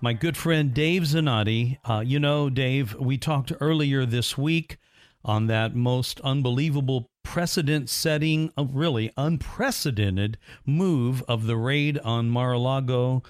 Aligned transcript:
my 0.00 0.12
good 0.12 0.36
friend 0.36 0.72
Dave 0.72 1.02
Zanotti. 1.02 1.78
Uh, 1.84 2.00
you 2.00 2.20
know, 2.20 2.48
Dave, 2.48 2.94
we 2.94 3.18
talked 3.18 3.52
earlier 3.60 4.06
this 4.06 4.38
week 4.38 4.78
on 5.24 5.46
that 5.48 5.74
most 5.74 6.20
unbelievable 6.20 7.10
precedent 7.24 7.90
setting, 7.90 8.52
uh, 8.56 8.64
really 8.64 9.12
unprecedented 9.16 10.38
move 10.64 11.22
of 11.28 11.46
the 11.46 11.56
raid 11.56 11.98
on 11.98 12.30
Mar 12.30 12.52
a 12.52 12.58
Lago. 12.58 13.22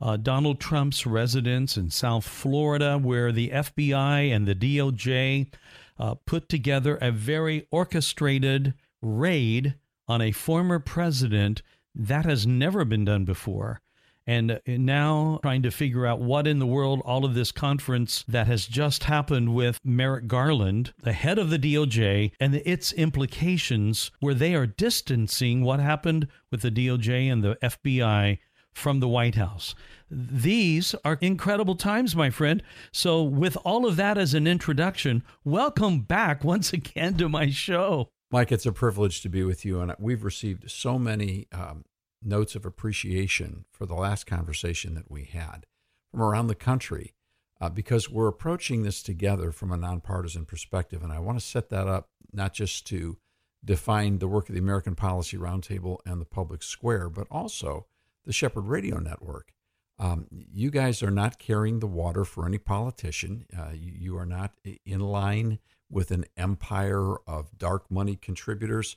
Uh, 0.00 0.16
Donald 0.16 0.60
Trump's 0.60 1.06
residence 1.06 1.76
in 1.76 1.90
South 1.90 2.26
Florida, 2.26 2.98
where 2.98 3.32
the 3.32 3.50
FBI 3.50 4.34
and 4.34 4.46
the 4.46 4.54
DOJ 4.54 5.50
uh, 5.98 6.14
put 6.26 6.48
together 6.48 6.96
a 6.96 7.10
very 7.10 7.66
orchestrated 7.70 8.74
raid 9.00 9.74
on 10.06 10.20
a 10.20 10.32
former 10.32 10.78
president. 10.78 11.62
That 11.94 12.26
has 12.26 12.46
never 12.46 12.84
been 12.84 13.06
done 13.06 13.24
before 13.24 13.80
and 14.26 14.60
now 14.66 15.38
trying 15.42 15.62
to 15.62 15.70
figure 15.70 16.06
out 16.06 16.20
what 16.20 16.46
in 16.46 16.58
the 16.58 16.66
world 16.66 17.00
all 17.04 17.24
of 17.24 17.34
this 17.34 17.52
conference 17.52 18.24
that 18.26 18.46
has 18.46 18.66
just 18.66 19.04
happened 19.04 19.54
with 19.54 19.78
Merrick 19.84 20.26
Garland, 20.26 20.92
the 21.02 21.12
head 21.12 21.38
of 21.38 21.50
the 21.50 21.58
DOJ, 21.58 22.32
and 22.40 22.54
its 22.54 22.92
implications, 22.92 24.10
where 24.20 24.34
they 24.34 24.54
are 24.54 24.66
distancing 24.66 25.62
what 25.62 25.80
happened 25.80 26.28
with 26.50 26.62
the 26.62 26.70
DOJ 26.70 27.30
and 27.30 27.44
the 27.44 27.56
FBI 27.62 28.38
from 28.74 29.00
the 29.00 29.08
White 29.08 29.36
House. 29.36 29.74
These 30.10 30.94
are 31.04 31.18
incredible 31.20 31.76
times, 31.76 32.14
my 32.14 32.30
friend. 32.30 32.62
So, 32.92 33.22
with 33.22 33.56
all 33.64 33.86
of 33.86 33.96
that 33.96 34.18
as 34.18 34.34
an 34.34 34.46
introduction, 34.46 35.22
welcome 35.44 36.00
back 36.00 36.44
once 36.44 36.72
again 36.72 37.16
to 37.16 37.28
my 37.28 37.50
show. 37.50 38.10
Mike, 38.30 38.52
it's 38.52 38.66
a 38.66 38.72
privilege 38.72 39.22
to 39.22 39.28
be 39.28 39.44
with 39.44 39.64
you. 39.64 39.80
And 39.80 39.94
we've 39.98 40.24
received 40.24 40.70
so 40.70 40.98
many 40.98 41.46
um, 41.52 41.84
notes 42.22 42.54
of 42.54 42.64
appreciation 42.64 43.64
for 43.70 43.86
the 43.86 43.94
last 43.94 44.26
conversation 44.26 44.94
that 44.94 45.10
we 45.10 45.24
had 45.24 45.66
from 46.10 46.22
around 46.22 46.46
the 46.46 46.54
country 46.54 47.14
uh, 47.60 47.68
because 47.68 48.10
we're 48.10 48.28
approaching 48.28 48.82
this 48.82 49.02
together 49.02 49.52
from 49.52 49.72
a 49.72 49.76
nonpartisan 49.76 50.44
perspective. 50.44 51.02
And 51.02 51.12
I 51.12 51.18
want 51.18 51.38
to 51.38 51.44
set 51.44 51.70
that 51.70 51.88
up 51.88 52.08
not 52.32 52.52
just 52.52 52.86
to 52.88 53.16
define 53.64 54.18
the 54.18 54.28
work 54.28 54.48
of 54.48 54.54
the 54.54 54.60
American 54.60 54.94
Policy 54.94 55.36
Roundtable 55.36 55.98
and 56.04 56.20
the 56.20 56.26
Public 56.26 56.62
Square, 56.62 57.10
but 57.10 57.26
also 57.30 57.86
the 58.24 58.32
Shepherd 58.32 58.66
Radio 58.66 58.98
Network. 58.98 59.52
Um, 59.98 60.26
you 60.30 60.70
guys 60.70 61.02
are 61.02 61.10
not 61.10 61.38
carrying 61.38 61.80
the 61.80 61.86
water 61.86 62.24
for 62.24 62.46
any 62.46 62.58
politician. 62.58 63.46
Uh, 63.56 63.70
you, 63.72 63.92
you 63.96 64.18
are 64.18 64.26
not 64.26 64.52
in 64.84 65.00
line 65.00 65.58
with 65.90 66.10
an 66.10 66.26
empire 66.36 67.16
of 67.26 67.56
dark 67.56 67.90
money 67.90 68.16
contributors. 68.16 68.96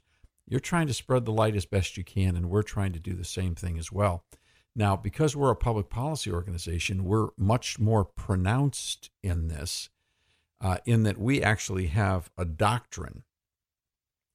You're 0.49 0.59
trying 0.59 0.87
to 0.87 0.93
spread 0.95 1.25
the 1.25 1.31
light 1.31 1.55
as 1.55 1.65
best 1.65 1.95
you 1.95 2.03
can, 2.03 2.35
and 2.35 2.49
we're 2.49 2.63
trying 2.63 2.91
to 2.93 2.99
do 2.99 3.13
the 3.13 3.23
same 3.23 3.53
thing 3.53 3.77
as 3.77 3.91
well. 3.91 4.23
Now, 4.75 4.95
because 4.95 5.35
we're 5.35 5.51
a 5.51 5.55
public 5.55 5.89
policy 5.89 6.31
organization, 6.31 7.05
we're 7.05 7.29
much 7.37 7.79
more 7.79 8.03
pronounced 8.03 9.11
in 9.21 9.47
this, 9.47 9.89
uh, 10.59 10.77
in 10.85 11.03
that 11.03 11.19
we 11.19 11.43
actually 11.43 11.87
have 11.87 12.31
a 12.35 12.45
doctrine, 12.45 13.23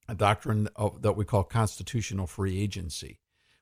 a 0.07 0.15
doctrine 0.15 0.69
of, 0.77 1.01
that 1.01 1.17
we 1.17 1.25
call 1.25 1.43
constitutional 1.43 2.27
free 2.27 2.61
agency. 2.61 3.19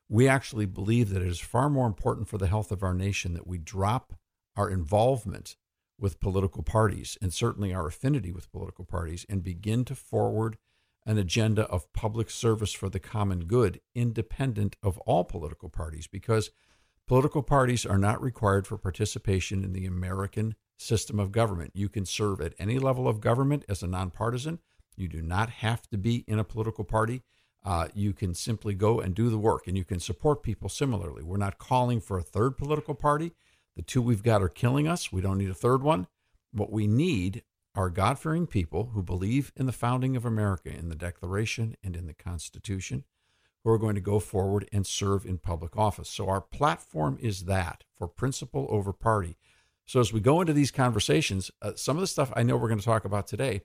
We 0.08 0.28
actually 0.28 0.66
believe 0.66 1.08
that 1.10 1.22
it 1.22 1.28
is 1.28 1.40
far 1.40 1.68
more 1.68 1.86
important 1.86 2.28
for 2.28 2.38
the 2.38 2.46
health 2.46 2.70
of 2.70 2.82
our 2.82 2.94
nation 2.94 3.34
that 3.34 3.46
we 3.46 3.58
drop 3.58 4.14
our 4.54 4.70
involvement 4.70 5.56
with 5.98 6.20
political 6.20 6.62
parties 6.62 7.18
and 7.20 7.32
certainly 7.32 7.72
our 7.72 7.88
affinity 7.88 8.30
with 8.30 8.52
political 8.52 8.84
parties 8.84 9.26
and 9.28 9.42
begin 9.42 9.84
to 9.86 9.94
forward 9.94 10.56
an 11.06 11.18
agenda 11.18 11.64
of 11.64 11.92
public 11.92 12.30
service 12.30 12.72
for 12.72 12.88
the 12.88 13.00
common 13.00 13.44
good, 13.44 13.80
independent 13.94 14.76
of 14.82 14.98
all 14.98 15.24
political 15.24 15.68
parties, 15.68 16.06
because 16.06 16.50
political 17.06 17.42
parties 17.42 17.84
are 17.84 17.98
not 17.98 18.22
required 18.22 18.66
for 18.66 18.78
participation 18.78 19.62
in 19.64 19.72
the 19.72 19.86
American 19.86 20.54
system 20.78 21.20
of 21.20 21.32
government. 21.32 21.72
You 21.74 21.88
can 21.88 22.06
serve 22.06 22.40
at 22.40 22.54
any 22.58 22.78
level 22.78 23.06
of 23.06 23.20
government 23.20 23.64
as 23.68 23.82
a 23.82 23.86
nonpartisan. 23.86 24.58
You 24.96 25.08
do 25.08 25.20
not 25.20 25.50
have 25.50 25.82
to 25.88 25.98
be 25.98 26.24
in 26.26 26.38
a 26.38 26.44
political 26.44 26.84
party. 26.84 27.22
Uh, 27.64 27.88
you 27.94 28.12
can 28.12 28.34
simply 28.34 28.74
go 28.74 29.00
and 29.00 29.14
do 29.14 29.30
the 29.30 29.38
work, 29.38 29.66
and 29.66 29.76
you 29.76 29.84
can 29.84 30.00
support 30.00 30.42
people 30.42 30.68
similarly. 30.68 31.22
We're 31.22 31.36
not 31.36 31.58
calling 31.58 32.00
for 32.00 32.18
a 32.18 32.22
third 32.22 32.58
political 32.58 32.94
party. 32.94 33.32
The 33.76 33.82
two 33.82 34.02
we've 34.02 34.22
got 34.22 34.42
are 34.42 34.48
killing 34.48 34.86
us. 34.86 35.12
We 35.12 35.20
don't 35.20 35.38
need 35.38 35.50
a 35.50 35.54
third 35.54 35.82
one. 35.82 36.06
What 36.52 36.70
we 36.70 36.86
need 36.86 37.42
are 37.74 37.90
God 37.90 38.18
fearing 38.18 38.46
people 38.46 38.90
who 38.94 39.02
believe 39.02 39.52
in 39.56 39.66
the 39.66 39.72
founding 39.72 40.16
of 40.16 40.24
America, 40.24 40.70
in 40.70 40.88
the 40.88 40.94
Declaration 40.94 41.76
and 41.82 41.96
in 41.96 42.06
the 42.06 42.14
Constitution, 42.14 43.04
who 43.62 43.70
are 43.70 43.78
going 43.78 43.94
to 43.94 44.00
go 44.00 44.20
forward 44.20 44.68
and 44.72 44.86
serve 44.86 45.24
in 45.24 45.38
public 45.38 45.76
office. 45.76 46.08
So 46.08 46.28
our 46.28 46.40
platform 46.40 47.18
is 47.20 47.44
that 47.44 47.84
for 47.96 48.06
principle 48.06 48.66
over 48.70 48.92
party. 48.92 49.36
So 49.86 50.00
as 50.00 50.12
we 50.12 50.20
go 50.20 50.40
into 50.40 50.52
these 50.52 50.70
conversations, 50.70 51.50
uh, 51.60 51.72
some 51.74 51.96
of 51.96 52.00
the 52.00 52.06
stuff 52.06 52.32
I 52.36 52.42
know 52.42 52.56
we're 52.56 52.68
going 52.68 52.78
to 52.78 52.84
talk 52.84 53.04
about 53.04 53.26
today 53.26 53.62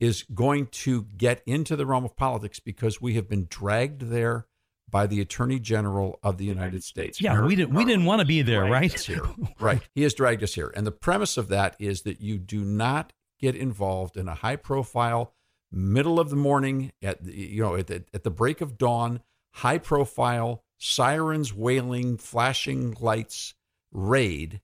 is 0.00 0.24
going 0.34 0.66
to 0.66 1.04
get 1.16 1.42
into 1.46 1.76
the 1.76 1.86
realm 1.86 2.04
of 2.04 2.16
politics 2.16 2.58
because 2.58 3.00
we 3.00 3.14
have 3.14 3.28
been 3.28 3.46
dragged 3.48 4.02
there 4.02 4.46
by 4.90 5.06
the 5.06 5.20
Attorney 5.20 5.58
General 5.58 6.18
of 6.22 6.38
the 6.38 6.44
United 6.44 6.82
States. 6.84 7.20
Yeah, 7.20 7.44
we 7.44 7.54
didn't 7.56 7.74
we 7.74 7.84
didn't 7.84 8.04
want 8.04 8.20
to 8.20 8.26
be 8.26 8.42
there, 8.42 8.64
right? 8.64 8.92
Here. 8.92 9.22
right. 9.60 9.80
He 9.94 10.02
has 10.02 10.14
dragged 10.14 10.42
us 10.42 10.54
here. 10.54 10.72
And 10.74 10.86
the 10.86 10.92
premise 10.92 11.36
of 11.36 11.48
that 11.48 11.76
is 11.78 12.02
that 12.02 12.20
you 12.20 12.38
do 12.38 12.64
not 12.64 13.12
get 13.42 13.56
involved 13.56 14.16
in 14.16 14.28
a 14.28 14.36
high 14.36 14.56
profile 14.56 15.34
middle 15.70 16.20
of 16.20 16.30
the 16.30 16.36
morning 16.36 16.92
at 17.02 17.22
the, 17.24 17.34
you 17.34 17.62
know 17.62 17.76
at 17.76 17.88
the, 17.88 18.04
at 18.14 18.22
the 18.22 18.30
break 18.30 18.60
of 18.60 18.78
dawn 18.78 19.20
high 19.56 19.78
profile 19.78 20.62
sirens 20.78 21.52
wailing 21.52 22.16
flashing 22.16 22.96
lights 23.00 23.54
raid 23.90 24.60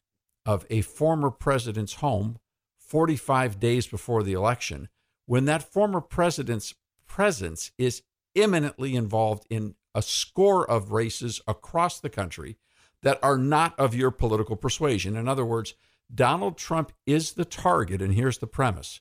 of 0.47 0.65
a 0.71 0.81
former 0.81 1.31
president's 1.31 1.94
home 1.94 2.39
45 2.78 3.61
days 3.61 3.87
before 3.87 4.22
the 4.22 4.33
election 4.33 4.89
when 5.27 5.45
that 5.45 5.62
former 5.62 6.00
president's 6.00 6.75
presence 7.06 7.72
is 7.77 8.03
imminently 8.34 8.95
involved 8.95 9.45
in 9.50 9.75
a 9.95 10.03
score 10.03 10.69
of 10.69 10.93
races 10.93 11.41
across 11.47 12.00
the 12.00 12.10
country 12.10 12.56
that 13.03 13.19
are 13.22 13.39
not 13.39 13.78
of 13.78 13.95
your 13.95 14.10
political 14.10 14.56
persuasion. 14.56 15.16
In 15.16 15.28
other 15.28 15.45
words 15.45 15.75
Donald 16.12 16.56
Trump 16.56 16.92
is 17.06 17.32
the 17.32 17.44
target, 17.44 18.00
and 18.00 18.14
here's 18.14 18.38
the 18.38 18.46
premise 18.46 19.00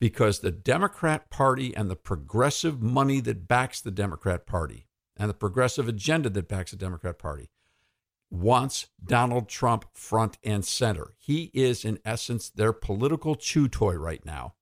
because 0.00 0.40
the 0.40 0.50
Democrat 0.50 1.30
Party 1.30 1.76
and 1.76 1.90
the 1.90 1.96
progressive 1.96 2.80
money 2.80 3.20
that 3.20 3.46
backs 3.46 3.80
the 3.80 3.90
Democrat 3.90 4.46
Party 4.46 4.86
and 5.16 5.28
the 5.28 5.34
progressive 5.34 5.86
agenda 5.86 6.30
that 6.30 6.48
backs 6.48 6.70
the 6.70 6.76
Democrat 6.76 7.18
Party 7.18 7.50
wants 8.30 8.88
Donald 9.04 9.48
Trump 9.48 9.84
front 9.92 10.38
and 10.42 10.64
center. 10.64 11.14
He 11.18 11.50
is, 11.52 11.84
in 11.84 11.98
essence, 12.04 12.48
their 12.48 12.72
political 12.72 13.34
chew 13.34 13.68
toy 13.68 13.94
right 13.94 14.24
now. 14.24 14.54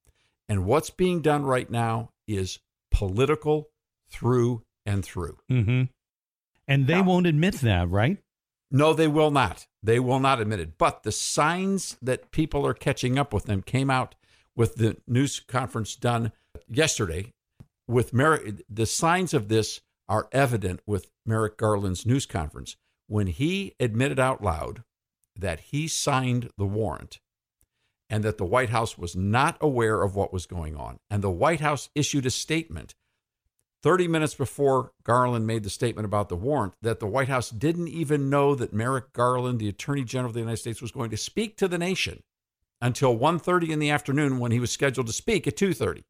And 0.48 0.64
what's 0.64 0.90
being 0.90 1.20
done 1.20 1.44
right 1.44 1.70
now 1.70 2.10
is 2.26 2.58
political 2.90 3.68
through 4.10 4.64
and 4.86 5.04
through. 5.04 5.38
Mm-hmm. 5.50 5.84
And 6.66 6.86
they 6.86 6.94
now, 6.94 7.02
won't 7.04 7.26
admit 7.26 7.54
that, 7.56 7.88
right? 7.88 8.18
No, 8.70 8.92
they 8.92 9.08
will 9.08 9.30
not. 9.30 9.66
They 9.82 9.98
will 9.98 10.20
not 10.20 10.40
admit 10.40 10.60
it. 10.60 10.78
But 10.78 11.02
the 11.02 11.12
signs 11.12 11.96
that 12.02 12.30
people 12.30 12.66
are 12.66 12.74
catching 12.74 13.18
up 13.18 13.32
with 13.32 13.44
them 13.44 13.62
came 13.62 13.90
out 13.90 14.14
with 14.54 14.76
the 14.76 14.96
news 15.06 15.40
conference 15.40 15.96
done 15.96 16.32
yesterday. 16.68 17.32
With 17.86 18.12
Merrick, 18.12 18.62
the 18.68 18.86
signs 18.86 19.32
of 19.32 19.48
this 19.48 19.80
are 20.08 20.28
evident 20.32 20.80
with 20.86 21.10
Merrick 21.24 21.56
Garland's 21.56 22.04
news 22.04 22.26
conference 22.26 22.76
when 23.06 23.28
he 23.28 23.74
admitted 23.80 24.18
out 24.18 24.42
loud 24.42 24.82
that 25.34 25.60
he 25.60 25.88
signed 25.88 26.50
the 26.58 26.66
warrant 26.66 27.20
and 28.10 28.24
that 28.24 28.38
the 28.38 28.44
White 28.44 28.70
House 28.70 28.98
was 28.98 29.14
not 29.14 29.56
aware 29.60 30.02
of 30.02 30.14
what 30.14 30.32
was 30.32 30.46
going 30.46 30.76
on. 30.76 30.98
And 31.10 31.22
the 31.22 31.30
White 31.30 31.60
House 31.60 31.88
issued 31.94 32.26
a 32.26 32.30
statement 32.30 32.94
30 33.82 34.08
minutes 34.08 34.34
before 34.34 34.92
Garland 35.04 35.46
made 35.46 35.62
the 35.62 35.70
statement 35.70 36.04
about 36.04 36.28
the 36.28 36.36
warrant 36.36 36.74
that 36.82 36.98
the 36.98 37.06
White 37.06 37.28
House 37.28 37.50
didn't 37.50 37.88
even 37.88 38.28
know 38.28 38.54
that 38.54 38.72
Merrick 38.72 39.12
Garland, 39.12 39.60
the 39.60 39.68
Attorney 39.68 40.04
General 40.04 40.30
of 40.30 40.34
the 40.34 40.40
United 40.40 40.56
States, 40.56 40.82
was 40.82 40.90
going 40.90 41.10
to 41.10 41.16
speak 41.16 41.56
to 41.56 41.68
the 41.68 41.78
nation 41.78 42.22
until 42.80 43.16
1:30 43.16 43.70
in 43.70 43.78
the 43.78 43.90
afternoon 43.90 44.38
when 44.38 44.50
he 44.50 44.60
was 44.60 44.70
scheduled 44.70 45.06
to 45.06 45.12
speak 45.12 45.46
at 45.46 45.56
2:30. 45.56 46.04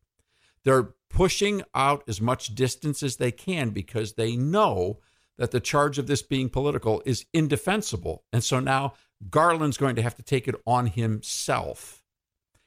They're 0.64 0.94
pushing 1.10 1.62
out 1.74 2.04
as 2.08 2.20
much 2.20 2.54
distance 2.54 3.02
as 3.02 3.16
they 3.16 3.32
can 3.32 3.70
because 3.70 4.14
they 4.14 4.36
know 4.36 5.00
that 5.36 5.50
the 5.50 5.60
charge 5.60 5.98
of 5.98 6.06
this 6.06 6.22
being 6.22 6.48
political 6.48 7.02
is 7.06 7.26
indefensible. 7.32 8.24
And 8.32 8.42
so 8.42 8.60
now 8.60 8.94
Garland's 9.30 9.78
going 9.78 9.96
to 9.96 10.02
have 10.02 10.16
to 10.16 10.22
take 10.22 10.48
it 10.48 10.56
on 10.66 10.86
himself. 10.86 12.02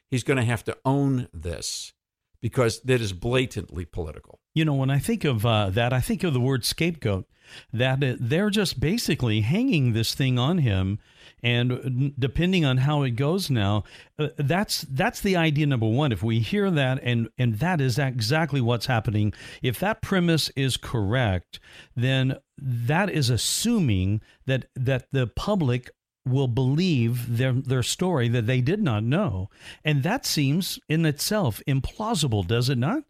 He's 0.10 0.24
going 0.24 0.38
to 0.38 0.44
have 0.44 0.64
to 0.66 0.78
own 0.84 1.28
this 1.34 1.94
because 2.42 2.82
that 2.82 3.02
is 3.02 3.14
blatantly 3.14 3.86
political. 3.86 4.41
You 4.54 4.66
know, 4.66 4.74
when 4.74 4.90
I 4.90 5.00
think 5.00 5.24
of 5.24 5.46
uh, 5.46 5.70
that, 5.70 5.94
I 5.94 6.02
think 6.02 6.24
of 6.24 6.34
the 6.34 6.42
word 6.42 6.66
scapegoat. 6.66 7.26
That 7.74 8.02
it, 8.02 8.18
they're 8.22 8.50
just 8.50 8.80
basically 8.80 9.42
hanging 9.42 9.92
this 9.92 10.16
thing 10.16 10.40
on 10.40 10.60
him, 10.60 11.00
and 11.44 12.14
depending 12.18 12.64
on 12.64 12.78
how 12.78 13.02
it 13.04 13.12
goes 13.12 13.50
now, 13.50 13.84
uh, 14.18 14.30
that's 14.38 14.82
that's 14.84 15.20
the 15.20 15.36
idea 15.36 15.66
number 15.66 15.88
one. 15.88 16.14
If 16.14 16.24
we 16.24 16.40
hear 16.40 16.72
that, 16.72 17.00
and 17.04 17.30
and 17.38 17.56
that 17.56 17.82
is 17.82 18.00
exactly 18.00 18.62
what's 18.62 18.86
happening. 18.86 19.34
If 19.62 19.80
that 19.80 20.02
premise 20.02 20.50
is 20.56 20.78
correct, 20.78 21.60
then 21.96 22.38
that 22.58 23.10
is 23.10 23.30
assuming 23.30 24.22
that 24.46 24.68
that 24.76 25.08
the 25.12 25.28
public 25.28 25.90
will 26.26 26.48
believe 26.48 27.38
their 27.38 27.54
their 27.54 27.84
story 27.84 28.30
that 28.30 28.46
they 28.48 28.62
did 28.62 28.82
not 28.82 29.04
know. 29.04 29.50
And 29.84 30.04
that 30.04 30.26
seems 30.26 30.80
in 30.88 31.06
itself 31.06 31.62
implausible, 31.68 32.46
does 32.46 32.70
it 32.70 32.78
not? 32.78 33.04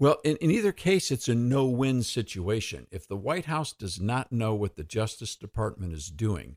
Well, 0.00 0.16
in, 0.24 0.36
in 0.36 0.50
either 0.50 0.72
case, 0.72 1.10
it's 1.10 1.28
a 1.28 1.34
no 1.34 1.66
win 1.66 2.02
situation. 2.02 2.86
If 2.90 3.06
the 3.06 3.18
White 3.18 3.44
House 3.44 3.74
does 3.74 4.00
not 4.00 4.32
know 4.32 4.54
what 4.54 4.76
the 4.76 4.82
Justice 4.82 5.36
Department 5.36 5.92
is 5.92 6.08
doing 6.08 6.56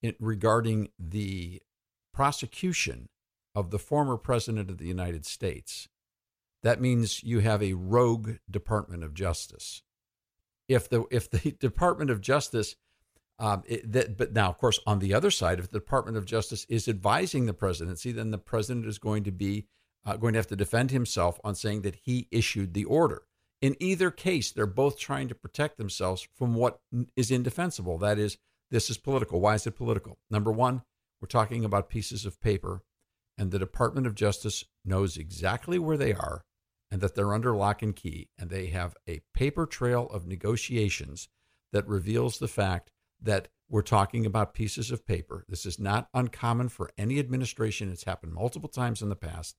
in, 0.00 0.14
regarding 0.20 0.90
the 0.96 1.60
prosecution 2.12 3.08
of 3.56 3.72
the 3.72 3.78
former 3.80 4.16
President 4.16 4.70
of 4.70 4.78
the 4.78 4.86
United 4.86 5.26
States, 5.26 5.88
that 6.62 6.80
means 6.80 7.24
you 7.24 7.40
have 7.40 7.60
a 7.60 7.72
rogue 7.72 8.36
Department 8.48 9.02
of 9.02 9.14
Justice. 9.14 9.82
If 10.68 10.88
the, 10.88 11.06
if 11.10 11.28
the 11.28 11.50
Department 11.58 12.10
of 12.10 12.20
Justice 12.20 12.76
um, 13.40 13.64
it, 13.66 13.90
that, 13.90 14.16
but 14.16 14.32
now, 14.32 14.48
of 14.48 14.58
course, 14.58 14.78
on 14.86 15.00
the 15.00 15.12
other 15.12 15.32
side, 15.32 15.58
if 15.58 15.72
the 15.72 15.80
Department 15.80 16.16
of 16.16 16.24
Justice 16.24 16.66
is 16.68 16.86
advising 16.86 17.46
the 17.46 17.52
presidency, 17.52 18.12
then 18.12 18.30
the 18.30 18.38
president 18.38 18.86
is 18.86 18.98
going 18.98 19.24
to 19.24 19.32
be 19.32 19.66
uh, 20.06 20.16
going 20.16 20.34
to 20.34 20.38
have 20.38 20.46
to 20.48 20.56
defend 20.56 20.90
himself 20.90 21.40
on 21.44 21.54
saying 21.54 21.82
that 21.82 21.96
he 22.02 22.28
issued 22.30 22.74
the 22.74 22.84
order. 22.84 23.22
In 23.62 23.76
either 23.80 24.10
case, 24.10 24.50
they're 24.50 24.66
both 24.66 24.98
trying 24.98 25.28
to 25.28 25.34
protect 25.34 25.78
themselves 25.78 26.28
from 26.36 26.54
what 26.54 26.80
is 27.16 27.30
indefensible. 27.30 27.98
That 27.98 28.18
is, 28.18 28.36
this 28.70 28.90
is 28.90 28.98
political. 28.98 29.40
Why 29.40 29.54
is 29.54 29.66
it 29.66 29.76
political? 29.76 30.18
Number 30.30 30.52
one, 30.52 30.82
we're 31.20 31.28
talking 31.28 31.64
about 31.64 31.88
pieces 31.88 32.26
of 32.26 32.40
paper, 32.40 32.82
and 33.38 33.50
the 33.50 33.58
Department 33.58 34.06
of 34.06 34.14
Justice 34.14 34.64
knows 34.84 35.16
exactly 35.16 35.78
where 35.78 35.96
they 35.96 36.12
are 36.12 36.44
and 36.90 37.00
that 37.00 37.14
they're 37.14 37.34
under 37.34 37.56
lock 37.56 37.82
and 37.82 37.96
key, 37.96 38.28
and 38.38 38.50
they 38.50 38.66
have 38.66 38.94
a 39.08 39.20
paper 39.32 39.66
trail 39.66 40.08
of 40.12 40.26
negotiations 40.26 41.28
that 41.72 41.88
reveals 41.88 42.38
the 42.38 42.48
fact 42.48 42.90
that 43.20 43.48
we're 43.68 43.82
talking 43.82 44.26
about 44.26 44.54
pieces 44.54 44.90
of 44.90 45.06
paper. 45.06 45.44
This 45.48 45.64
is 45.66 45.78
not 45.78 46.08
uncommon 46.12 46.68
for 46.68 46.90
any 46.98 47.18
administration. 47.18 47.90
It's 47.90 48.04
happened 48.04 48.34
multiple 48.34 48.68
times 48.68 49.02
in 49.02 49.08
the 49.08 49.16
past. 49.16 49.56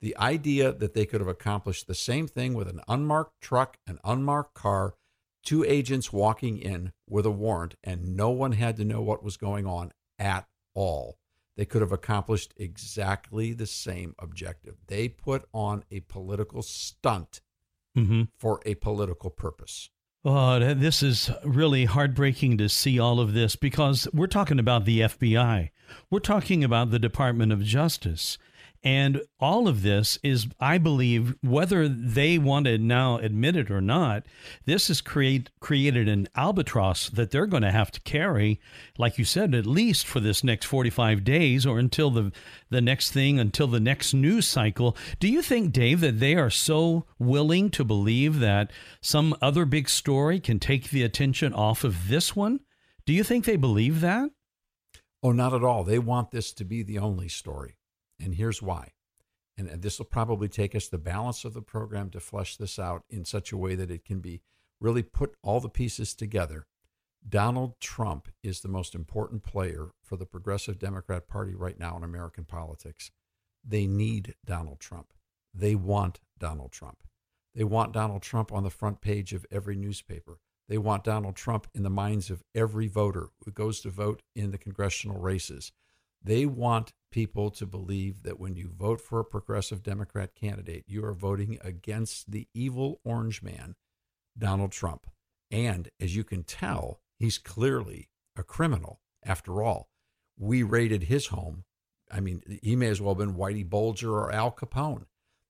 The 0.00 0.16
idea 0.16 0.72
that 0.72 0.94
they 0.94 1.06
could 1.06 1.20
have 1.20 1.28
accomplished 1.28 1.86
the 1.86 1.94
same 1.94 2.28
thing 2.28 2.54
with 2.54 2.68
an 2.68 2.80
unmarked 2.86 3.40
truck, 3.40 3.78
an 3.86 3.98
unmarked 4.04 4.54
car, 4.54 4.94
two 5.42 5.64
agents 5.64 6.12
walking 6.12 6.58
in 6.58 6.92
with 7.08 7.26
a 7.26 7.30
warrant, 7.30 7.74
and 7.82 8.16
no 8.16 8.30
one 8.30 8.52
had 8.52 8.76
to 8.76 8.84
know 8.84 9.00
what 9.00 9.24
was 9.24 9.36
going 9.36 9.66
on 9.66 9.92
at 10.18 10.46
all. 10.74 11.18
They 11.56 11.64
could 11.64 11.82
have 11.82 11.90
accomplished 11.90 12.54
exactly 12.56 13.52
the 13.52 13.66
same 13.66 14.14
objective. 14.20 14.76
They 14.86 15.08
put 15.08 15.44
on 15.52 15.82
a 15.90 16.00
political 16.00 16.62
stunt 16.62 17.40
mm-hmm. 17.96 18.22
for 18.36 18.60
a 18.64 18.76
political 18.76 19.30
purpose. 19.30 19.90
Oh, 20.24 20.74
this 20.74 21.02
is 21.02 21.30
really 21.44 21.84
heartbreaking 21.84 22.58
to 22.58 22.68
see 22.68 22.98
all 22.98 23.18
of 23.18 23.34
this 23.34 23.56
because 23.56 24.06
we're 24.12 24.26
talking 24.26 24.58
about 24.58 24.84
the 24.84 25.00
FBI. 25.00 25.70
We're 26.10 26.18
talking 26.20 26.62
about 26.62 26.90
the 26.90 26.98
Department 26.98 27.52
of 27.52 27.62
Justice. 27.62 28.36
And 28.84 29.22
all 29.40 29.66
of 29.66 29.82
this 29.82 30.18
is, 30.22 30.46
I 30.60 30.78
believe, 30.78 31.34
whether 31.42 31.88
they 31.88 32.38
want 32.38 32.66
to 32.66 32.78
now 32.78 33.18
admit 33.18 33.56
it 33.56 33.70
or 33.70 33.80
not, 33.80 34.24
this 34.66 34.86
has 34.86 35.00
create, 35.00 35.50
created 35.58 36.08
an 36.08 36.28
albatross 36.36 37.08
that 37.10 37.32
they're 37.32 37.46
going 37.46 37.64
to 37.64 37.72
have 37.72 37.90
to 37.90 38.00
carry, 38.02 38.60
like 38.96 39.18
you 39.18 39.24
said, 39.24 39.54
at 39.54 39.66
least 39.66 40.06
for 40.06 40.20
this 40.20 40.44
next 40.44 40.66
45 40.66 41.24
days 41.24 41.66
or 41.66 41.80
until 41.80 42.10
the, 42.10 42.30
the 42.70 42.80
next 42.80 43.10
thing, 43.10 43.40
until 43.40 43.66
the 43.66 43.80
next 43.80 44.14
news 44.14 44.46
cycle. 44.46 44.96
Do 45.18 45.26
you 45.26 45.42
think, 45.42 45.72
Dave, 45.72 46.00
that 46.00 46.20
they 46.20 46.36
are 46.36 46.50
so 46.50 47.04
willing 47.18 47.70
to 47.70 47.84
believe 47.84 48.38
that 48.38 48.70
some 49.00 49.34
other 49.42 49.64
big 49.64 49.88
story 49.88 50.38
can 50.38 50.60
take 50.60 50.90
the 50.90 51.02
attention 51.02 51.52
off 51.52 51.82
of 51.82 52.08
this 52.08 52.36
one? 52.36 52.60
Do 53.06 53.12
you 53.12 53.24
think 53.24 53.44
they 53.44 53.56
believe 53.56 54.02
that? 54.02 54.30
Oh, 55.22 55.32
not 55.32 55.52
at 55.52 55.64
all. 55.64 55.82
They 55.82 55.98
want 55.98 56.30
this 56.30 56.52
to 56.52 56.64
be 56.64 56.82
the 56.82 56.98
only 56.98 57.28
story. 57.28 57.77
And 58.20 58.34
here's 58.34 58.62
why. 58.62 58.92
And 59.56 59.68
uh, 59.68 59.74
this 59.78 59.98
will 59.98 60.06
probably 60.06 60.48
take 60.48 60.74
us 60.74 60.88
the 60.88 60.98
balance 60.98 61.44
of 61.44 61.54
the 61.54 61.62
program 61.62 62.10
to 62.10 62.20
flesh 62.20 62.56
this 62.56 62.78
out 62.78 63.02
in 63.10 63.24
such 63.24 63.52
a 63.52 63.56
way 63.56 63.74
that 63.74 63.90
it 63.90 64.04
can 64.04 64.20
be 64.20 64.40
really 64.80 65.02
put 65.02 65.34
all 65.42 65.60
the 65.60 65.68
pieces 65.68 66.14
together. 66.14 66.66
Donald 67.28 67.80
Trump 67.80 68.28
is 68.42 68.60
the 68.60 68.68
most 68.68 68.94
important 68.94 69.42
player 69.42 69.90
for 70.02 70.16
the 70.16 70.26
Progressive 70.26 70.78
Democrat 70.78 71.28
Party 71.28 71.54
right 71.54 71.78
now 71.78 71.96
in 71.96 72.04
American 72.04 72.44
politics. 72.44 73.10
They 73.64 73.86
need 73.86 74.34
Donald 74.46 74.78
Trump. 74.78 75.12
They 75.52 75.74
want 75.74 76.20
Donald 76.38 76.70
Trump. 76.70 77.02
They 77.54 77.64
want 77.64 77.92
Donald 77.92 78.22
Trump 78.22 78.52
on 78.52 78.62
the 78.62 78.70
front 78.70 79.00
page 79.00 79.32
of 79.32 79.44
every 79.50 79.74
newspaper. 79.74 80.38
They 80.68 80.78
want 80.78 81.02
Donald 81.02 81.34
Trump 81.34 81.66
in 81.74 81.82
the 81.82 81.90
minds 81.90 82.30
of 82.30 82.44
every 82.54 82.86
voter 82.86 83.30
who 83.44 83.50
goes 83.50 83.80
to 83.80 83.90
vote 83.90 84.22
in 84.36 84.52
the 84.52 84.58
congressional 84.58 85.18
races. 85.18 85.72
They 86.22 86.46
want 86.46 86.92
people 87.10 87.50
to 87.50 87.66
believe 87.66 88.22
that 88.22 88.38
when 88.38 88.54
you 88.54 88.68
vote 88.68 89.00
for 89.00 89.20
a 89.20 89.24
progressive 89.24 89.82
Democrat 89.82 90.34
candidate, 90.34 90.84
you 90.86 91.04
are 91.04 91.12
voting 91.12 91.58
against 91.62 92.30
the 92.30 92.48
evil 92.54 93.00
orange 93.04 93.42
man, 93.42 93.74
Donald 94.36 94.72
Trump. 94.72 95.06
And 95.50 95.88
as 96.00 96.14
you 96.14 96.24
can 96.24 96.42
tell, 96.44 97.00
he's 97.18 97.38
clearly 97.38 98.08
a 98.36 98.42
criminal. 98.42 99.00
After 99.24 99.62
all, 99.62 99.88
we 100.38 100.62
raided 100.62 101.04
his 101.04 101.26
home. 101.28 101.64
I 102.10 102.20
mean, 102.20 102.42
he 102.62 102.76
may 102.76 102.88
as 102.88 103.00
well 103.00 103.14
have 103.14 103.18
been 103.18 103.34
Whitey 103.34 103.68
Bulger 103.68 104.12
or 104.12 104.32
Al 104.32 104.52
Capone. 104.52 105.06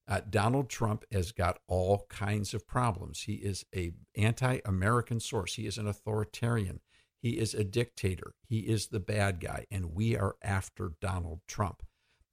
Uh, 0.08 0.20
Donald 0.28 0.70
Trump 0.70 1.04
has 1.12 1.32
got 1.32 1.58
all 1.68 2.06
kinds 2.08 2.54
of 2.54 2.66
problems. 2.66 3.22
He 3.22 3.34
is 3.34 3.66
a 3.76 3.92
anti-American 4.16 5.20
source. 5.20 5.54
He 5.54 5.66
is 5.66 5.76
an 5.76 5.86
authoritarian. 5.86 6.80
He 7.20 7.38
is 7.38 7.54
a 7.54 7.64
dictator. 7.64 8.34
He 8.46 8.60
is 8.60 8.88
the 8.88 9.00
bad 9.00 9.40
guy, 9.40 9.66
and 9.70 9.94
we 9.94 10.16
are 10.16 10.36
after 10.42 10.92
Donald 11.00 11.40
Trump. 11.48 11.82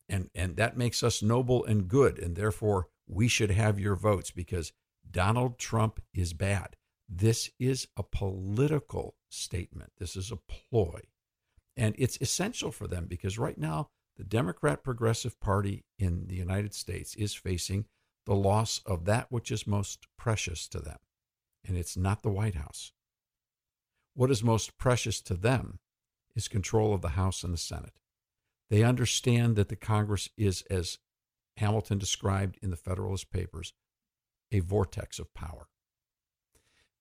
And, 0.08 0.30
and 0.36 0.56
that 0.57 0.78
makes 0.78 1.02
us 1.04 1.24
noble 1.24 1.66
and 1.66 1.88
good, 1.88 2.19
and 2.19 2.36
therefore 2.36 2.88
we 3.07 3.28
should 3.28 3.52
have 3.52 3.80
your 3.80 3.95
votes 3.95 4.31
because 4.31 4.71
Donald 5.09 5.57
Trump 5.57 6.02
is 6.14 6.33
bad. 6.33 6.76
This 7.07 7.50
is 7.59 7.88
a 7.98 8.04
political 8.04 9.16
statement. 9.30 9.92
This 9.98 10.16
is 10.16 10.31
a 10.31 10.38
ploy. 10.38 11.02
And 11.78 11.95
it's 11.98 12.18
essential 12.21 12.71
for 12.71 12.88
them 12.88 13.06
because 13.06 13.38
right 13.38 13.57
now, 13.57 13.90
the 14.18 14.24
Democrat 14.24 14.83
Progressive 14.83 15.40
Party 15.42 15.83
in 16.00 16.28
the 16.28 16.36
United 16.36 16.74
States 16.74 17.16
is 17.16 17.33
facing 17.33 17.86
the 18.26 18.36
loss 18.36 18.81
of 18.86 19.06
that 19.06 19.31
which 19.31 19.52
is 19.52 19.68
most 19.68 20.07
precious 20.18 20.68
to 20.69 20.80
them. 20.80 20.98
And 21.68 21.78
it's 21.78 21.98
not 21.98 22.24
the 22.24 22.30
White 22.30 22.56
House. 22.56 22.94
What 24.16 24.31
is 24.31 24.44
most 24.44 24.78
precious 24.78 25.22
to 25.22 25.34
them 25.34 25.80
is 26.36 26.48
control 26.48 26.94
of 26.94 27.02
the 27.02 27.10
House 27.10 27.44
and 27.44 27.54
the 27.54 27.57
Senate. 27.57 28.00
They 28.69 28.81
understand 28.81 29.57
that 29.57 29.68
the 29.68 29.76
Congress 29.76 30.30
is, 30.38 30.64
as 30.69 30.98
Hamilton 31.57 31.98
described 31.98 32.57
in 32.62 32.69
the 32.69 32.78
Federalist 32.78 33.30
Papers, 33.30 33.74
a 34.52 34.62
vortex 34.62 35.19
of 35.19 35.34
power. 35.34 35.68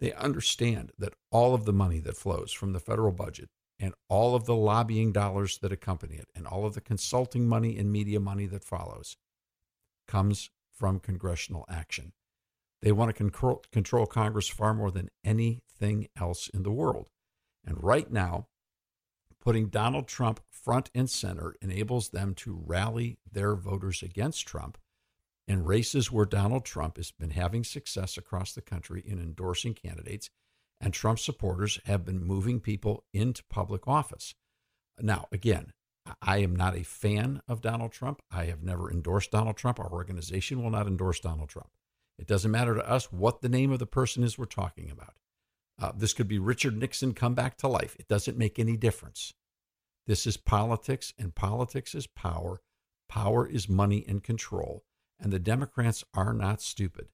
They 0.00 0.12
understand 0.12 0.90
that 0.98 1.14
all 1.30 1.54
of 1.54 1.64
the 1.64 1.72
money 1.72 2.00
that 2.00 2.16
flows 2.16 2.52
from 2.52 2.72
the 2.72 2.80
federal 2.80 3.12
budget 3.12 3.48
and 3.78 3.94
all 4.08 4.34
of 4.34 4.44
the 4.44 4.56
lobbying 4.56 5.12
dollars 5.12 5.58
that 5.58 5.72
accompany 5.72 6.16
it 6.16 6.28
and 6.34 6.46
all 6.46 6.66
of 6.66 6.74
the 6.74 6.80
consulting 6.80 7.46
money 7.46 7.78
and 7.78 7.92
media 7.92 8.18
money 8.18 8.46
that 8.46 8.64
follows 8.64 9.16
comes 10.08 10.50
from 10.72 10.98
congressional 10.98 11.64
action. 11.68 12.12
They 12.82 12.92
want 12.92 13.08
to 13.08 13.14
control, 13.14 13.62
control 13.72 14.06
Congress 14.06 14.48
far 14.48 14.74
more 14.74 14.90
than 14.90 15.10
anything 15.24 16.08
else 16.18 16.48
in 16.48 16.62
the 16.62 16.72
world. 16.72 17.06
And 17.64 17.82
right 17.82 18.10
now, 18.10 18.48
putting 19.40 19.68
Donald 19.68 20.06
Trump 20.06 20.40
front 20.50 20.90
and 20.94 21.08
center 21.08 21.54
enables 21.60 22.10
them 22.10 22.34
to 22.34 22.62
rally 22.64 23.18
their 23.30 23.54
voters 23.54 24.02
against 24.02 24.46
Trump 24.46 24.78
in 25.46 25.64
races 25.64 26.10
where 26.10 26.24
Donald 26.24 26.64
Trump 26.64 26.96
has 26.96 27.10
been 27.10 27.30
having 27.30 27.64
success 27.64 28.16
across 28.16 28.52
the 28.52 28.62
country 28.62 29.02
in 29.04 29.18
endorsing 29.18 29.74
candidates, 29.74 30.30
and 30.80 30.94
Trump 30.94 31.18
supporters 31.18 31.78
have 31.84 32.04
been 32.04 32.24
moving 32.24 32.60
people 32.60 33.04
into 33.12 33.42
public 33.50 33.86
office. 33.86 34.34
Now, 34.98 35.26
again, 35.32 35.72
I 36.22 36.38
am 36.38 36.54
not 36.54 36.76
a 36.76 36.84
fan 36.84 37.42
of 37.48 37.60
Donald 37.60 37.92
Trump. 37.92 38.22
I 38.30 38.44
have 38.46 38.62
never 38.62 38.90
endorsed 38.90 39.30
Donald 39.30 39.56
Trump. 39.56 39.78
Our 39.78 39.90
organization 39.90 40.62
will 40.62 40.70
not 40.70 40.86
endorse 40.86 41.20
Donald 41.20 41.48
Trump. 41.48 41.70
It 42.18 42.26
doesn't 42.26 42.50
matter 42.50 42.74
to 42.74 42.88
us 42.88 43.12
what 43.12 43.40
the 43.40 43.48
name 43.48 43.72
of 43.72 43.78
the 43.78 43.86
person 43.86 44.22
is 44.22 44.38
we're 44.38 44.44
talking 44.44 44.90
about. 44.90 45.14
Uh, 45.80 45.92
this 45.96 46.12
could 46.12 46.28
be 46.28 46.38
Richard 46.38 46.76
Nixon 46.76 47.14
come 47.14 47.34
back 47.34 47.56
to 47.58 47.68
life. 47.68 47.96
It 47.98 48.08
doesn't 48.08 48.38
make 48.38 48.58
any 48.58 48.76
difference. 48.76 49.34
This 50.06 50.26
is 50.26 50.36
politics, 50.36 51.12
and 51.18 51.34
politics 51.34 51.94
is 51.94 52.06
power. 52.06 52.60
Power 53.08 53.46
is 53.46 53.68
money 53.68 54.04
and 54.06 54.22
control. 54.22 54.84
And 55.18 55.32
the 55.32 55.38
Democrats 55.38 56.04
are 56.14 56.32
not 56.32 56.60
stupid. 56.60 57.08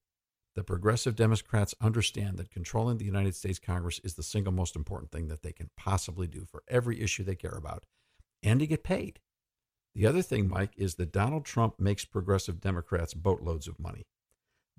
The 0.56 0.64
progressive 0.64 1.14
Democrats 1.14 1.74
understand 1.80 2.36
that 2.36 2.50
controlling 2.50 2.98
the 2.98 3.04
United 3.04 3.36
States 3.36 3.58
Congress 3.58 4.00
is 4.02 4.14
the 4.14 4.22
single 4.22 4.52
most 4.52 4.74
important 4.74 5.12
thing 5.12 5.28
that 5.28 5.42
they 5.42 5.52
can 5.52 5.70
possibly 5.76 6.26
do 6.26 6.44
for 6.44 6.62
every 6.68 7.00
issue 7.00 7.22
they 7.22 7.36
care 7.36 7.56
about 7.56 7.84
and 8.42 8.58
to 8.60 8.66
get 8.66 8.82
paid. 8.82 9.20
The 9.94 10.06
other 10.06 10.22
thing, 10.22 10.48
Mike, 10.48 10.72
is 10.76 10.96
that 10.96 11.12
Donald 11.12 11.44
Trump 11.44 11.78
makes 11.78 12.04
progressive 12.04 12.60
Democrats 12.60 13.14
boatloads 13.14 13.68
of 13.68 13.78
money. 13.78 14.02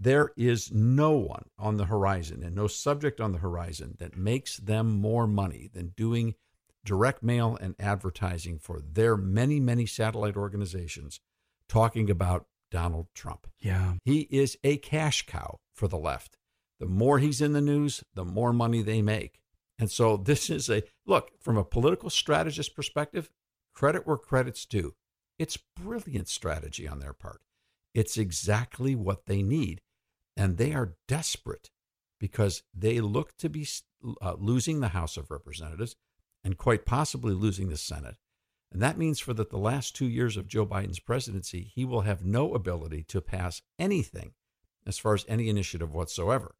There 0.03 0.31
is 0.36 0.72
no 0.72 1.12
one 1.12 1.46
on 1.60 1.77
the 1.77 1.86
horizon 1.86 2.41
and 2.43 2.55
no 2.55 2.65
subject 2.65 3.22
on 3.22 3.34
the 3.34 3.38
horizon 3.38 3.98
that 4.00 4.17
makes 4.17 4.58
them 4.58 5.00
more 5.00 5.27
money 5.27 5.70
than 5.72 5.93
doing 5.96 6.34
direct 6.84 7.22
mail 7.22 7.55
and 7.62 7.75
advertising 7.79 8.58
for 8.58 8.81
their 8.81 9.15
many, 9.15 9.60
many 9.60 9.86
satellite 9.86 10.36
organizations 10.36 11.20
talking 11.70 12.10
about 12.10 12.48
Donald 12.72 13.10
Trump. 13.13 13.46
Yeah. 13.60 13.93
He 14.03 14.22
is 14.31 14.58
a 14.63 14.77
cash 14.77 15.27
cow 15.27 15.60
for 15.72 15.88
the 15.88 16.00
left. 16.00 16.36
The 16.79 16.88
more 16.88 17.20
he's 17.20 17.39
in 17.39 17.53
the 17.53 17.62
news, 17.62 18.03
the 18.15 18.25
more 18.25 18.53
money 18.53 18.81
they 18.81 19.03
make. 19.03 19.39
And 19.77 19.91
so 19.91 20.17
this 20.25 20.50
is 20.50 20.67
a 20.67 20.81
look 21.05 21.29
from 21.39 21.58
a 21.58 21.63
political 21.63 22.10
strategist 22.10 22.75
perspective, 22.75 23.29
credit 23.72 24.08
where 24.08 24.17
credit's 24.17 24.65
due. 24.65 24.96
It's 25.38 25.58
brilliant 25.58 26.27
strategy 26.27 26.88
on 26.88 26.98
their 26.98 27.13
part. 27.13 27.41
It's 27.93 28.17
exactly 28.17 28.96
what 28.96 29.27
they 29.27 29.43
need. 29.43 29.79
And 30.41 30.57
they 30.57 30.74
are 30.74 30.95
desperate 31.07 31.69
because 32.19 32.63
they 32.74 33.00
look 33.00 33.38
to 33.38 33.48
be 33.48 33.67
uh, 34.24 34.33
losing 34.39 34.79
the 34.79 34.88
House 34.88 35.15
of 35.15 35.29
Representatives 35.29 35.95
and 36.43 36.57
quite 36.57 36.83
possibly 36.83 37.36
losing 37.36 37.69
the 37.69 37.77
Senate. 37.77 38.15
And 38.71 38.81
that 38.81 38.98
means 38.98 39.19
for 39.19 39.36
the, 39.36 39.45
the 39.45 39.60
last 39.60 39.95
two 39.95 40.07
years 40.07 40.38
of 40.38 40.48
Joe 40.48 40.65
Biden's 40.65 41.00
presidency, 41.00 41.71
he 41.75 41.86
will 41.86 42.01
have 42.01 42.25
no 42.25 42.55
ability 42.55 43.03
to 43.10 43.21
pass 43.21 43.62
anything 43.77 44.31
as 44.88 44.98
far 44.98 45.13
as 45.13 45.25
any 45.27 45.48
initiative 45.48 45.93
whatsoever. 45.93 46.55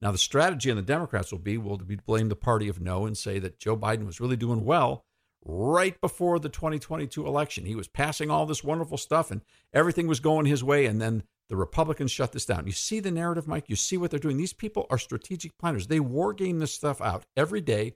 Now, 0.00 0.12
the 0.12 0.18
strategy 0.18 0.70
on 0.70 0.76
the 0.76 0.82
Democrats 0.82 1.32
will 1.32 1.40
be 1.40 1.58
will 1.58 1.78
be 1.78 1.96
blame 1.96 2.28
the 2.28 2.36
party 2.36 2.68
of 2.68 2.80
no 2.80 3.04
and 3.04 3.18
say 3.18 3.40
that 3.40 3.58
Joe 3.58 3.76
Biden 3.76 4.06
was 4.06 4.20
really 4.20 4.36
doing 4.36 4.64
well 4.64 5.06
right 5.44 6.00
before 6.00 6.38
the 6.38 6.48
2022 6.48 7.26
election. 7.26 7.66
He 7.66 7.74
was 7.74 7.88
passing 7.88 8.30
all 8.30 8.46
this 8.46 8.64
wonderful 8.64 8.98
stuff 8.98 9.30
and 9.30 9.42
everything 9.72 10.06
was 10.06 10.20
going 10.20 10.46
his 10.46 10.64
way. 10.64 10.86
And 10.86 11.00
then 11.00 11.24
the 11.48 11.56
Republicans 11.56 12.10
shut 12.10 12.32
this 12.32 12.46
down. 12.46 12.66
You 12.66 12.72
see 12.72 13.00
the 13.00 13.10
narrative, 13.10 13.46
Mike? 13.46 13.68
You 13.68 13.76
see 13.76 13.96
what 13.96 14.10
they're 14.10 14.18
doing. 14.18 14.36
These 14.36 14.54
people 14.54 14.86
are 14.90 14.98
strategic 14.98 15.56
planners. 15.58 15.86
They 15.86 16.00
war 16.00 16.32
game 16.32 16.58
this 16.58 16.72
stuff 16.72 17.00
out 17.00 17.26
every 17.36 17.60
day 17.60 17.94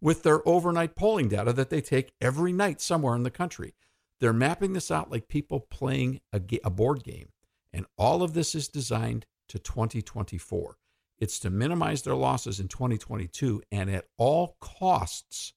with 0.00 0.22
their 0.22 0.46
overnight 0.46 0.94
polling 0.94 1.28
data 1.28 1.52
that 1.52 1.70
they 1.70 1.80
take 1.80 2.12
every 2.20 2.52
night 2.52 2.80
somewhere 2.80 3.14
in 3.14 3.22
the 3.22 3.30
country. 3.30 3.74
They're 4.20 4.32
mapping 4.32 4.74
this 4.74 4.90
out 4.90 5.10
like 5.10 5.28
people 5.28 5.60
playing 5.60 6.20
a, 6.32 6.40
a 6.62 6.70
board 6.70 7.02
game. 7.02 7.30
And 7.72 7.86
all 7.96 8.22
of 8.22 8.34
this 8.34 8.54
is 8.54 8.68
designed 8.68 9.24
to 9.48 9.58
2024. 9.58 10.76
It's 11.18 11.38
to 11.40 11.50
minimize 11.50 12.02
their 12.02 12.14
losses 12.14 12.60
in 12.60 12.68
2022 12.68 13.62
and 13.70 13.90
at 13.90 14.06
all 14.16 14.56
costs 14.60 15.52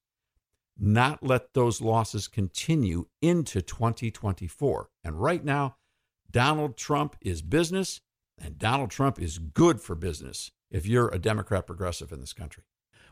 not 0.77 1.24
let 1.24 1.53
those 1.53 1.82
losses 1.82 2.27
continue 2.27 3.06
into 3.22 3.62
2024. 3.62 4.89
And 5.03 5.22
right 5.22 5.44
now, 5.44 5.77
Donald 6.30 6.77
Trump 6.77 7.15
is 7.22 7.42
business, 7.42 8.01
and 8.42 8.58
Donald 8.58 8.89
Trump 8.89 9.22
is 9.22 9.38
good 9.38 9.80
for 9.80 9.96
business 9.96 10.51
if 10.72 10.88
you're 10.88 11.10
a 11.10 11.20
Democrat 11.20 11.68
progressive 11.68 12.12
in 12.12 12.20
this 12.20 12.34
country. 12.34 12.63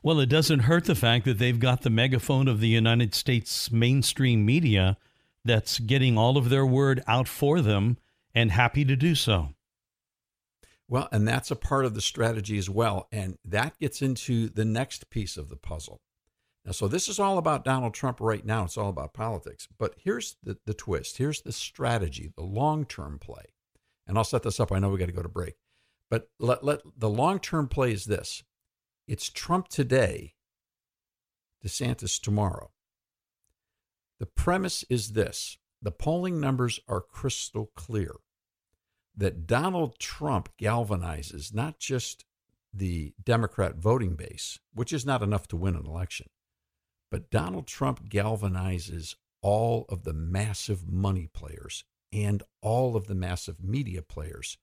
Well, 0.04 0.20
it 0.20 0.30
doesn't 0.30 0.62
hurt 0.62 0.86
the 0.86 0.96
fact 0.96 1.26
that 1.26 1.38
they've 1.38 1.60
got 1.60 1.84
the 1.84 1.92
megaphone 1.92 2.48
of 2.48 2.60
the 2.60 2.68
United 2.68 3.14
States 3.14 3.72
mainstream 3.72 4.44
media 4.44 4.98
that's 5.46 5.78
getting 5.80 6.18
all 6.18 6.38
of 6.38 6.50
their 6.50 6.66
word 6.66 7.04
out 7.08 7.28
for 7.28 7.62
them 7.62 7.98
and 8.34 8.52
happy 8.52 8.84
to 8.86 8.96
do 8.96 9.14
so. 9.14 9.50
Well, 10.88 11.08
and 11.12 11.28
that's 11.28 11.52
a 11.52 11.56
part 11.56 11.86
of 11.86 11.94
the 11.94 12.02
strategy 12.02 12.58
as 12.58 12.70
well. 12.70 13.08
And 13.12 13.38
that 13.46 13.78
gets 13.80 14.02
into 14.02 14.50
the 14.50 14.66
next 14.66 15.10
piece 15.10 15.38
of 15.38 15.50
the 15.50 15.56
puzzle. 15.56 16.02
Now, 16.66 16.72
so 16.72 16.88
this 16.88 17.08
is 17.08 17.20
all 17.20 17.38
about 17.38 17.66
Donald 17.66 17.94
Trump 17.94 18.20
right 18.20 18.46
now. 18.46 18.66
It's 18.66 18.78
all 18.78 18.90
about 18.90 19.14
politics. 19.14 19.68
But 19.80 19.96
here's 19.98 20.38
the, 20.44 20.58
the 20.66 20.74
twist 20.74 21.18
here's 21.18 21.42
the 21.42 21.52
strategy, 21.52 22.32
the 22.36 22.44
long 22.44 22.86
term 22.86 23.20
play. 23.20 23.46
And 24.08 24.18
I'll 24.18 24.24
set 24.24 24.44
this 24.44 24.60
up. 24.60 24.72
I 24.72 24.80
know 24.80 24.90
we 24.90 25.00
got 25.00 25.08
to 25.08 25.12
go 25.12 25.24
to 25.24 25.30
break. 25.30 25.56
But 26.10 26.30
let, 26.40 26.64
let 26.64 26.82
the 26.98 27.10
long 27.10 27.40
term 27.40 27.68
play 27.68 27.94
is 27.94 28.06
this 28.06 28.44
it's 29.08 29.30
Trump 29.30 29.68
today, 29.70 30.36
DeSantis 31.66 32.22
tomorrow. 32.22 32.72
The 34.20 34.26
premise 34.28 34.84
is 34.90 35.14
this 35.14 35.58
the 35.82 35.92
polling 35.92 36.40
numbers 36.40 36.80
are 36.88 37.02
crystal 37.02 37.72
clear 37.76 38.16
that 39.18 39.48
Donald 39.48 39.98
Trump 40.00 40.50
galvanizes 40.60 41.54
not 41.54 41.80
just 41.80 42.26
the 42.74 43.14
Democrat 43.24 43.76
voting 43.78 44.16
base, 44.16 44.60
which 44.74 44.94
is 44.94 45.06
not 45.06 45.22
enough 45.22 45.48
to 45.48 45.58
win 45.58 45.76
an 45.76 45.86
election, 45.86 46.28
but 47.12 47.30
Donald 47.30 47.68
Trump 47.68 48.10
galvanizes 48.10 49.16
all 49.42 49.86
of 49.90 50.04
the 50.04 50.14
massive 50.14 50.90
money 50.90 51.28
players 51.32 51.84
and 52.14 52.42
all 52.62 52.96
of 52.96 53.08
the 53.08 53.16
massive 53.16 53.62
media 53.64 54.02
players 54.02 54.58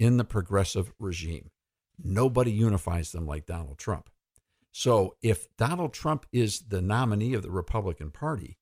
in 0.00 0.16
the 0.16 0.24
progressive 0.24 0.92
regime. 0.98 1.50
Nobody 2.02 2.50
unifies 2.50 3.12
them 3.12 3.26
like 3.26 3.46
Donald 3.46 3.78
Trump. 3.78 4.08
So 4.72 5.16
if 5.22 5.54
Donald 5.56 5.92
Trump 5.92 6.26
is 6.32 6.60
the 6.68 6.80
nominee 6.80 7.34
of 7.34 7.42
the 7.42 7.50
Republican 7.50 8.10
Party, 8.10 8.58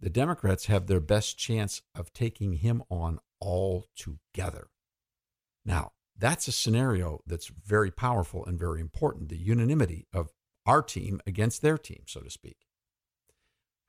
the 0.00 0.10
Democrats 0.10 0.66
have 0.66 0.86
their 0.86 1.00
best 1.00 1.38
chance 1.38 1.80
of 1.94 2.12
taking 2.12 2.54
him 2.54 2.82
on 2.90 3.20
all 3.40 3.86
together. 3.96 4.68
Now, 5.64 5.92
that's 6.16 6.48
a 6.48 6.52
scenario 6.52 7.20
that's 7.26 7.46
very 7.46 7.90
powerful 7.90 8.44
and 8.44 8.58
very 8.58 8.80
important 8.80 9.28
the 9.28 9.36
unanimity 9.36 10.06
of 10.12 10.32
our 10.66 10.82
team 10.82 11.20
against 11.26 11.62
their 11.62 11.78
team, 11.78 12.02
so 12.06 12.20
to 12.20 12.30
speak. 12.30 12.63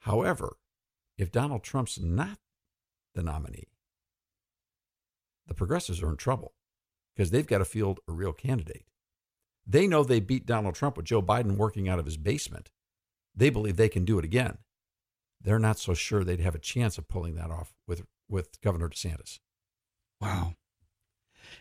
However, 0.06 0.58
if 1.18 1.32
Donald 1.32 1.64
Trump's 1.64 2.00
not 2.00 2.38
the 3.16 3.24
nominee, 3.24 3.70
the 5.48 5.56
progressives 5.56 6.04
are 6.04 6.10
in 6.10 6.18
trouble 6.18 6.54
because 7.16 7.32
they've 7.32 7.48
got 7.48 7.58
to 7.58 7.66
field 7.66 8.00
a 8.08 8.12
real 8.12 8.32
candidate. 8.32 8.86
They 9.66 9.88
know 9.88 10.04
they 10.04 10.20
beat 10.20 10.46
Donald 10.46 10.76
Trump 10.76 10.96
with 10.96 11.08
Joe 11.08 11.24
Biden 11.24 11.58
working 11.58 11.90
out 11.90 11.98
of 11.98 12.06
his 12.06 12.18
basement. 12.18 12.70
They 13.36 13.50
believe 13.50 13.78
they 13.78 13.90
can 13.90 14.06
do 14.06 14.20
it 14.20 14.26
again. 14.26 14.60
They're 15.42 15.58
not 15.58 15.80
so 15.80 15.96
sure 15.96 16.24
they'd 16.24 16.40
have 16.40 16.54
a 16.54 16.60
chance 16.60 17.00
of 17.00 17.08
pulling 17.08 17.34
that 17.36 17.50
off 17.50 17.74
with, 17.88 18.04
with 18.30 18.62
Governor 18.62 18.90
DeSantis. 18.90 19.40
Wow. 20.22 20.54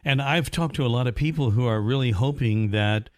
And 0.04 0.20
I've 0.20 0.50
talked 0.50 0.76
to 0.76 0.84
a 0.84 0.88
lot 0.88 1.06
of 1.06 1.14
people 1.14 1.52
who 1.52 1.66
are 1.66 1.80
really 1.80 2.10
hoping 2.10 2.72
that 2.72 3.08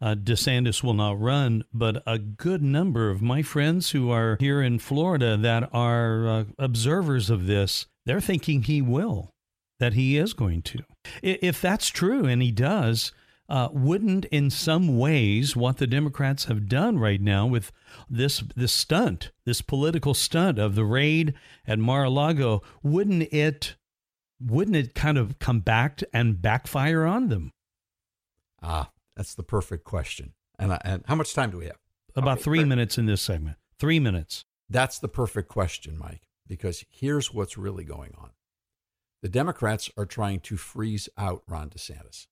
uh, 0.00 0.14
DeSantis 0.14 0.82
will 0.82 0.94
not 0.94 1.20
run, 1.20 1.64
but 1.72 2.02
a 2.06 2.18
good 2.18 2.62
number 2.62 3.10
of 3.10 3.22
my 3.22 3.42
friends 3.42 3.90
who 3.90 4.10
are 4.10 4.36
here 4.40 4.60
in 4.60 4.78
Florida 4.78 5.36
that 5.36 5.68
are 5.72 6.28
uh, 6.28 6.44
observers 6.58 7.30
of 7.30 7.46
this, 7.46 7.86
they're 8.04 8.20
thinking 8.20 8.62
he 8.62 8.82
will, 8.82 9.30
that 9.80 9.94
he 9.94 10.18
is 10.18 10.32
going 10.32 10.62
to. 10.62 10.80
If 11.22 11.60
that's 11.60 11.88
true, 11.88 12.26
and 12.26 12.42
he 12.42 12.50
does, 12.50 13.12
uh, 13.48 13.68
wouldn't 13.72 14.24
in 14.26 14.50
some 14.50 14.98
ways 14.98 15.56
what 15.56 15.78
the 15.78 15.86
Democrats 15.86 16.44
have 16.46 16.68
done 16.68 16.98
right 16.98 17.20
now 17.20 17.46
with 17.46 17.72
this 18.10 18.42
this 18.54 18.72
stunt, 18.72 19.30
this 19.44 19.62
political 19.62 20.14
stunt 20.14 20.58
of 20.58 20.74
the 20.74 20.84
raid 20.84 21.34
at 21.66 21.78
Mar-a-Lago, 21.78 22.62
wouldn't 22.82 23.32
it 23.32 23.76
wouldn't 24.40 24.76
it 24.76 24.94
kind 24.94 25.16
of 25.16 25.38
come 25.38 25.60
back 25.60 26.02
and 26.12 26.42
backfire 26.42 27.04
on 27.04 27.28
them? 27.28 27.52
Ah, 28.62 28.90
that's 29.16 29.34
the 29.34 29.42
perfect 29.42 29.84
question. 29.84 30.34
And, 30.58 30.72
I, 30.72 30.80
and 30.84 31.02
how 31.06 31.14
much 31.14 31.34
time 31.34 31.50
do 31.50 31.58
we 31.58 31.66
have? 31.66 31.78
About 32.14 32.34
okay, 32.34 32.44
three 32.44 32.58
great. 32.58 32.68
minutes 32.68 32.98
in 32.98 33.06
this 33.06 33.22
segment. 33.22 33.56
Three 33.78 34.00
minutes. 34.00 34.44
That's 34.68 34.98
the 34.98 35.08
perfect 35.08 35.48
question, 35.48 35.98
Mike, 35.98 36.28
because 36.46 36.84
here's 36.90 37.32
what's 37.32 37.58
really 37.58 37.84
going 37.84 38.12
on. 38.18 38.30
The 39.22 39.28
Democrats 39.28 39.90
are 39.96 40.06
trying 40.06 40.40
to 40.40 40.56
freeze 40.56 41.08
out 41.16 41.42
Ron 41.46 41.70
DeSantis. 41.70 42.26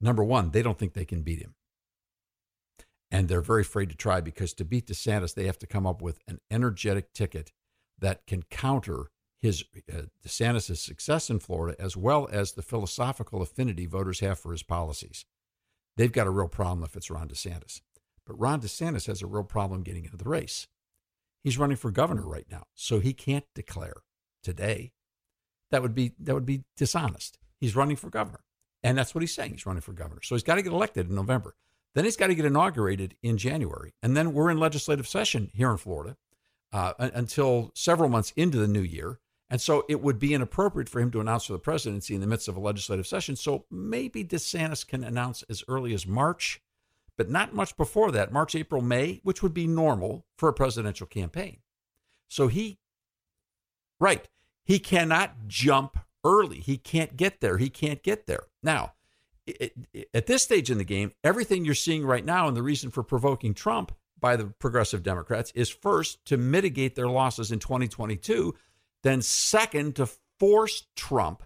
Number 0.00 0.24
one, 0.24 0.50
they 0.50 0.62
don't 0.62 0.78
think 0.78 0.94
they 0.94 1.04
can 1.04 1.22
beat 1.22 1.40
him. 1.40 1.54
And 3.10 3.28
they're 3.28 3.40
very 3.40 3.62
afraid 3.62 3.88
to 3.90 3.96
try 3.96 4.20
because 4.20 4.52
to 4.54 4.64
beat 4.64 4.86
DeSantis, 4.86 5.34
they 5.34 5.46
have 5.46 5.58
to 5.58 5.66
come 5.66 5.86
up 5.86 6.02
with 6.02 6.20
an 6.28 6.40
energetic 6.50 7.12
ticket 7.12 7.52
that 7.98 8.26
can 8.26 8.42
counter 8.50 9.10
his 9.40 9.64
uh, 9.92 10.02
DeSantis' 10.26 10.76
success 10.78 11.30
in 11.30 11.38
Florida, 11.38 11.80
as 11.80 11.96
well 11.96 12.28
as 12.30 12.52
the 12.52 12.62
philosophical 12.62 13.40
affinity 13.40 13.86
voters 13.86 14.20
have 14.20 14.38
for 14.38 14.52
his 14.52 14.62
policies. 14.62 15.24
They've 15.98 16.12
got 16.12 16.26
a 16.26 16.30
real 16.30 16.48
problem 16.48 16.84
if 16.84 16.96
it's 16.96 17.10
Ron 17.10 17.28
DeSantis. 17.28 17.82
But 18.26 18.40
Ron 18.40 18.62
DeSantis 18.62 19.06
has 19.08 19.20
a 19.20 19.26
real 19.26 19.44
problem 19.44 19.82
getting 19.82 20.06
into 20.06 20.16
the 20.16 20.28
race. 20.30 20.68
He's 21.44 21.58
running 21.58 21.76
for 21.76 21.90
governor 21.90 22.26
right 22.26 22.46
now, 22.50 22.64
so 22.74 23.00
he 23.00 23.12
can't 23.12 23.44
declare 23.54 24.02
today. 24.42 24.92
That 25.70 25.82
would 25.82 25.94
be 25.94 26.14
that 26.20 26.34
would 26.34 26.46
be 26.46 26.64
dishonest. 26.76 27.38
He's 27.60 27.76
running 27.76 27.96
for 27.96 28.10
governor. 28.10 28.40
And 28.82 28.96
that's 28.96 29.14
what 29.14 29.22
he's 29.22 29.34
saying. 29.34 29.52
He's 29.52 29.66
running 29.66 29.82
for 29.82 29.92
governor. 29.92 30.22
So 30.22 30.34
he's 30.34 30.44
got 30.44 30.54
to 30.56 30.62
get 30.62 30.72
elected 30.72 31.10
in 31.10 31.16
November. 31.16 31.56
Then 31.94 32.04
he's 32.04 32.16
got 32.16 32.28
to 32.28 32.34
get 32.36 32.46
inaugurated 32.46 33.16
in 33.22 33.38
January. 33.38 33.92
And 34.02 34.16
then 34.16 34.32
we're 34.32 34.50
in 34.50 34.58
legislative 34.58 35.08
session 35.08 35.50
here 35.54 35.70
in 35.70 35.78
Florida. 35.78 36.16
uh, 36.72 36.92
until 36.98 37.70
several 37.74 38.08
months 38.08 38.32
into 38.36 38.58
the 38.58 38.68
new 38.68 38.82
year. 38.82 39.18
And 39.50 39.60
so 39.60 39.84
it 39.88 40.02
would 40.02 40.18
be 40.18 40.34
inappropriate 40.34 40.88
for 40.88 41.00
him 41.00 41.10
to 41.12 41.20
announce 41.20 41.46
for 41.46 41.54
the 41.54 41.58
presidency 41.58 42.14
in 42.14 42.20
the 42.20 42.26
midst 42.26 42.48
of 42.48 42.56
a 42.56 42.60
legislative 42.60 43.06
session. 43.06 43.34
So 43.34 43.64
maybe 43.70 44.22
DeSantis 44.24 44.86
can 44.86 45.02
announce 45.02 45.42
as 45.48 45.64
early 45.68 45.94
as 45.94 46.06
March, 46.06 46.60
but 47.16 47.30
not 47.30 47.54
much 47.54 47.76
before 47.76 48.10
that, 48.12 48.32
March, 48.32 48.54
April, 48.54 48.82
May, 48.82 49.20
which 49.22 49.42
would 49.42 49.54
be 49.54 49.66
normal 49.66 50.26
for 50.36 50.48
a 50.48 50.54
presidential 50.54 51.06
campaign. 51.06 51.58
So 52.28 52.48
he, 52.48 52.78
right, 53.98 54.28
he 54.64 54.78
cannot 54.78 55.48
jump 55.48 55.98
early. 56.24 56.60
He 56.60 56.76
can't 56.76 57.16
get 57.16 57.40
there. 57.40 57.56
He 57.56 57.70
can't 57.70 58.02
get 58.02 58.26
there. 58.26 58.44
Now, 58.62 58.92
at 60.12 60.26
this 60.26 60.42
stage 60.42 60.70
in 60.70 60.76
the 60.76 60.84
game, 60.84 61.12
everything 61.24 61.64
you're 61.64 61.74
seeing 61.74 62.04
right 62.04 62.24
now 62.24 62.48
and 62.48 62.56
the 62.56 62.62
reason 62.62 62.90
for 62.90 63.02
provoking 63.02 63.54
Trump 63.54 63.92
by 64.20 64.36
the 64.36 64.46
progressive 64.58 65.02
Democrats 65.02 65.52
is 65.54 65.70
first 65.70 66.22
to 66.26 66.36
mitigate 66.36 66.96
their 66.96 67.08
losses 67.08 67.50
in 67.50 67.58
2022 67.58 68.54
then, 69.02 69.22
second, 69.22 69.96
to 69.96 70.08
force 70.38 70.86
Trump 70.96 71.42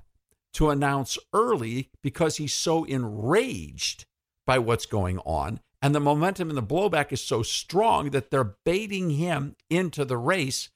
to 0.54 0.71
announce 0.71 1.18
early 1.32 1.90
because 2.02 2.37
he's 2.37 2.54
so 2.54 2.85
enraged 2.85 4.06
by 4.47 4.59
what's 4.59 4.87
going 4.87 5.18
on. 5.21 5.61
And 5.80 5.94
the 5.94 6.00
momentum 6.00 6.49
and 6.49 6.56
the 6.56 6.62
blowback 6.62 7.12
is 7.12 7.23
so 7.23 7.42
strong 7.42 8.11
that 8.11 8.30
they're 8.30 8.56
baiting 8.64 9.11
him 9.11 9.56
into 9.68 10.04
the 10.04 10.16
race 10.16 10.71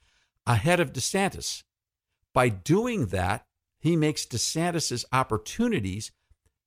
ahead 0.47 0.81
of 0.81 0.93
DeSantis. 0.93 1.63
By 2.33 2.49
doing 2.49 3.07
that, 3.07 3.47
he 3.79 3.97
makes 3.97 4.27
DeSantis's 4.27 5.05
opportunities 5.13 6.11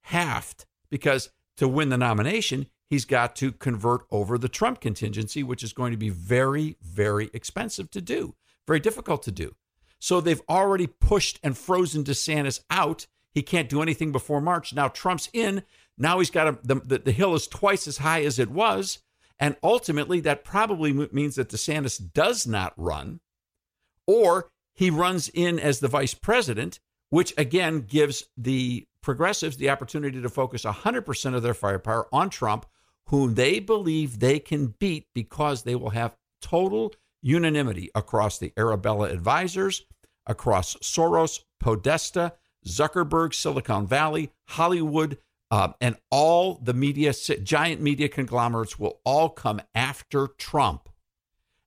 halved 0.02 0.64
because 0.90 1.30
to 1.56 1.68
win 1.68 1.90
the 1.90 1.98
nomination, 1.98 2.66
he's 2.88 3.04
got 3.04 3.36
to 3.36 3.52
convert 3.52 4.02
over 4.10 4.38
the 4.38 4.48
Trump 4.48 4.80
contingency, 4.80 5.42
which 5.42 5.62
is 5.62 5.72
going 5.72 5.90
to 5.90 5.98
be 5.98 6.08
very, 6.08 6.76
very 6.80 7.30
expensive 7.34 7.90
to 7.90 8.00
do, 8.00 8.34
very 8.66 8.80
difficult 8.80 9.22
to 9.24 9.32
do. 9.32 9.54
So 10.00 10.20
they've 10.20 10.42
already 10.48 10.86
pushed 10.88 11.38
and 11.42 11.56
frozen 11.56 12.02
DeSantis 12.02 12.60
out. 12.70 13.06
He 13.32 13.42
can't 13.42 13.68
do 13.68 13.82
anything 13.82 14.10
before 14.10 14.40
March. 14.40 14.74
Now 14.74 14.88
Trump's 14.88 15.28
in. 15.32 15.62
Now 15.96 16.18
he's 16.18 16.30
got 16.30 16.48
a, 16.48 16.58
the, 16.64 16.74
the, 16.76 16.98
the 16.98 17.12
hill 17.12 17.34
is 17.34 17.46
twice 17.46 17.86
as 17.86 17.98
high 17.98 18.24
as 18.24 18.38
it 18.38 18.50
was. 18.50 18.98
And 19.38 19.56
ultimately, 19.62 20.20
that 20.20 20.44
probably 20.44 20.92
means 20.92 21.36
that 21.36 21.48
DeSantis 21.48 21.98
does 22.12 22.46
not 22.46 22.74
run, 22.76 23.20
or 24.06 24.50
he 24.74 24.90
runs 24.90 25.30
in 25.30 25.58
as 25.58 25.80
the 25.80 25.88
vice 25.88 26.12
president, 26.12 26.78
which 27.08 27.32
again 27.38 27.80
gives 27.80 28.24
the 28.36 28.86
progressives 29.02 29.56
the 29.56 29.70
opportunity 29.70 30.20
to 30.20 30.28
focus 30.28 30.64
100% 30.64 31.34
of 31.34 31.42
their 31.42 31.54
firepower 31.54 32.06
on 32.12 32.28
Trump, 32.28 32.66
whom 33.06 33.34
they 33.34 33.60
believe 33.60 34.18
they 34.18 34.38
can 34.38 34.74
beat 34.78 35.06
because 35.14 35.62
they 35.62 35.74
will 35.74 35.90
have 35.90 36.16
total 36.42 36.92
unanimity 37.22 37.90
across 37.94 38.38
the 38.38 38.52
Arabella 38.56 39.10
advisors, 39.10 39.82
across 40.26 40.76
Soros, 40.76 41.40
Podesta, 41.58 42.34
Zuckerberg, 42.66 43.34
Silicon 43.34 43.86
Valley, 43.86 44.30
Hollywood, 44.48 45.18
uh, 45.50 45.72
and 45.80 45.96
all 46.10 46.60
the 46.62 46.74
media, 46.74 47.12
giant 47.42 47.80
media 47.80 48.08
conglomerates 48.08 48.78
will 48.78 49.00
all 49.04 49.28
come 49.28 49.60
after 49.74 50.28
Trump. 50.38 50.88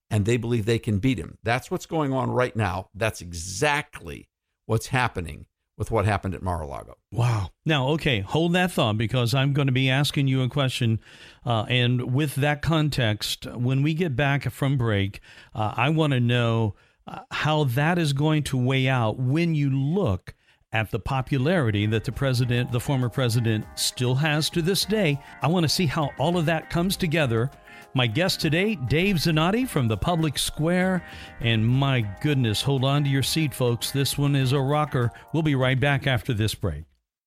And 0.10 0.26
they 0.26 0.38
believe 0.38 0.66
they 0.66 0.80
can 0.80 1.00
beat 1.00 1.18
him. 1.18 1.38
That's 1.44 1.72
what's 1.72 1.88
going 1.88 2.14
on 2.14 2.30
right 2.32 2.56
now. 2.56 2.90
That's 2.94 3.20
exactly 3.20 4.30
what's 4.68 4.88
happening 4.88 5.48
with 5.77 5.92
what 5.92 6.06
happened 6.06 6.36
at 6.36 6.44
Mar-a-Lago. 6.44 6.98
Wow. 7.12 7.50
Now, 7.65 7.88
okay, 7.89 8.20
hold 8.20 8.53
that 8.53 8.72
thought 8.72 8.98
because 8.98 9.34
I'm 9.34 9.53
going 9.53 9.68
to 9.68 9.74
be 9.74 9.89
asking 9.89 10.27
you 10.27 10.42
a 10.44 10.50
question. 10.50 11.00
Uh, 11.46 11.65
and 11.68 12.13
with 12.13 12.36
that 12.36 12.62
context, 12.62 13.48
when 13.48 13.82
we 13.82 13.94
get 13.94 14.15
back 14.15 14.50
from 14.51 14.77
break, 14.77 15.20
uh, 15.56 15.74
I 15.75 15.89
want 15.89 16.13
to 16.13 16.20
know 16.20 16.75
uh, 17.08 17.20
how 17.32 17.63
that 17.65 17.98
is 17.98 18.13
going 18.13 18.44
to 18.44 18.58
weigh 18.58 18.88
out 18.88 19.18
when 19.18 19.56
you 19.56 19.70
look 19.70 20.36
at 20.72 20.89
the 20.89 21.00
popularity 21.00 21.86
that 21.86 22.03
the 22.03 22.12
president, 22.12 22.71
the 22.71 22.80
former 22.80 23.10
president, 23.10 23.65
still 23.76 24.15
has 24.15 24.50
to 24.50 24.62
this 24.62 24.86
day. 24.86 25.19
I 25.41 25.48
want 25.48 25.63
to 25.63 25.69
see 25.69 25.86
how 25.86 26.12
all 26.17 26.38
of 26.38 26.48
that 26.48 26.69
comes 26.69 26.98
together 26.98 27.52
my 27.93 28.08
guest 28.08 28.41
today, 28.41 28.75
Dave 28.75 29.17
Zanotti 29.17 29.67
from 29.67 29.88
the 29.88 29.97
Public 29.97 30.38
Square. 30.38 31.06
And 31.39 31.67
my 31.67 32.01
goodness, 32.21 32.62
hold 32.62 32.84
on 32.84 33.03
to 33.03 33.10
your 33.10 33.23
seat, 33.23 33.53
folks. 33.53 33.91
This 33.91 34.17
one 34.17 34.36
is 34.36 34.51
a 34.51 34.60
rocker. 34.60 35.12
We'll 35.34 35.43
be 35.43 35.56
right 35.56 35.79
back 35.79 36.08
after 36.08 36.34
this 36.34 36.56
break. 36.56 36.86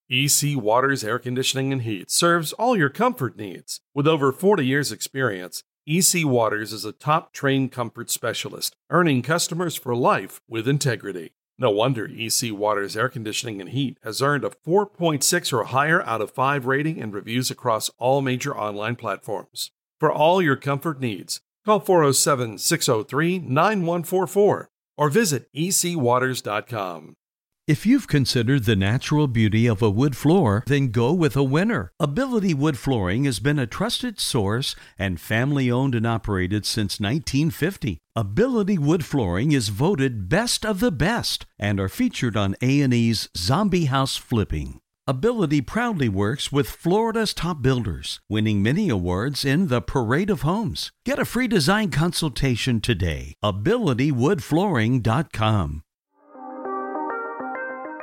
EC 0.09 0.57
Waters 0.57 1.03
Air 1.03 1.19
Conditioning 1.19 1.73
and 1.73 1.83
Heat 1.83 2.11
serves 2.11 2.53
all 2.53 2.77
your 2.77 2.91
comfort 2.91 3.37
needs. 3.37 3.81
With 3.95 4.07
over 4.07 4.33
40 4.33 4.65
years' 4.65 4.93
experience, 4.93 5.65
EC 5.87 6.25
Waters 6.25 6.73
is 6.73 6.85
a 6.85 6.93
top 6.93 7.33
trained 7.33 7.73
comfort 7.73 8.11
specialist, 8.11 8.77
earning 8.91 9.23
customers 9.23 9.77
for 9.77 9.97
life 9.97 10.41
with 10.49 10.69
integrity. 10.69 11.33
No 11.59 11.71
wonder 11.71 12.07
EC 12.07 12.53
Waters 12.53 12.97
Air 12.97 13.09
Conditioning 13.09 13.61
and 13.61 13.71
Heat 13.71 13.99
has 14.05 14.21
earned 14.21 14.45
a 14.45 14.51
4.6 14.51 15.53
or 15.53 15.65
higher 15.65 16.03
out 16.03 16.21
of 16.21 16.31
5 16.31 16.67
rating 16.67 17.01
and 17.01 17.15
reviews 17.15 17.51
across 17.51 17.91
all 17.99 18.21
major 18.21 18.57
online 18.57 18.95
platforms. 18.95 19.71
For 19.99 20.13
all 20.13 20.43
your 20.43 20.57
comfort 20.57 21.01
needs, 21.01 21.41
call 21.65 21.81
407 21.81 22.59
603 22.59 23.39
9144 23.39 24.69
or 24.99 25.11
visit 25.11 25.49
ecwaters.com. 25.55 27.15
If 27.67 27.85
you've 27.85 28.07
considered 28.07 28.63
the 28.63 28.77
natural 28.77 29.27
beauty 29.27 29.67
of 29.67 29.83
a 29.83 29.91
wood 29.91 30.17
floor, 30.17 30.63
then 30.69 30.93
go 30.93 31.13
with 31.13 31.35
a 31.35 31.43
winner. 31.43 31.91
Ability 31.99 32.55
Wood 32.55 32.79
Flooring 32.79 33.25
has 33.25 33.41
been 33.41 33.59
a 33.59 33.67
trusted 33.67 34.21
source 34.21 34.77
and 34.97 35.21
family 35.21 35.69
owned 35.69 35.97
and 35.97 36.07
operated 36.07 36.65
since 36.65 37.01
1950. 37.01 37.99
Ability 38.15 38.79
Wood 38.79 39.05
Flooring 39.05 39.51
is 39.51 39.71
voted 39.71 40.29
best 40.29 40.65
of 40.65 40.79
the 40.79 40.93
best 40.93 41.45
and 41.59 41.81
are 41.81 41.89
featured 41.89 42.37
on 42.37 42.55
A&E's 42.63 43.29
Zombie 43.37 43.87
House 43.87 44.17
Flipping. 44.17 44.79
Ability 45.09 45.61
proudly 45.61 46.09
works 46.09 46.51
with 46.51 46.69
Florida's 46.69 47.33
top 47.33 47.63
builders, 47.63 48.19
winning 48.29 48.61
many 48.61 48.89
awards 48.89 49.45
in 49.45 49.69
the 49.69 49.81
Parade 49.81 50.31
of 50.31 50.43
Homes. 50.43 50.91
Get 51.05 51.21
a 51.21 51.25
free 51.25 51.47
design 51.47 51.93
consultation 51.93 52.81
today. 52.81 53.35
AbilityWoodFlooring.com. 53.41 55.83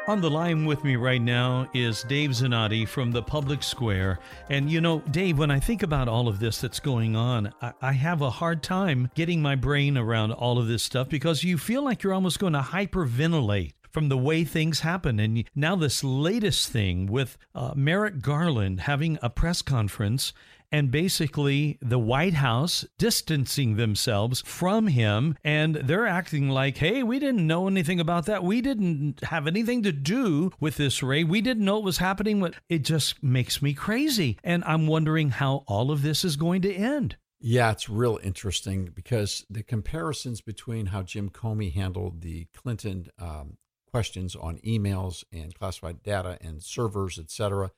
On 0.07 0.21
the 0.21 0.29
line 0.29 0.65
with 0.65 0.85
me 0.85 0.95
right 0.95 1.21
now 1.21 1.67
is 1.73 2.03
Dave 2.03 2.29
Zanotti 2.29 2.87
from 2.87 3.11
the 3.11 3.21
Public 3.21 3.63
Square. 3.63 4.19
And 4.49 4.71
you 4.71 4.79
know, 4.79 5.01
Dave, 5.11 5.37
when 5.37 5.51
I 5.51 5.59
think 5.59 5.83
about 5.83 6.07
all 6.07 6.29
of 6.29 6.39
this 6.39 6.61
that's 6.61 6.79
going 6.79 7.17
on, 7.17 7.53
I, 7.61 7.73
I, 7.81 7.91
have 7.91 8.21
a 8.21 8.29
hard 8.29 8.63
time 8.63 9.11
getting 9.13 9.41
my 9.41 9.55
brain 9.55 9.97
around 9.97 10.31
all 10.31 10.57
of 10.57 10.67
this 10.67 10.83
stuff 10.83 11.09
because 11.09 11.43
you 11.43 11.57
feel 11.57 11.83
like 11.83 12.01
you're 12.01 12.13
almost 12.13 12.39
going 12.39 12.53
to 12.53 12.59
hyperventilate 12.59 13.73
from 13.93 14.09
the 14.09 14.17
way 14.17 14.43
things 14.43 14.81
happen. 14.81 15.19
And 15.19 15.45
now, 15.55 15.75
this 15.75 16.03
latest 16.03 16.69
thing 16.69 17.05
with 17.05 17.37
uh, 17.53 17.73
Merrick 17.75 18.21
Garland 18.21 18.81
having 18.81 19.19
a 19.21 19.29
press 19.29 19.61
conference 19.61 20.33
and 20.73 20.89
basically 20.89 21.77
the 21.81 21.99
White 21.99 22.33
House 22.33 22.83
distancing 22.97 23.75
themselves 23.75 24.41
from 24.43 24.87
him. 24.87 25.37
And 25.43 25.75
they're 25.75 26.07
acting 26.07 26.49
like, 26.49 26.77
hey, 26.77 27.03
we 27.03 27.19
didn't 27.19 27.45
know 27.45 27.67
anything 27.67 27.99
about 27.99 28.25
that. 28.25 28.43
We 28.43 28.59
didn't 28.59 29.23
have 29.25 29.45
anything 29.45 29.83
to 29.83 29.91
do 29.91 30.51
with 30.59 30.77
this 30.77 31.03
raid. 31.03 31.29
We 31.29 31.41
didn't 31.41 31.63
know 31.63 31.77
it 31.77 31.83
was 31.83 31.99
happening. 31.99 32.51
It 32.69 32.79
just 32.79 33.21
makes 33.21 33.61
me 33.61 33.75
crazy. 33.75 34.39
And 34.43 34.63
I'm 34.63 34.87
wondering 34.87 35.29
how 35.29 35.63
all 35.67 35.91
of 35.91 36.01
this 36.01 36.25
is 36.25 36.35
going 36.37 36.63
to 36.63 36.73
end. 36.73 37.17
Yeah, 37.39 37.71
it's 37.71 37.89
real 37.89 38.19
interesting 38.23 38.89
because 38.95 39.45
the 39.49 39.63
comparisons 39.63 40.41
between 40.41 40.87
how 40.87 41.03
Jim 41.03 41.29
Comey 41.29 41.73
handled 41.73 42.21
the 42.21 42.47
Clinton 42.55 43.09
um, 43.19 43.57
questions 43.93 44.35
on 44.35 44.57
emails 44.65 45.23
and 45.31 45.53
classified 45.53 46.01
data 46.01 46.39
and 46.41 46.63
servers, 46.63 47.19
etc., 47.19 47.69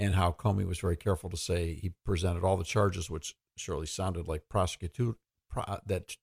and 0.00 0.14
how 0.14 0.32
Comey 0.32 0.66
was 0.66 0.80
very 0.80 0.96
careful 0.96 1.28
to 1.28 1.36
say 1.36 1.74
he 1.74 1.92
presented 2.06 2.42
all 2.42 2.56
the 2.56 2.64
charges, 2.64 3.10
which 3.10 3.36
surely 3.56 3.86
sounded 3.86 4.26
like 4.26 4.48
prosecutor 4.48 5.12
pro, 5.50 5.62
that 5.84 6.16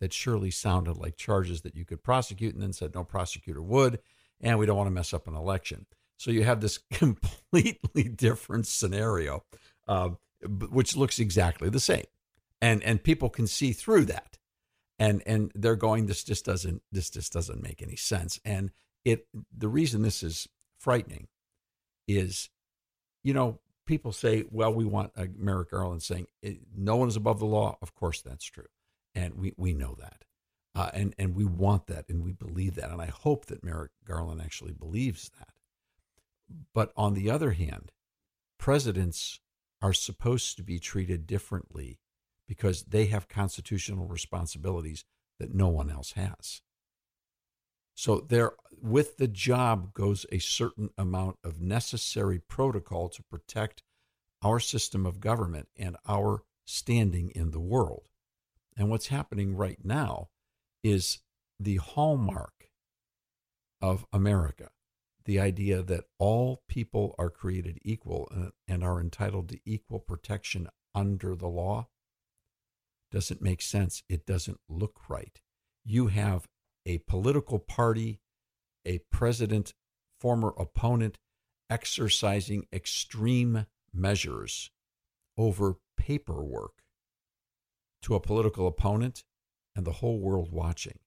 that 0.00 0.14
surely 0.14 0.50
sounded 0.50 0.96
like 0.96 1.16
charges 1.18 1.60
that 1.60 1.76
you 1.76 1.84
could 1.84 2.02
prosecute, 2.02 2.54
and 2.54 2.62
then 2.62 2.72
said 2.72 2.94
no 2.94 3.04
prosecutor 3.04 3.62
would, 3.62 4.00
and 4.40 4.58
we 4.58 4.64
don't 4.64 4.78
want 4.78 4.86
to 4.86 4.90
mess 4.90 5.12
up 5.12 5.28
an 5.28 5.36
election. 5.36 5.84
So 6.16 6.30
you 6.30 6.42
have 6.44 6.62
this 6.62 6.78
completely 6.90 8.04
different 8.04 8.66
scenario, 8.66 9.44
uh, 9.86 10.10
which 10.48 10.96
looks 10.96 11.18
exactly 11.18 11.68
the 11.68 11.78
same, 11.78 12.06
and 12.62 12.82
and 12.82 13.04
people 13.04 13.28
can 13.28 13.46
see 13.46 13.72
through 13.74 14.06
that 14.06 14.38
and 15.02 15.20
and 15.26 15.50
they're 15.56 15.74
going 15.74 16.06
this 16.06 16.22
just 16.22 16.44
doesn't 16.44 16.80
this 16.92 17.10
just 17.10 17.32
doesn't 17.32 17.60
make 17.60 17.82
any 17.82 17.96
sense. 17.96 18.38
And 18.44 18.70
it 19.04 19.26
the 19.56 19.68
reason 19.68 20.02
this 20.02 20.22
is 20.22 20.48
frightening 20.78 21.26
is 22.06 22.50
you 23.24 23.34
know 23.34 23.58
people 23.84 24.12
say 24.12 24.44
well 24.50 24.72
we 24.72 24.84
want 24.84 25.10
uh, 25.16 25.26
merrick 25.36 25.70
garland 25.70 26.02
saying 26.02 26.26
no 26.76 26.94
one 26.94 27.08
is 27.08 27.16
above 27.16 27.40
the 27.40 27.46
law. 27.46 27.76
Of 27.82 27.96
course 27.96 28.22
that's 28.22 28.44
true. 28.44 28.68
And 29.14 29.34
we 29.34 29.52
we 29.56 29.72
know 29.72 29.96
that. 29.98 30.24
Uh, 30.76 30.90
and 30.94 31.14
and 31.18 31.34
we 31.34 31.44
want 31.44 31.88
that 31.88 32.08
and 32.08 32.22
we 32.22 32.32
believe 32.32 32.76
that. 32.76 32.90
And 32.90 33.02
i 33.02 33.06
hope 33.06 33.46
that 33.46 33.64
merrick 33.64 33.90
garland 34.06 34.40
actually 34.40 34.72
believes 34.72 35.32
that. 35.36 35.54
But 36.72 36.92
on 36.96 37.14
the 37.14 37.28
other 37.28 37.52
hand 37.52 37.90
presidents 38.56 39.40
are 39.80 39.92
supposed 39.92 40.56
to 40.58 40.62
be 40.62 40.78
treated 40.78 41.26
differently 41.26 41.98
because 42.52 42.82
they 42.82 43.06
have 43.06 43.30
constitutional 43.30 44.04
responsibilities 44.04 45.06
that 45.40 45.54
no 45.54 45.68
one 45.68 45.90
else 45.90 46.12
has. 46.12 46.60
So 47.94 48.26
there 48.28 48.52
with 48.82 49.16
the 49.16 49.26
job 49.26 49.94
goes 49.94 50.26
a 50.30 50.38
certain 50.38 50.90
amount 50.98 51.36
of 51.42 51.62
necessary 51.62 52.38
protocol 52.38 53.08
to 53.08 53.22
protect 53.22 53.82
our 54.42 54.60
system 54.60 55.06
of 55.06 55.18
government 55.18 55.68
and 55.78 55.96
our 56.06 56.42
standing 56.66 57.30
in 57.34 57.52
the 57.52 57.60
world. 57.60 58.10
And 58.76 58.90
what's 58.90 59.06
happening 59.06 59.56
right 59.56 59.78
now 59.82 60.28
is 60.84 61.20
the 61.58 61.76
hallmark 61.76 62.68
of 63.80 64.04
America 64.12 64.68
the 65.24 65.40
idea 65.40 65.82
that 65.82 66.04
all 66.18 66.62
people 66.68 67.14
are 67.16 67.30
created 67.30 67.78
equal 67.82 68.30
and 68.68 68.84
are 68.84 69.00
entitled 69.00 69.48
to 69.48 69.60
equal 69.64 70.00
protection 70.00 70.68
under 70.94 71.34
the 71.34 71.48
law 71.48 71.86
doesn't 73.12 73.42
make 73.42 73.62
sense. 73.62 74.02
It 74.08 74.26
doesn't 74.26 74.58
look 74.68 75.08
right. 75.08 75.40
You 75.84 76.08
have 76.08 76.48
a 76.84 76.98
political 76.98 77.58
party, 77.58 78.20
a 78.84 78.98
president, 79.10 79.74
former 80.18 80.52
opponent 80.58 81.18
exercising 81.70 82.66
extreme 82.72 83.66
measures 83.94 84.70
over 85.36 85.76
paperwork 85.96 86.82
to 88.02 88.14
a 88.14 88.20
political 88.20 88.66
opponent 88.66 89.24
and 89.76 89.86
the 89.86 89.92
whole 89.92 90.18
world 90.18 90.50
watching. 90.52 90.98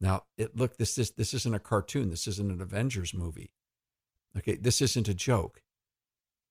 Now, 0.00 0.24
it, 0.36 0.56
look, 0.56 0.76
this, 0.76 0.94
this, 0.94 1.10
this 1.10 1.32
isn't 1.32 1.54
a 1.54 1.60
cartoon. 1.60 2.10
This 2.10 2.26
isn't 2.26 2.50
an 2.50 2.60
Avengers 2.60 3.14
movie. 3.14 3.52
Okay, 4.36 4.56
this 4.56 4.82
isn't 4.82 5.08
a 5.08 5.14
joke. 5.14 5.62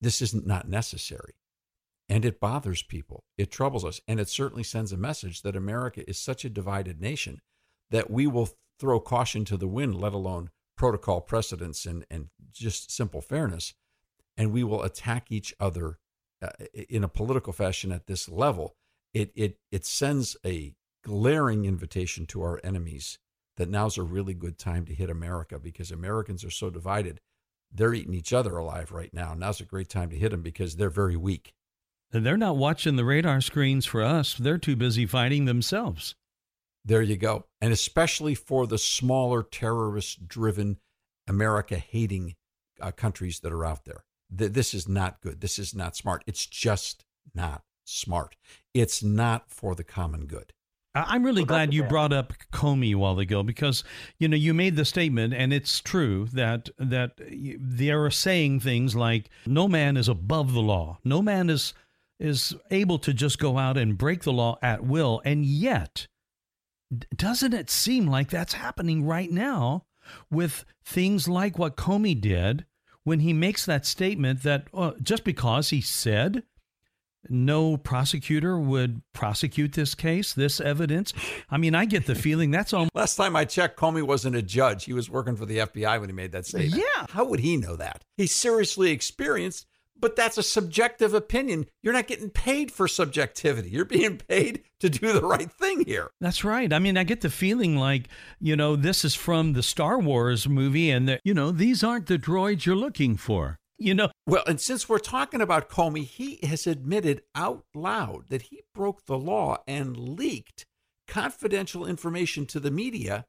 This 0.02 0.22
isn't 0.22 0.48
not 0.48 0.68
necessary. 0.68 1.36
And 2.08 2.24
it 2.24 2.40
bothers 2.40 2.84
people. 2.84 3.24
It 3.38 3.52
troubles 3.52 3.84
us. 3.84 4.00
And 4.08 4.20
it 4.20 4.30
certainly 4.30 4.64
sends 4.64 4.92
a 4.92 4.98
message 4.98 5.42
that 5.42 5.56
America 5.56 6.08
is 6.08 6.20
such 6.20 6.46
a 6.46 6.50
divided 6.50 7.02
nation 7.02 7.42
that 7.90 8.12
we 8.12 8.28
will 8.28 8.50
throw 8.80 9.00
caution 9.00 9.46
to 9.46 9.58
the 9.58 9.68
wind, 9.68 9.96
let 9.96 10.14
alone 10.14 10.50
protocol 10.78 11.22
precedents 11.22 11.86
and, 11.86 12.06
and 12.12 12.28
just 12.52 12.92
simple 12.92 13.22
fairness. 13.22 13.74
And 14.38 14.52
we 14.52 14.64
will 14.64 14.84
attack 14.84 15.32
each 15.32 15.54
other 15.60 15.98
uh, 16.42 16.50
in 16.74 17.04
a 17.04 17.10
political 17.10 17.54
fashion 17.54 17.92
at 17.92 18.08
this 18.08 18.30
level. 18.30 18.76
It, 19.14 19.32
it, 19.36 19.58
it 19.72 19.86
sends 19.86 20.36
a 20.46 20.74
glaring 21.04 21.66
invitation 21.66 22.26
to 22.28 22.42
our 22.42 22.60
enemies 22.64 23.18
that 23.58 23.70
now's 23.70 23.98
a 23.98 24.04
really 24.04 24.34
good 24.34 24.58
time 24.58 24.86
to 24.86 24.94
hit 24.94 25.10
America 25.10 25.58
because 25.58 25.92
Americans 25.92 26.44
are 26.44 26.52
so 26.52 26.70
divided. 26.70 27.22
They're 27.72 27.94
eating 27.94 28.14
each 28.14 28.34
other 28.34 28.58
alive 28.58 28.92
right 28.92 29.14
now. 29.14 29.34
Now's 29.34 29.62
a 29.62 29.66
great 29.66 29.90
time 29.90 30.10
to 30.10 30.18
hit 30.18 30.32
them 30.32 30.42
because 30.42 30.76
they're 30.76 30.90
very 30.90 31.16
weak. 31.16 31.54
And 32.16 32.26
they're 32.26 32.38
not 32.38 32.56
watching 32.56 32.96
the 32.96 33.04
radar 33.04 33.42
screens 33.42 33.86
for 33.86 34.02
us. 34.02 34.36
They're 34.36 34.58
too 34.58 34.78
busy 34.78 35.06
fighting 35.06 35.44
themselves. 35.46 36.16
There 36.86 37.02
you 37.02 37.18
go. 37.18 37.46
And 37.60 37.74
especially 37.74 38.36
for 38.36 38.66
the 38.66 38.78
smaller 38.78 39.44
terrorist 39.44 40.28
driven, 40.28 40.78
America 41.28 41.76
hating 41.76 42.36
uh, 42.80 42.92
countries 42.92 43.42
that 43.42 43.52
are 43.52 43.66
out 43.66 43.84
there. 43.84 44.06
Th- 44.36 44.52
this 44.52 44.74
is 44.74 44.88
not 44.88 45.20
good. 45.22 45.42
This 45.42 45.60
is 45.60 45.76
not 45.76 45.98
smart. 45.98 46.24
It's 46.26 46.46
just 46.46 47.04
not 47.34 47.64
smart. 47.84 48.38
It's 48.74 49.04
not 49.04 49.50
for 49.50 49.76
the 49.76 49.84
common 49.84 50.26
good. 50.26 50.54
I'm 50.96 51.24
really 51.26 51.44
glad 51.44 51.74
you 51.74 51.84
brought 51.84 52.14
up 52.14 52.32
Comey 52.54 52.94
a 52.94 52.98
while 52.98 53.20
ago 53.20 53.44
because 53.44 53.84
you 54.18 54.30
know 54.30 54.38
you 54.38 54.54
made 54.54 54.78
the 54.78 54.86
statement, 54.86 55.34
and 55.34 55.52
it's 55.52 55.82
true 55.82 56.30
that 56.32 56.70
that 56.80 57.20
they 57.20 57.90
are 57.90 58.10
saying 58.10 58.62
things 58.62 58.96
like 58.96 59.30
no 59.46 59.68
man 59.68 59.98
is 59.98 60.08
above 60.08 60.54
the 60.54 60.62
law, 60.62 61.00
no 61.04 61.22
man 61.22 61.50
is 61.50 61.74
is 62.20 62.56
able 62.72 63.00
to 63.00 63.14
just 63.14 63.40
go 63.40 63.58
out 63.58 63.78
and 63.78 63.98
break 63.98 64.24
the 64.24 64.34
law 64.34 64.58
at 64.62 64.84
will, 64.84 65.22
and 65.26 65.46
yet 65.46 66.08
doesn't 67.16 67.54
it 67.54 67.70
seem 67.70 68.08
like 68.08 68.30
that's 68.30 68.54
happening 68.54 69.04
right 69.04 69.32
now 69.32 69.86
with 70.30 70.66
things 70.84 71.28
like 71.28 71.58
what 71.58 71.76
Comey 71.76 72.20
did 72.20 72.66
when 73.04 73.20
he 73.20 73.34
makes 73.34 73.66
that 73.66 73.86
statement 73.86 74.44
that 74.44 74.68
uh, 74.74 74.92
just 75.02 75.24
because 75.24 75.70
he 75.70 75.82
said 75.82 76.44
no 77.28 77.76
prosecutor 77.78 78.60
would 78.60 79.02
prosecute 79.14 79.74
this 79.74 79.96
case, 79.96 80.34
this 80.34 80.62
evidence? 80.62 81.14
I 81.50 81.58
mean, 81.58 81.74
I 81.74 81.86
get 81.86 82.06
the 82.06 82.16
feeling 82.16 82.52
that's 82.52 82.74
all. 82.74 82.88
Last 82.94 83.16
time 83.16 83.36
I 83.36 83.46
checked, 83.46 83.80
Comey 83.80 84.04
wasn't 84.04 84.36
a 84.36 84.42
judge. 84.42 84.86
He 84.86 84.94
was 84.94 85.10
working 85.10 85.36
for 85.36 85.46
the 85.46 85.60
FBI 85.60 86.00
when 86.00 86.10
he 86.10 86.14
made 86.14 86.32
that 86.34 86.46
statement. 86.46 86.76
Yeah. 86.76 87.06
How 87.10 87.26
would 87.26 87.40
he 87.40 87.58
know 87.58 87.76
that? 87.76 88.04
He's 88.18 88.32
seriously 88.32 88.92
experienced, 88.92 89.66
but 90.06 90.16
that's 90.16 90.38
a 90.38 90.44
subjective 90.44 91.16
opinion. 91.16 91.66
You're 91.82 91.92
not 91.92 92.06
getting 92.06 92.30
paid 92.30 92.72
for 92.72 92.88
subjectivity. 92.88 93.72
You're 93.72 93.86
being 93.86 94.18
paid 94.18 94.62
to 94.80 94.88
do 94.88 95.12
the 95.12 95.26
right 95.26 95.52
thing 95.52 95.84
here. 95.84 96.12
That's 96.22 96.44
right. 96.44 96.72
I 96.72 96.78
mean, 96.78 96.96
I 96.96 97.04
get 97.04 97.22
the 97.22 97.32
feeling 97.32 97.76
like, 97.76 98.08
you 98.40 98.56
know, 98.56 98.76
this 98.76 99.04
is 99.04 99.16
from 99.16 99.54
the 99.54 99.64
Star 99.64 99.98
Wars 99.98 100.48
movie 100.48 100.92
and 100.92 101.10
that, 101.10 101.22
you 101.24 101.34
know, 101.34 101.50
these 101.50 101.84
aren't 101.84 102.06
the 102.06 102.20
droids 102.20 102.68
you're 102.68 102.76
looking 102.76 103.18
for 103.18 103.58
you 103.80 103.96
know. 103.96 104.10
Well, 104.28 104.44
and 104.46 104.62
since 104.62 104.88
we're 104.88 105.00
talking 105.00 105.42
about 105.42 105.70
Comey, 105.70 106.06
he 106.06 106.40
has 106.44 106.68
admitted 106.68 107.24
out 107.34 107.66
loud 107.74 108.26
that 108.30 108.44
he 108.44 108.62
broke 108.76 109.06
the 109.06 109.18
law 109.18 109.58
and 109.68 109.98
leaked 109.98 110.68
confidential 111.08 111.84
information 111.84 112.46
to 112.46 112.60
the 112.60 112.72
media 112.72 113.26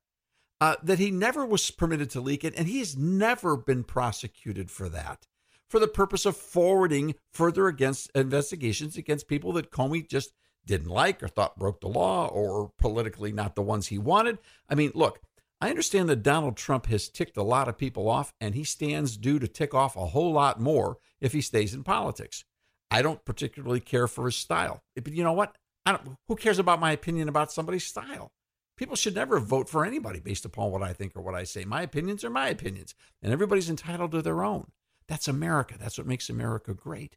uh, 0.61 0.77
that 0.83 0.99
he 0.99 1.11
never 1.11 1.47
was 1.47 1.71
permitted 1.71 2.11
to 2.11 2.21
leak 2.21 2.45
it, 2.45 2.55
and 2.55 2.69
he's 2.69 2.99
never 2.99 3.57
been 3.57 3.83
prosecuted 3.83 4.71
for 4.71 4.89
that, 4.91 5.27
for 5.69 5.79
the 5.79 5.89
purpose 5.89 6.27
of 6.27 6.37
forwarding 6.37 7.15
further 7.33 7.67
against 7.67 8.11
investigations 8.15 8.97
against 8.97 9.29
people 9.29 9.53
that 9.53 9.71
Comey 9.71 10.09
just 10.09 10.33
didn't 10.65 10.91
like 10.91 11.23
or 11.23 11.29
thought 11.29 11.59
broke 11.59 11.81
the 11.81 11.89
law 11.89 12.27
or 12.27 12.73
politically 12.79 13.33
not 13.33 13.55
the 13.55 13.63
ones 13.63 13.87
he 13.87 13.99
wanted. 13.99 14.39
I 14.69 14.75
mean, 14.75 14.93
look, 14.95 15.21
I 15.61 15.71
understand 15.71 16.09
that 16.09 16.23
Donald 16.23 16.57
Trump 16.57 16.87
has 16.87 17.09
ticked 17.09 17.37
a 17.37 17.43
lot 17.43 17.69
of 17.69 17.79
people 17.79 18.09
off, 18.09 18.35
and 18.41 18.55
he 18.55 18.65
stands 18.65 19.17
due 19.17 19.39
to 19.39 19.49
tick 19.49 19.73
off 19.73 19.97
a 19.97 20.07
whole 20.07 20.33
lot 20.33 20.61
more 20.61 20.99
if 21.21 21.33
he 21.33 21.41
stays 21.41 21.73
in 21.73 21.83
politics. 21.83 22.45
I 22.91 23.01
don't 23.01 23.25
particularly 23.25 23.81
care 23.81 24.07
for 24.07 24.27
his 24.27 24.37
style. 24.37 24.83
But 24.95 25.13
you 25.13 25.25
know 25.25 25.33
what? 25.33 25.57
I 25.87 25.93
don't, 25.93 26.17
who 26.29 26.37
cares 26.37 26.59
about 26.59 26.81
my 26.81 26.93
opinion 26.93 27.29
about 27.29 27.53
somebody's 27.53 27.87
style? 27.87 28.33
People 28.77 28.97
should 28.97 29.15
never 29.15 29.41
vote 29.41 29.69
for 29.71 29.87
anybody 29.87 30.21
based 30.21 30.45
upon 30.45 30.71
what 30.71 30.83
I 30.83 30.93
think 30.93 31.17
or 31.17 31.23
what 31.23 31.35
I 31.35 31.45
say. 31.45 31.65
My 31.65 31.81
opinions 31.83 32.23
are 32.23 32.31
my 32.31 32.49
opinions, 32.49 32.95
and 33.23 33.33
everybody's 33.33 33.71
entitled 33.71 34.13
to 34.13 34.21
their 34.21 34.45
own. 34.45 34.71
That's 35.09 35.29
America. 35.29 35.77
That's 35.79 35.99
what 35.99 36.07
makes 36.07 36.29
America 36.29 36.75
great. 36.75 37.16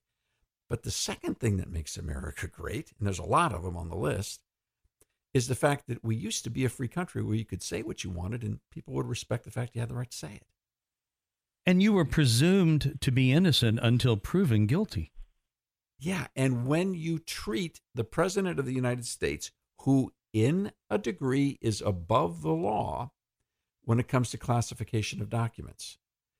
But 0.69 0.83
the 0.83 0.91
second 0.91 1.39
thing 1.39 1.57
that 1.57 1.71
makes 1.71 1.97
America 1.97 2.47
great, 2.51 2.93
and 2.97 3.07
there's 3.07 3.19
a 3.19 3.23
lot 3.23 3.53
of 3.53 3.63
them 3.63 3.75
on 3.75 3.89
the 3.89 3.95
list, 3.95 4.41
is 5.33 5.47
the 5.47 5.55
fact 5.55 5.87
that 5.87 6.03
we 6.03 6.15
used 6.15 6.43
to 6.43 6.49
be 6.49 6.65
a 6.65 6.69
free 6.69 6.87
country 6.87 7.21
where 7.21 7.35
you 7.35 7.45
could 7.45 7.61
say 7.61 7.81
what 7.81 8.03
you 8.03 8.09
wanted 8.09 8.43
and 8.43 8.59
people 8.71 8.93
would 8.93 9.07
respect 9.07 9.43
the 9.43 9.51
fact 9.51 9.75
you 9.75 9.81
had 9.81 9.89
the 9.89 9.95
right 9.95 10.09
to 10.09 10.17
say 10.17 10.33
it. 10.35 10.45
And 11.65 11.83
you 11.83 11.93
were 11.93 12.05
presumed 12.05 12.97
to 13.01 13.11
be 13.11 13.31
innocent 13.31 13.79
until 13.81 14.17
proven 14.17 14.65
guilty. 14.65 15.11
Yeah. 15.99 16.27
And 16.35 16.65
when 16.65 16.93
you 16.93 17.19
treat 17.19 17.81
the 17.93 18.03
President 18.03 18.57
of 18.57 18.65
the 18.65 18.73
United 18.73 19.05
States, 19.05 19.51
who 19.81 20.13
in 20.33 20.71
a 20.89 20.97
degree 20.97 21.59
is 21.61 21.81
above 21.81 22.41
the 22.41 22.53
law 22.53 23.11
when 23.83 23.99
it 23.99 24.07
comes 24.07 24.31
to 24.31 24.37
classification 24.37 25.21
of 25.21 25.29
documents, 25.29 25.97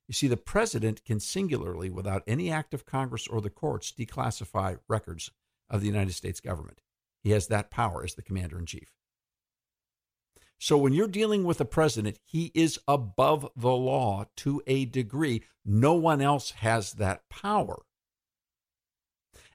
you 0.09 0.13
see, 0.13 0.27
the 0.27 0.37
President 0.37 1.05
can 1.05 1.19
singularly, 1.19 1.91
without 1.91 2.23
any 2.25 2.49
act 2.49 2.73
of 2.73 2.83
Congress 2.83 3.27
or 3.27 3.41
the 3.41 3.51
courts, 3.51 3.93
declassify 3.95 4.79
records 4.87 5.29
of 5.69 5.81
the 5.81 5.87
United 5.87 6.13
States 6.13 6.39
government. 6.39 6.81
He 7.21 7.29
has 7.29 7.45
that 7.47 7.69
power 7.69 8.03
as 8.03 8.15
the 8.15 8.23
commander 8.23 8.57
in 8.57 8.65
chief. 8.65 8.91
So 10.57 10.79
when 10.79 10.93
you're 10.93 11.07
dealing 11.07 11.43
with 11.43 11.61
a 11.61 11.65
president, 11.65 12.17
he 12.25 12.51
is 12.55 12.79
above 12.87 13.51
the 13.55 13.69
law 13.69 14.25
to 14.37 14.63
a 14.65 14.85
degree. 14.85 15.43
No 15.63 15.93
one 15.93 16.21
else 16.21 16.51
has 16.51 16.93
that 16.93 17.29
power. 17.29 17.83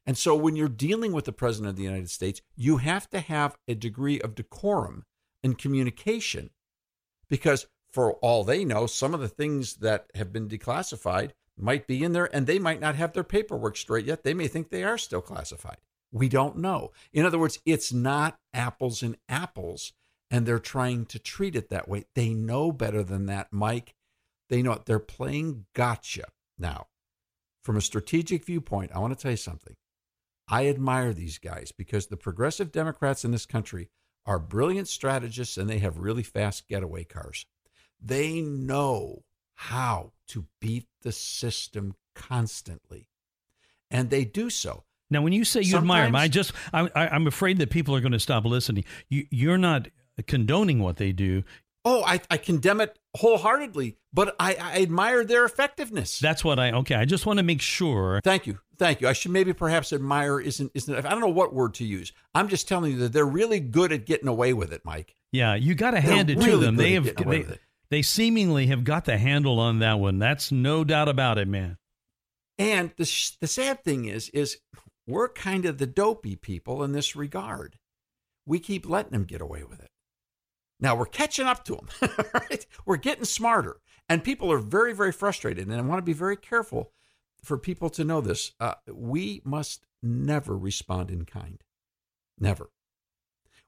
And 0.07 0.17
so 0.17 0.37
when 0.37 0.55
you're 0.55 0.69
dealing 0.69 1.13
with 1.13 1.25
the 1.25 1.33
president 1.33 1.71
of 1.71 1.77
the 1.77 1.83
United 1.83 2.11
States, 2.11 2.41
you 2.55 2.77
have 2.77 3.11
to 3.11 3.19
have 3.19 3.57
a 3.67 3.75
degree 3.75 4.21
of 4.21 4.37
decorum 4.37 5.05
and 5.43 5.59
communication 5.59 6.51
because 7.29 7.67
for 7.95 8.15
all 8.15 8.43
they 8.43 8.65
know, 8.65 8.87
some 8.89 9.15
of 9.15 9.21
the 9.21 9.29
things 9.29 9.77
that 9.77 10.11
have 10.17 10.33
been 10.33 10.49
declassified 10.49 11.31
might 11.57 11.87
be 11.87 12.03
in 12.03 12.13
there 12.13 12.29
and 12.35 12.45
they 12.45 12.59
might 12.59 12.81
not 12.81 12.97
have 12.97 13.13
their 13.13 13.23
paperwork 13.23 13.77
straight 13.77 14.05
yet. 14.05 14.25
They 14.25 14.35
may 14.35 14.49
think 14.49 14.69
they 14.69 14.83
are 14.83 14.99
still 14.99 15.21
classified. 15.21 15.77
We 16.11 16.29
don't 16.29 16.59
know. 16.59 16.91
In 17.13 17.25
other 17.25 17.39
words, 17.39 17.61
it's 17.65 17.93
not 17.93 18.37
apples 18.53 19.01
and 19.05 19.17
apples, 19.29 19.93
and 20.29 20.45
they're 20.45 20.59
trying 20.59 21.07
to 21.07 21.21
treat 21.21 21.55
it 21.55 21.69
that 21.71 21.89
way. 21.89 22.07
They 22.17 22.35
know 22.35 22.73
better 22.73 23.05
than 23.05 23.27
that, 23.27 23.53
Mike. 23.53 23.95
They 24.51 24.61
know 24.61 24.73
it. 24.73 24.87
They're 24.87 24.99
playing 24.99 25.67
gotcha. 25.73 26.25
Now, 26.59 26.89
from 27.63 27.77
a 27.77 27.81
strategic 27.81 28.45
viewpoint, 28.45 28.91
I 28.93 28.99
want 28.99 29.17
to 29.17 29.23
tell 29.23 29.31
you 29.31 29.37
something. 29.37 29.75
I 30.49 30.67
admire 30.67 31.13
these 31.13 31.39
guys 31.39 31.71
because 31.71 32.09
the 32.09 32.17
progressive 32.17 32.73
Democrats 32.73 33.25
in 33.25 33.31
this 33.31 33.47
country 33.47 33.89
are 34.27 34.41
brilliant 34.41 34.89
strategists 34.89 35.57
and 35.57 35.71
they 35.71 35.79
have 35.79 35.99
really 35.99 36.25
fast 36.25 36.67
getaway 36.69 37.05
cars. 37.05 37.47
They 38.05 38.43
know 38.43 39.23
how 39.55 40.13
to 40.29 40.47
beat 40.61 40.87
the 41.03 41.13
system 41.13 41.95
constantly. 42.15 43.09
And 43.91 44.11
they 44.11 44.25
do 44.25 44.51
so. 44.51 44.85
Now, 45.11 45.23
when 45.23 45.33
you 45.33 45.45
say 45.45 45.61
you 45.61 45.67
Sometimes, 45.71 45.83
admire 45.85 46.07
him, 46.07 46.17
I 46.17 46.29
just 46.29 46.53
I, 46.73 46.89
am 46.95 47.27
afraid 47.27 47.59
that 47.59 47.71
people 47.71 47.95
are 47.95 48.01
going 48.01 48.13
to 48.13 48.21
stop 48.21 48.45
listening. 48.45 48.85
You, 49.09 49.27
you're 49.31 49.59
not 49.59 49.89
condoning 50.27 50.81
what 50.81 50.97
they 50.97 51.13
do. 51.13 51.45
Oh, 51.87 52.03
I, 52.05 52.21
I 52.31 52.39
condemn 52.39 52.81
it 52.81 52.99
wholeheartedly, 53.15 53.99
but 54.13 54.35
I, 54.41 54.55
I 54.55 54.83
admire 54.83 55.23
their 55.23 55.45
effectiveness. 55.45 56.19
That's 56.19 56.43
what 56.43 56.59
I 56.59 56.73
okay. 56.73 56.95
I 56.95 57.05
just 57.05 57.27
want 57.27 57.39
to 57.39 57.43
make 57.43 57.61
sure. 57.61 58.21
Thank 58.25 58.47
you, 58.47 58.59
thank 58.79 59.03
you. 59.03 59.09
I 59.09 59.13
should 59.13 59.33
maybe 59.33 59.53
perhaps 59.53 59.93
admire 59.93 60.41
isn't 60.41 60.73
isn't. 60.75 61.05
I 61.05 61.11
don't 61.11 61.21
know 61.21 61.29
what 61.29 61.53
word 61.53 61.75
to 61.75 61.85
use. 61.85 62.13
I'm 62.35 62.49
just 62.49 62.67
telling 62.67 62.93
you 62.93 62.99
that 63.01 63.13
they're 63.13 63.27
really 63.27 63.61
good 63.61 63.93
at 63.93 64.07
getting 64.07 64.29
away 64.29 64.55
with 64.55 64.73
it, 64.73 64.83
Mike. 64.85 65.15
Yeah, 65.31 65.57
you 65.57 65.75
got 65.75 65.91
to 65.91 66.01
hand 66.01 66.31
it 66.31 66.39
really 66.39 66.53
to 66.53 66.57
them. 66.57 66.77
They 66.77 66.93
have 66.93 67.05
away 67.05 67.15
they, 67.15 67.39
with 67.41 67.51
it. 67.51 67.61
They 67.95 68.03
seemingly 68.03 68.67
have 68.67 68.83
got 68.83 69.05
the 69.05 69.19
handle 69.19 69.61
on 69.61 69.79
that 69.79 70.01
one. 70.01 70.19
That's 70.19 70.51
no 70.51 70.83
doubt 70.83 71.09
about 71.09 71.39
it, 71.39 71.47
man. 71.47 71.79
And 72.59 72.91
the 72.97 73.05
sh- 73.05 73.37
the 73.41 73.47
sad 73.47 73.85
thing 73.85 74.07
is, 74.07 74.31
is 74.31 74.59
we're 75.07 75.29
kind 75.29 75.65
of 75.65 75.79
the 75.79 75.87
dopey 75.87 76.35
people 76.35 76.83
in 76.83 76.91
this 76.91 77.15
regard. 77.15 77.79
We 78.47 78.59
keep 78.59 78.89
letting 78.89 79.13
them 79.13 79.23
get 79.23 79.41
away 79.41 79.63
with 79.63 79.79
it. 79.79 79.93
Now 80.81 80.97
we're 80.97 81.07
catching 81.07 81.47
up 81.47 81.65
to 81.67 81.77
them, 81.77 81.89
right? 82.35 82.67
We're 82.85 82.97
getting 82.97 83.27
smarter, 83.27 83.77
and 84.09 84.25
people 84.25 84.51
are 84.51 84.59
very, 84.59 84.93
very 84.93 85.13
frustrated. 85.13 85.69
And 85.69 85.77
I 85.77 85.81
want 85.83 85.99
to 85.99 86.03
be 86.03 86.13
very 86.13 86.37
careful 86.37 86.91
for 87.45 87.57
people 87.57 87.91
to 87.91 88.03
know 88.03 88.21
this. 88.21 88.55
Uh, 88.59 88.75
we 88.93 89.41
must 89.45 89.87
never 90.03 90.59
respond 90.59 91.13
in 91.13 91.27
kind, 91.27 91.63
never. 92.41 92.71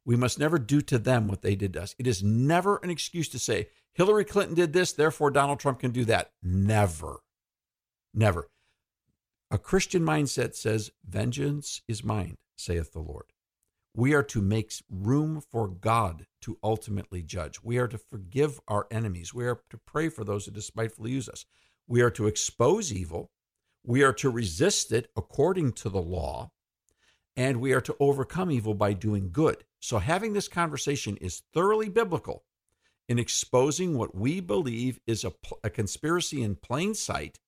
We 0.07 0.17
must 0.17 0.39
never 0.39 0.59
do 0.59 0.81
to 0.83 0.99
them 0.99 1.27
what 1.27 1.43
they 1.43 1.57
did 1.57 1.73
to 1.75 1.83
us. 1.83 1.97
It 1.99 2.07
is 2.07 2.23
never 2.23 2.79
an 2.79 2.91
excuse 2.91 3.29
to 3.31 3.39
say 3.41 3.69
Hillary 3.93 4.25
Clinton 4.25 4.55
did 4.55 4.73
this, 4.73 4.93
therefore 4.93 5.31
Donald 5.31 5.59
Trump 5.59 5.81
can 5.81 5.91
do 5.91 6.05
that. 6.05 6.31
Never, 6.43 7.21
never. 8.15 8.49
A 9.51 9.59
Christian 9.59 10.03
mindset 10.03 10.55
says, 10.55 10.93
Vengeance 11.05 11.83
is 11.89 12.05
mine, 12.05 12.37
saith 12.57 12.93
the 12.93 13.01
Lord. 13.01 13.27
We 13.95 14.15
are 14.15 14.23
to 14.25 14.43
make 14.43 14.73
room 14.91 15.41
for 15.41 15.67
God 15.67 16.27
to 16.43 16.59
ultimately 16.63 17.23
judge. 17.23 17.63
We 17.63 17.79
are 17.79 17.89
to 17.89 17.99
forgive 17.99 18.61
our 18.69 18.87
enemies. 18.91 19.33
We 19.33 19.47
are 19.47 19.61
to 19.71 19.79
pray 19.79 20.09
for 20.09 20.23
those 20.23 20.45
who 20.45 20.53
despitefully 20.53 21.11
use 21.11 21.29
us. 21.29 21.47
We 21.89 22.03
are 22.03 22.11
to 22.11 22.27
expose 22.27 22.93
evil. 22.93 23.31
We 23.83 24.05
are 24.05 24.13
to 24.15 24.31
resist 24.31 24.93
it 24.93 25.11
according 25.17 25.73
to 25.75 25.89
the 25.89 26.03
law. 26.03 26.51
And 27.37 27.61
we 27.61 27.73
are 27.73 27.83
to 27.83 27.97
overcome 28.01 28.51
evil 28.51 28.75
by 28.75 28.95
doing 28.95 29.31
good. 29.31 29.65
So, 29.81 29.99
having 29.99 30.33
this 30.33 30.49
conversation 30.49 31.17
is 31.19 31.43
thoroughly 31.53 31.89
biblical 31.89 32.45
in 33.09 33.19
exposing 33.19 33.97
what 33.97 34.15
we 34.15 34.41
believe 34.41 34.99
is 35.07 35.25
a, 35.25 35.33
a 35.63 35.71
conspiracy 35.71 36.43
in 36.43 36.57
plain 36.57 36.95
sight 36.95 37.39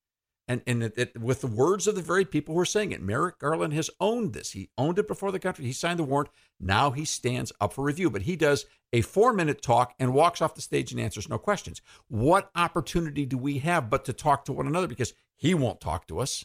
and 0.48 0.62
and 0.66 0.83
it, 0.83 0.94
it, 0.96 1.20
with 1.20 1.42
the 1.42 1.46
words 1.46 1.87
of 1.87 1.94
the 1.94 2.03
very 2.03 2.24
people 2.24 2.55
who 2.55 2.61
are 2.61 2.64
saying 2.64 2.90
it. 2.90 3.03
Merrick 3.03 3.38
Garland 3.38 3.74
has 3.74 3.90
owned 4.01 4.33
this. 4.33 4.53
He 4.53 4.70
owned 4.79 4.98
it 4.98 5.07
before 5.07 5.31
the 5.31 5.38
country. 5.38 5.66
He 5.66 5.72
signed 5.72 5.98
the 5.98 6.05
warrant. 6.05 6.31
Now 6.59 6.90
he 6.90 7.05
stands 7.05 7.53
up 7.61 7.74
for 7.74 7.85
review, 7.85 8.11
but 8.11 8.22
he 8.22 8.35
does 8.35 8.64
a 8.92 9.03
four 9.03 9.33
minute 9.33 9.61
talk 9.61 9.94
and 9.98 10.14
walks 10.14 10.40
off 10.40 10.55
the 10.55 10.62
stage 10.62 10.90
and 10.90 11.01
answers 11.01 11.29
no 11.29 11.38
questions. 11.38 11.83
What 12.09 12.51
opportunity 12.57 13.27
do 13.27 13.37
we 13.37 13.59
have 13.59 13.90
but 13.90 14.07
to 14.07 14.12
talk 14.12 14.46
to 14.46 14.53
one 14.53 14.66
another 14.66 14.87
because 14.88 15.12
he 15.37 15.55
won't 15.55 15.81
talk 15.81 16.09
to 16.09 16.18
us? 16.18 16.44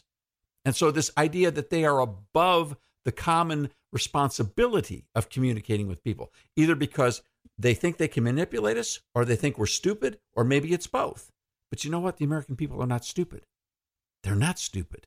And 0.66 0.76
so 0.76 0.90
this 0.90 1.10
idea 1.16 1.50
that 1.50 1.70
they 1.70 1.84
are 1.84 2.00
above 2.00 2.76
the 3.04 3.12
common 3.12 3.70
responsibility 3.92 5.06
of 5.14 5.28
communicating 5.28 5.86
with 5.86 6.02
people, 6.04 6.32
either 6.56 6.74
because 6.74 7.22
they 7.58 7.74
think 7.74 7.96
they 7.96 8.08
can 8.08 8.24
manipulate 8.24 8.76
us 8.76 9.00
or 9.14 9.24
they 9.24 9.36
think 9.36 9.58
we're 9.58 9.66
stupid, 9.66 10.18
or 10.32 10.44
maybe 10.44 10.72
it's 10.72 10.86
both. 10.86 11.30
But 11.70 11.84
you 11.84 11.90
know 11.90 12.00
what? 12.00 12.16
The 12.16 12.24
American 12.24 12.56
people 12.56 12.82
are 12.82 12.86
not 12.86 13.04
stupid. 13.04 13.46
They're 14.22 14.34
not 14.34 14.58
stupid. 14.58 15.06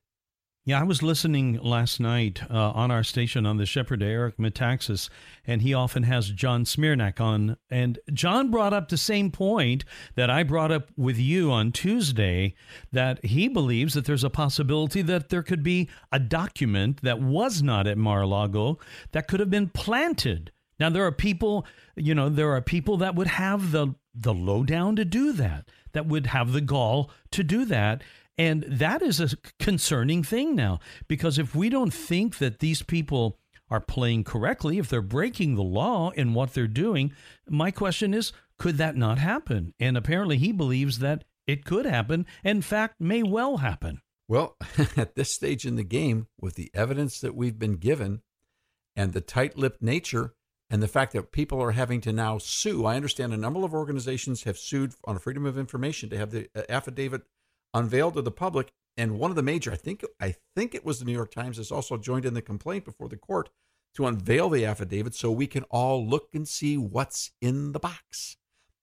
Yeah, 0.68 0.82
I 0.82 0.84
was 0.84 1.02
listening 1.02 1.62
last 1.62 1.98
night 2.02 2.42
uh, 2.52 2.72
on 2.72 2.92
our 2.92 3.02
station 3.02 3.46
on 3.46 3.56
the 3.56 3.66
Shepherd 3.66 4.04
Eric 4.04 4.36
Metaxas, 4.36 5.08
and 5.46 5.62
he 5.62 5.74
often 5.74 6.04
has 6.04 6.30
John 6.30 6.66
Zmirak 6.66 7.22
on. 7.22 7.56
And 7.70 8.00
John 8.12 8.52
brought 8.52 8.74
up 8.74 8.90
the 8.90 8.98
same 8.98 9.32
point 9.32 9.86
that 10.16 10.30
I 10.30 10.44
brought 10.44 10.74
up 10.74 10.90
with 10.98 11.18
you 11.18 11.54
on 11.54 11.72
Tuesday 11.72 12.54
that 12.92 13.24
he 13.24 13.48
believes 13.48 13.94
that 13.94 14.04
there's 14.04 14.26
a 14.26 14.30
possibility 14.30 15.02
that 15.04 15.30
there 15.30 15.42
could 15.42 15.64
be 15.64 15.88
a 16.12 16.20
document 16.20 17.02
that 17.02 17.22
was 17.22 17.64
not 17.64 17.88
at 17.88 17.98
Mar 17.98 18.24
a 18.24 18.28
Lago 18.28 18.78
that 19.14 19.30
could 19.30 19.40
have 19.40 19.50
been 19.50 19.70
planted. 19.70 20.52
Now, 20.82 20.90
there 20.90 21.06
are 21.06 21.14
people, 21.14 21.66
you 21.96 22.14
know, 22.14 22.28
there 22.28 22.52
are 22.52 22.62
people 22.62 22.98
that 22.98 23.16
would 23.16 23.28
have 23.28 23.72
the, 23.72 23.96
the 24.14 24.34
lowdown 24.34 24.98
to 24.98 25.06
do 25.06 25.32
that, 25.32 25.70
that 25.94 26.08
would 26.08 26.28
have 26.28 26.52
the 26.52 26.60
gall 26.60 27.10
to 27.32 27.42
do 27.42 27.64
that. 27.64 28.04
And 28.38 28.64
that 28.68 29.02
is 29.02 29.20
a 29.20 29.30
concerning 29.60 30.24
thing 30.24 30.56
now, 30.56 30.80
because 31.08 31.40
if 31.40 31.56
we 31.56 31.70
don't 31.70 31.94
think 31.94 32.38
that 32.38 32.60
these 32.60 32.84
people 32.84 33.40
are 33.70 33.82
playing 33.82 34.24
correctly, 34.24 34.78
if 34.78 34.90
they're 34.90 35.02
breaking 35.02 35.56
the 35.56 35.64
law 35.64 36.12
in 36.12 36.34
what 36.34 36.54
they're 36.54 36.68
doing, 36.68 37.12
my 37.50 37.72
question 37.72 38.14
is 38.14 38.32
could 38.58 38.78
that 38.78 38.96
not 38.96 39.18
happen? 39.18 39.74
And 39.80 39.98
apparently 39.98 40.38
he 40.38 40.52
believes 40.52 41.00
that 41.00 41.24
it 41.46 41.64
could 41.64 41.86
happen, 41.86 42.26
in 42.44 42.62
fact, 42.62 42.96
may 43.00 43.24
well 43.24 43.58
happen. 43.58 44.02
Well, 44.28 44.58
at 44.98 45.16
this 45.16 45.34
stage 45.34 45.66
in 45.66 45.76
the 45.76 45.84
game, 45.84 46.28
with 46.40 46.56
the 46.56 46.70
evidence 46.74 47.20
that 47.22 47.36
we've 47.36 47.58
been 47.58 47.76
given 47.76 48.22
and 48.96 49.14
the 49.14 49.22
tight 49.22 49.58
lipped 49.58 49.82
nature 49.82 50.34
and 50.70 50.84
the 50.84 50.88
fact 50.88 51.14
that 51.14 51.32
people 51.32 51.62
are 51.62 51.72
having 51.72 52.02
to 52.02 52.12
now 52.12 52.38
sue, 52.38 52.86
I 52.86 52.96
understand 52.98 53.34
a 53.34 53.38
number 53.38 53.64
of 53.64 53.74
organizations 53.74 54.44
have 54.44 54.58
sued 54.58 54.94
on 55.06 55.20
Freedom 55.20 55.46
of 55.46 55.58
Information 55.58 56.10
to 56.10 56.18
have 56.18 56.32
the 56.32 56.50
uh, 56.56 56.64
affidavit 56.68 57.22
unveiled 57.74 58.16
to 58.16 58.22
the 58.22 58.32
public. 58.32 58.72
And 58.96 59.20
one 59.20 59.30
of 59.30 59.36
the 59.36 59.44
major, 59.44 59.72
I 59.72 59.76
think, 59.76 60.04
I 60.20 60.36
think 60.56 60.74
it 60.74 60.86
was 60.86 61.00
the 61.00 61.06
New 61.06 61.14
York 61.14 61.32
Times, 61.32 61.58
has 61.58 61.72
also 61.72 61.98
joined 61.98 62.26
in 62.26 62.34
the 62.34 62.42
complaint 62.42 62.86
before 62.86 63.08
the 63.08 63.18
court 63.18 63.50
to 63.96 64.08
unveil 64.08 64.50
the 64.50 64.66
affidavit 64.66 65.16
so 65.16 65.32
we 65.32 65.48
can 65.48 65.64
all 65.64 66.06
look 66.06 66.30
and 66.34 66.48
see 66.48 66.78
what's 66.78 67.32
in 67.42 67.72
the 67.72 67.80
box. 67.80 68.38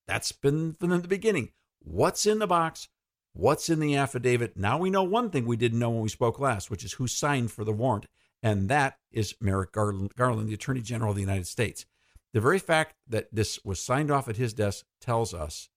That's 0.07 0.33
been 0.33 0.75
from 0.75 0.91
the 0.91 1.09
beginning. 1.09 1.51
What's 1.81 2.27
in 2.27 2.39
the 2.39 2.47
box? 2.47 2.89
What's 3.33 3.69
in 3.69 3.81
the 3.81 3.97
affidavit? 3.97 4.57
Now 4.57 4.79
we 4.79 4.91
know 4.91 5.03
one 5.03 5.31
thing 5.31 5.47
we 5.47 5.57
didn't 5.57 5.79
know 5.79 5.91
when 5.91 6.03
we 6.03 6.09
spoke 6.09 6.39
last, 6.39 6.71
which 6.71 6.85
is 6.85 6.95
who 6.95 7.07
signed 7.07 7.51
for 7.51 7.65
the 7.65 7.73
warrant. 7.73 8.07
And 8.43 8.69
that 8.69 8.99
is 9.11 9.35
Merrick 9.41 9.73
Garland, 9.73 10.15
Garland, 10.17 10.49
the 10.49 10.55
Attorney 10.55 10.83
General 10.83 11.11
of 11.11 11.17
the 11.17 11.23
United 11.23 11.47
States. 11.47 11.87
The 12.33 12.41
very 12.41 12.59
fact 12.59 12.95
that 13.09 13.29
this 13.33 13.59
was 13.65 13.81
signed 13.81 14.11
off 14.11 14.29
at 14.29 14.37
his 14.37 14.53
desk 14.53 14.85
tells 15.01 15.33
us 15.33 15.69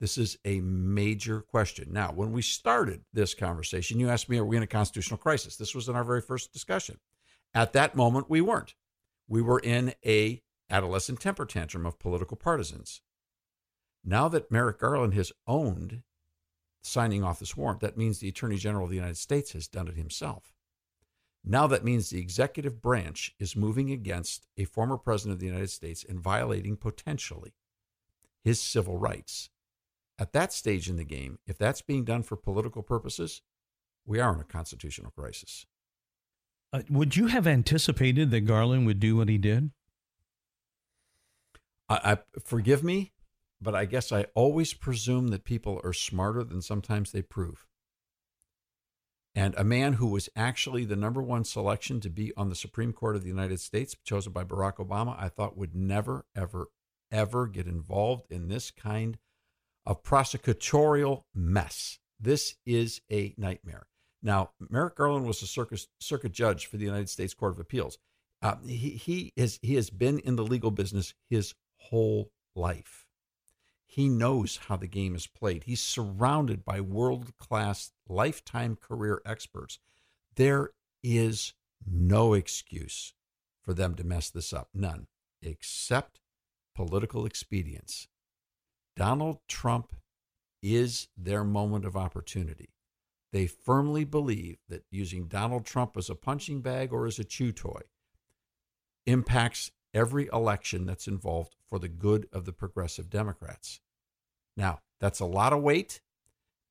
this 0.00 0.18
is 0.18 0.36
a 0.44 0.60
major 0.60 1.40
question. 1.40 1.88
Now, 1.90 2.12
when 2.12 2.32
we 2.32 2.42
started 2.42 3.02
this 3.12 3.34
conversation, 3.34 3.98
you 3.98 4.10
asked 4.10 4.28
me, 4.28 4.38
are 4.38 4.44
we 4.44 4.56
in 4.56 4.62
a 4.62 4.66
constitutional 4.66 5.18
crisis? 5.18 5.56
This 5.56 5.74
was 5.74 5.88
in 5.88 5.96
our 5.96 6.04
very 6.04 6.20
first 6.20 6.52
discussion. 6.52 6.98
At 7.54 7.72
that 7.72 7.96
moment, 7.96 8.28
we 8.28 8.40
weren't. 8.40 8.74
We 9.26 9.40
were 9.40 9.58
in 9.58 9.94
a 10.04 10.42
adolescent 10.68 11.20
temper 11.20 11.46
tantrum 11.46 11.86
of 11.86 11.98
political 11.98 12.36
partisans. 12.36 13.00
Now 14.04 14.28
that 14.28 14.50
Merrick 14.50 14.78
Garland 14.78 15.14
has 15.14 15.32
owned 15.46 16.02
signing 16.82 17.24
off 17.24 17.40
this 17.40 17.56
warrant, 17.56 17.80
that 17.80 17.96
means 17.96 18.18
the 18.18 18.28
Attorney 18.28 18.56
General 18.56 18.84
of 18.84 18.90
the 18.90 18.96
United 18.96 19.16
States 19.16 19.52
has 19.52 19.66
done 19.66 19.88
it 19.88 19.96
himself. 19.96 20.52
Now 21.44 21.66
that 21.68 21.84
means 21.84 22.10
the 22.10 22.18
executive 22.20 22.82
branch 22.82 23.34
is 23.38 23.56
moving 23.56 23.90
against 23.90 24.46
a 24.58 24.64
former 24.64 24.96
president 24.96 25.34
of 25.34 25.40
the 25.40 25.46
United 25.46 25.70
States 25.70 26.04
and 26.06 26.20
violating 26.20 26.76
potentially 26.76 27.54
his 28.42 28.60
civil 28.60 28.98
rights. 28.98 29.48
At 30.18 30.32
that 30.32 30.52
stage 30.52 30.88
in 30.88 30.96
the 30.96 31.04
game, 31.04 31.38
if 31.46 31.58
that's 31.58 31.82
being 31.82 32.04
done 32.04 32.22
for 32.22 32.36
political 32.36 32.82
purposes, 32.82 33.42
we 34.06 34.18
are 34.18 34.32
in 34.34 34.40
a 34.40 34.44
constitutional 34.44 35.10
crisis. 35.10 35.66
Uh, 36.72 36.82
would 36.88 37.16
you 37.16 37.26
have 37.26 37.46
anticipated 37.46 38.30
that 38.30 38.42
Garland 38.42 38.86
would 38.86 39.00
do 39.00 39.16
what 39.16 39.28
he 39.28 39.38
did? 39.38 39.70
I, 41.88 42.12
I 42.12 42.40
forgive 42.40 42.82
me, 42.82 43.12
but 43.60 43.74
I 43.74 43.84
guess 43.84 44.10
I 44.10 44.26
always 44.34 44.74
presume 44.74 45.28
that 45.28 45.44
people 45.44 45.80
are 45.84 45.92
smarter 45.92 46.44
than 46.44 46.62
sometimes 46.62 47.12
they 47.12 47.22
prove. 47.22 47.66
And 49.34 49.54
a 49.56 49.64
man 49.64 49.94
who 49.94 50.06
was 50.06 50.30
actually 50.34 50.86
the 50.86 50.96
number 50.96 51.22
one 51.22 51.44
selection 51.44 52.00
to 52.00 52.08
be 52.08 52.32
on 52.38 52.48
the 52.48 52.54
Supreme 52.54 52.94
Court 52.94 53.16
of 53.16 53.22
the 53.22 53.28
United 53.28 53.60
States, 53.60 53.94
chosen 54.02 54.32
by 54.32 54.44
Barack 54.44 54.76
Obama, 54.76 55.14
I 55.18 55.28
thought 55.28 55.58
would 55.58 55.74
never, 55.74 56.24
ever, 56.34 56.68
ever 57.12 57.46
get 57.46 57.66
involved 57.66 58.32
in 58.32 58.48
this 58.48 58.70
kind 58.70 59.18
of 59.86 60.02
prosecutorial 60.02 61.22
mess. 61.34 61.98
This 62.18 62.56
is 62.66 63.00
a 63.10 63.34
nightmare. 63.36 63.86
Now, 64.22 64.50
Merrick 64.58 64.96
Garland 64.96 65.26
was 65.26 65.42
a 65.42 65.46
circus, 65.46 65.86
circuit 66.00 66.32
judge 66.32 66.66
for 66.66 66.76
the 66.76 66.84
United 66.84 67.08
States 67.08 67.34
Court 67.34 67.52
of 67.52 67.60
Appeals. 67.60 67.98
Uh, 68.42 68.56
he, 68.66 68.90
he, 68.90 69.32
is, 69.36 69.58
he 69.62 69.76
has 69.76 69.90
been 69.90 70.18
in 70.18 70.36
the 70.36 70.44
legal 70.44 70.70
business 70.70 71.14
his 71.28 71.54
whole 71.76 72.30
life. 72.54 73.06
He 73.86 74.08
knows 74.08 74.58
how 74.68 74.76
the 74.76 74.88
game 74.88 75.14
is 75.14 75.26
played. 75.26 75.64
He's 75.64 75.80
surrounded 75.80 76.64
by 76.64 76.80
world 76.80 77.36
class, 77.38 77.92
lifetime 78.08 78.76
career 78.76 79.22
experts. 79.24 79.78
There 80.34 80.70
is 81.02 81.54
no 81.86 82.34
excuse 82.34 83.14
for 83.62 83.72
them 83.72 83.94
to 83.94 84.04
mess 84.04 84.28
this 84.28 84.52
up. 84.52 84.68
None, 84.74 85.06
except 85.40 86.20
political 86.74 87.24
expedience. 87.26 88.08
Donald 88.96 89.38
Trump 89.48 89.94
is 90.62 91.08
their 91.16 91.44
moment 91.44 91.84
of 91.84 91.96
opportunity. 91.96 92.70
They 93.32 93.46
firmly 93.46 94.04
believe 94.04 94.58
that 94.68 94.84
using 94.90 95.26
Donald 95.26 95.66
Trump 95.66 95.96
as 95.96 96.08
a 96.08 96.14
punching 96.14 96.62
bag 96.62 96.92
or 96.92 97.06
as 97.06 97.18
a 97.18 97.24
chew 97.24 97.52
toy 97.52 97.82
impacts 99.04 99.70
every 99.92 100.28
election 100.32 100.86
that's 100.86 101.06
involved 101.06 101.54
for 101.68 101.78
the 101.78 101.88
good 101.88 102.28
of 102.32 102.44
the 102.44 102.52
progressive 102.52 103.10
Democrats. 103.10 103.80
Now, 104.56 104.80
that's 105.00 105.20
a 105.20 105.26
lot 105.26 105.52
of 105.52 105.62
weight, 105.62 106.00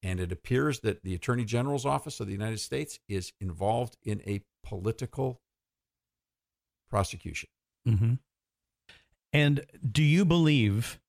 and 0.01 0.19
it 0.19 0.31
appears 0.31 0.79
that 0.79 1.03
the 1.03 1.13
Attorney 1.13 1.45
General's 1.45 1.85
Office 1.85 2.19
of 2.19 2.27
the 2.27 2.33
United 2.33 2.59
States 2.59 2.99
is 3.07 3.31
involved 3.39 3.97
in 4.03 4.21
a 4.25 4.41
political 4.63 5.41
prosecution. 6.89 7.49
Mm-hmm. 7.87 8.13
And 9.31 9.65
do 9.91 10.01
you 10.01 10.25
believe 10.25 10.99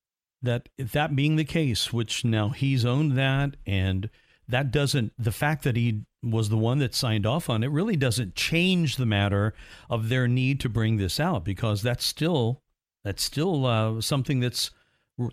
that 0.42 0.68
that 0.78 1.16
being 1.16 1.36
the 1.36 1.44
case, 1.44 1.92
which 1.92 2.24
now 2.24 2.50
he's 2.50 2.84
owned 2.84 3.16
that, 3.16 3.56
and 3.66 4.10
that 4.48 4.70
doesn't, 4.70 5.12
the 5.18 5.32
fact 5.32 5.64
that 5.64 5.76
he 5.76 6.02
was 6.22 6.48
the 6.48 6.56
one 6.56 6.78
that 6.78 6.94
signed 6.94 7.26
off 7.26 7.48
on 7.48 7.62
it 7.62 7.70
really 7.70 7.96
doesn't 7.96 8.34
change 8.34 8.96
the 8.96 9.06
matter 9.06 9.54
of 9.88 10.08
their 10.08 10.26
need 10.26 10.58
to 10.60 10.68
bring 10.68 10.96
this 10.96 11.20
out 11.20 11.44
because 11.44 11.82
that's 11.82 12.04
still 12.04 12.62
that's 13.04 13.22
still 13.22 13.66
uh, 13.66 14.00
something 14.00 14.40
that's 14.40 14.70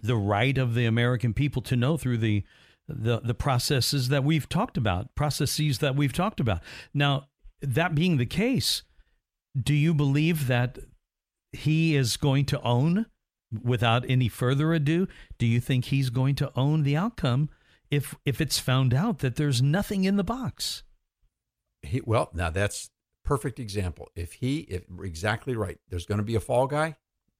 the 0.03 0.15
right 0.15 0.57
of 0.57 0.75
the 0.75 0.85
American 0.85 1.33
people 1.33 1.61
to 1.63 1.75
know 1.75 1.97
through 1.97 2.17
the 2.17 2.43
the 2.87 3.19
the 3.21 3.33
processes 3.33 4.09
that 4.09 4.23
we've 4.23 4.49
talked 4.49 4.77
about, 4.77 5.13
processes 5.15 5.79
that 5.79 5.95
we've 5.95 6.13
talked 6.13 6.39
about. 6.39 6.61
Now, 6.93 7.27
that 7.61 7.95
being 7.95 8.17
the 8.17 8.25
case, 8.25 8.83
do 9.59 9.73
you 9.73 9.93
believe 9.93 10.47
that 10.47 10.77
he 11.51 11.95
is 11.95 12.17
going 12.17 12.45
to 12.45 12.61
own 12.61 13.05
without 13.61 14.05
any 14.09 14.27
further 14.27 14.73
ado? 14.73 15.07
Do 15.37 15.45
you 15.45 15.59
think 15.59 15.85
he's 15.85 16.09
going 16.09 16.35
to 16.35 16.51
own 16.55 16.83
the 16.83 16.97
outcome 16.97 17.49
if 17.91 18.15
if 18.25 18.41
it's 18.41 18.59
found 18.59 18.93
out 18.93 19.19
that 19.19 19.35
there's 19.35 19.61
nothing 19.61 20.03
in 20.03 20.17
the 20.17 20.23
box? 20.23 20.83
He, 21.81 22.01
well, 22.03 22.29
now 22.33 22.49
that's 22.49 22.89
perfect 23.23 23.59
example. 23.59 24.09
If 24.15 24.33
he, 24.33 24.59
if 24.59 24.83
exactly 25.03 25.55
right, 25.55 25.79
there's 25.89 26.05
going 26.05 26.19
to 26.19 26.23
be 26.23 26.35
a 26.35 26.39
fall 26.39 26.67
guy. 26.67 26.95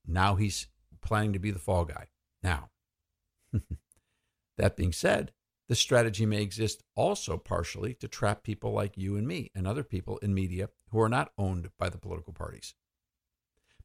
Now 0.06 0.36
he's 0.36 0.68
planning 1.02 1.34
to 1.34 1.40
be 1.40 1.52
the 1.52 1.60
fall 1.60 1.86
guy. 1.86 2.08
Now, 2.42 2.70
that 4.58 4.76
being 4.76 4.92
said, 4.92 5.32
the 5.70 5.76
strategy 5.76 6.26
may 6.26 6.42
exist 6.42 6.84
also 6.96 7.38
partially 7.38 7.94
to 7.96 8.08
trap 8.08 8.44
people 8.44 8.74
like 8.74 8.98
you 8.98 9.16
and 9.16 9.28
me 9.28 9.50
and 9.56 9.66
other 9.66 9.84
people 9.84 10.18
in 10.18 10.34
media 10.34 10.70
who 10.90 11.00
are 11.00 11.10
not 11.10 11.32
owned 11.38 11.70
by 11.80 11.90
the 11.90 11.98
political 11.98 12.34
parties. 12.34 12.76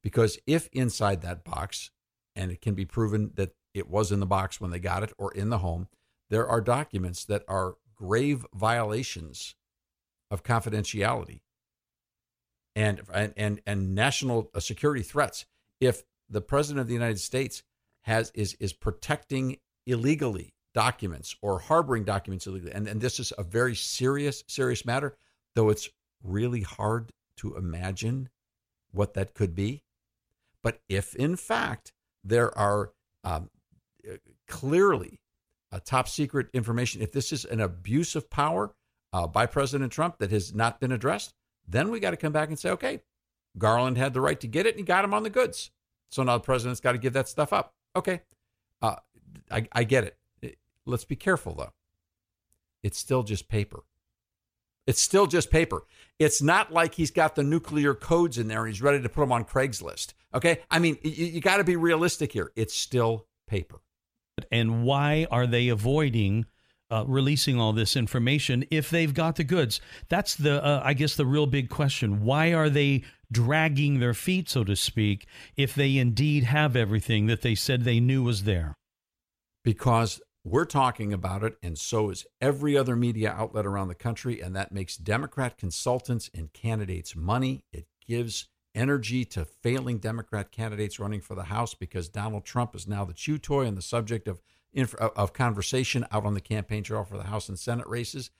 Because 0.02 0.38
if 0.46 0.68
inside 0.72 1.22
that 1.22 1.44
box, 1.44 1.90
and 2.38 2.53
it 2.53 2.62
can 2.62 2.74
be 2.74 2.87
proven 2.87 3.33
that 3.35 3.55
it 3.74 3.90
was 3.90 4.12
in 4.12 4.20
the 4.20 4.27
box 4.27 4.61
when 4.61 4.70
they 4.70 4.79
got 4.79 5.03
it 5.03 5.12
or 5.18 5.33
in 5.33 5.51
the 5.51 5.59
home, 5.59 5.88
there 6.31 6.48
are 6.48 6.61
documents 6.61 7.24
that 7.24 7.42
are 7.48 7.77
grave 7.94 8.46
violations 8.55 9.57
of 10.31 10.42
confidentiality 10.42 11.40
and 12.77 13.03
and 13.12 13.61
and, 13.66 13.94
national 13.94 14.51
uh, 14.55 14.61
security 14.61 15.03
threats. 15.03 15.46
If 15.81 16.05
the 16.29 16.40
president 16.40 16.81
of 16.81 16.87
the 16.87 16.94
United 16.94 17.18
States 17.18 17.62
has 18.03 18.31
is 18.35 18.55
is 18.55 18.72
protecting 18.72 19.59
illegally 19.87 20.55
documents 20.74 21.35
or 21.42 21.59
harboring 21.59 22.05
documents 22.05 22.46
illegally, 22.46 22.72
and, 22.72 22.87
and 22.87 23.01
this 23.01 23.18
is 23.18 23.33
a 23.37 23.42
very 23.42 23.74
serious 23.74 24.44
serious 24.46 24.85
matter, 24.85 25.16
though 25.55 25.70
it's 25.70 25.88
really 26.22 26.62
hard 26.62 27.12
to 27.37 27.57
imagine 27.57 28.29
what 28.92 29.14
that 29.14 29.35
could 29.35 29.55
be. 29.55 29.83
But 30.62 30.81
if 30.88 31.14
in 31.16 31.37
fact 31.37 31.92
there 32.24 32.57
are 32.57 32.92
um, 33.24 33.50
uh, 34.09 34.16
clearly 34.46 35.20
top 35.85 36.09
secret 36.09 36.48
information, 36.54 37.02
if 37.02 37.12
this 37.12 37.33
is 37.33 37.44
an 37.44 37.61
abuse 37.61 38.16
of 38.16 38.31
power 38.31 38.74
uh, 39.12 39.26
by 39.26 39.46
President 39.46 39.92
Trump 39.92 40.18
that 40.18 40.31
has 40.31 40.54
not 40.54 40.81
been 40.81 40.92
addressed, 40.92 41.35
then 41.66 41.90
we 41.90 42.00
got 42.00 42.12
to 42.12 42.16
come 42.16 42.33
back 42.33 42.48
and 42.48 42.59
say, 42.59 42.70
okay, 42.70 43.00
Garland 43.59 43.98
had 43.98 44.14
the 44.14 44.20
right 44.20 44.40
to 44.40 44.46
get 44.46 44.66
it 44.66 44.70
and 44.70 44.78
he 44.78 44.85
got 44.85 45.04
him 45.04 45.12
on 45.12 45.22
the 45.22 45.31
goods. 45.31 45.70
So 46.11 46.22
now 46.22 46.38
the 46.38 46.44
president's 46.44 46.81
got 46.81 46.92
to 46.92 46.98
give 46.98 47.12
that 47.12 47.28
stuff 47.28 47.52
up. 47.52 47.74
Okay. 47.94 48.22
Uh, 48.81 48.96
I, 49.50 49.66
I 49.72 49.85
get 49.85 50.04
it. 50.04 50.59
Let's 50.87 51.04
be 51.04 51.16
careful, 51.16 51.54
though. 51.54 51.72
It's 52.83 52.98
still 52.98 53.22
just 53.22 53.48
paper. 53.48 53.81
It's 54.87 55.02
still 55.02 55.26
just 55.26 55.50
paper. 55.50 55.83
It's 56.18 56.40
not 56.40 56.72
like 56.72 56.94
he's 56.94 57.11
got 57.11 57.35
the 57.35 57.42
nuclear 57.42 57.94
codes 57.94 58.38
in 58.38 58.48
there 58.48 58.64
and 58.64 58.72
he's 58.72 58.81
ready 58.81 59.02
to 59.02 59.09
put 59.09 59.20
them 59.20 59.33
on 59.33 59.44
Craigslist. 59.44 60.14
Okay. 60.34 60.60
I 60.70 60.78
mean, 60.78 60.98
you, 61.02 61.26
you 61.26 61.40
got 61.40 61.58
to 61.58 61.64
be 61.64 61.76
realistic 61.76 62.32
here. 62.32 62.52
It's 62.56 62.74
still 62.74 63.26
paper. 63.46 63.80
And 64.52 64.84
why 64.84 65.26
are 65.30 65.46
they 65.46 65.68
avoiding 65.68 66.46
uh, 66.90 67.04
releasing 67.06 67.60
all 67.60 67.72
this 67.72 67.96
information 67.96 68.64
if 68.70 68.88
they've 68.90 69.12
got 69.12 69.36
the 69.36 69.44
goods? 69.44 69.80
That's 70.08 70.34
the, 70.34 70.64
uh, 70.64 70.80
I 70.84 70.94
guess, 70.94 71.16
the 71.16 71.26
real 71.26 71.46
big 71.46 71.70
question. 71.70 72.22
Why 72.22 72.52
are 72.52 72.70
they 72.70 73.04
dragging 73.30 74.00
their 74.00 74.14
feet, 74.14 74.48
so 74.48 74.64
to 74.64 74.76
speak, 74.76 75.26
if 75.56 75.74
they 75.74 75.96
indeed 75.96 76.44
have 76.44 76.76
everything 76.76 77.26
that 77.26 77.42
they 77.42 77.54
said 77.54 77.82
they 77.82 78.00
knew 78.00 78.22
was 78.22 78.44
there? 78.44 78.74
Because 79.64 80.20
we're 80.44 80.64
talking 80.64 81.12
about 81.12 81.42
it, 81.42 81.58
and 81.62 81.76
so 81.76 82.10
is 82.10 82.26
every 82.40 82.76
other 82.76 82.96
media 82.96 83.34
outlet 83.36 83.66
around 83.66 83.88
the 83.88 83.94
country, 83.94 84.40
and 84.40 84.56
that 84.56 84.72
makes 84.72 84.96
Democrat 84.96 85.58
consultants 85.58 86.30
and 86.32 86.52
candidates 86.52 87.14
money. 87.14 87.64
It 87.72 87.86
gives 88.06 88.48
energy 88.78 89.24
to 89.24 89.44
failing 89.44 89.98
Democrat 89.98 90.52
candidates 90.52 91.00
running 91.00 91.20
for 91.20 91.34
the 91.34 91.44
House 91.44 91.74
because 91.74 92.08
Donald 92.08 92.44
Trump 92.44 92.74
is 92.76 92.86
now 92.86 93.04
the 93.04 93.12
chew 93.12 93.36
toy 93.36 93.66
and 93.66 93.76
the 93.76 93.82
subject 93.82 94.28
of 94.28 94.40
of 95.16 95.32
conversation 95.32 96.06
out 96.12 96.24
on 96.24 96.34
the 96.34 96.40
campaign 96.40 96.84
trail 96.84 97.02
for 97.02 97.16
the 97.16 97.24
House 97.24 97.48
and 97.48 97.58
Senate 97.58 97.86
races. 97.88 98.30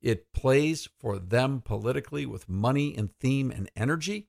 It 0.00 0.32
plays 0.32 0.88
for 0.98 1.18
them 1.18 1.60
politically 1.60 2.24
with 2.24 2.48
money 2.48 2.94
and 2.96 3.10
theme 3.18 3.50
and 3.50 3.68
energy, 3.74 4.28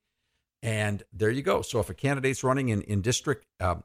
and 0.64 1.04
there 1.14 1.30
you 1.30 1.44
go. 1.44 1.62
So 1.62 1.80
if 1.80 1.90
a 1.90 1.94
candidate's 1.94 2.44
running 2.44 2.70
in 2.70 2.82
in 2.82 3.02
district 3.02 3.46
uh, 3.60 3.76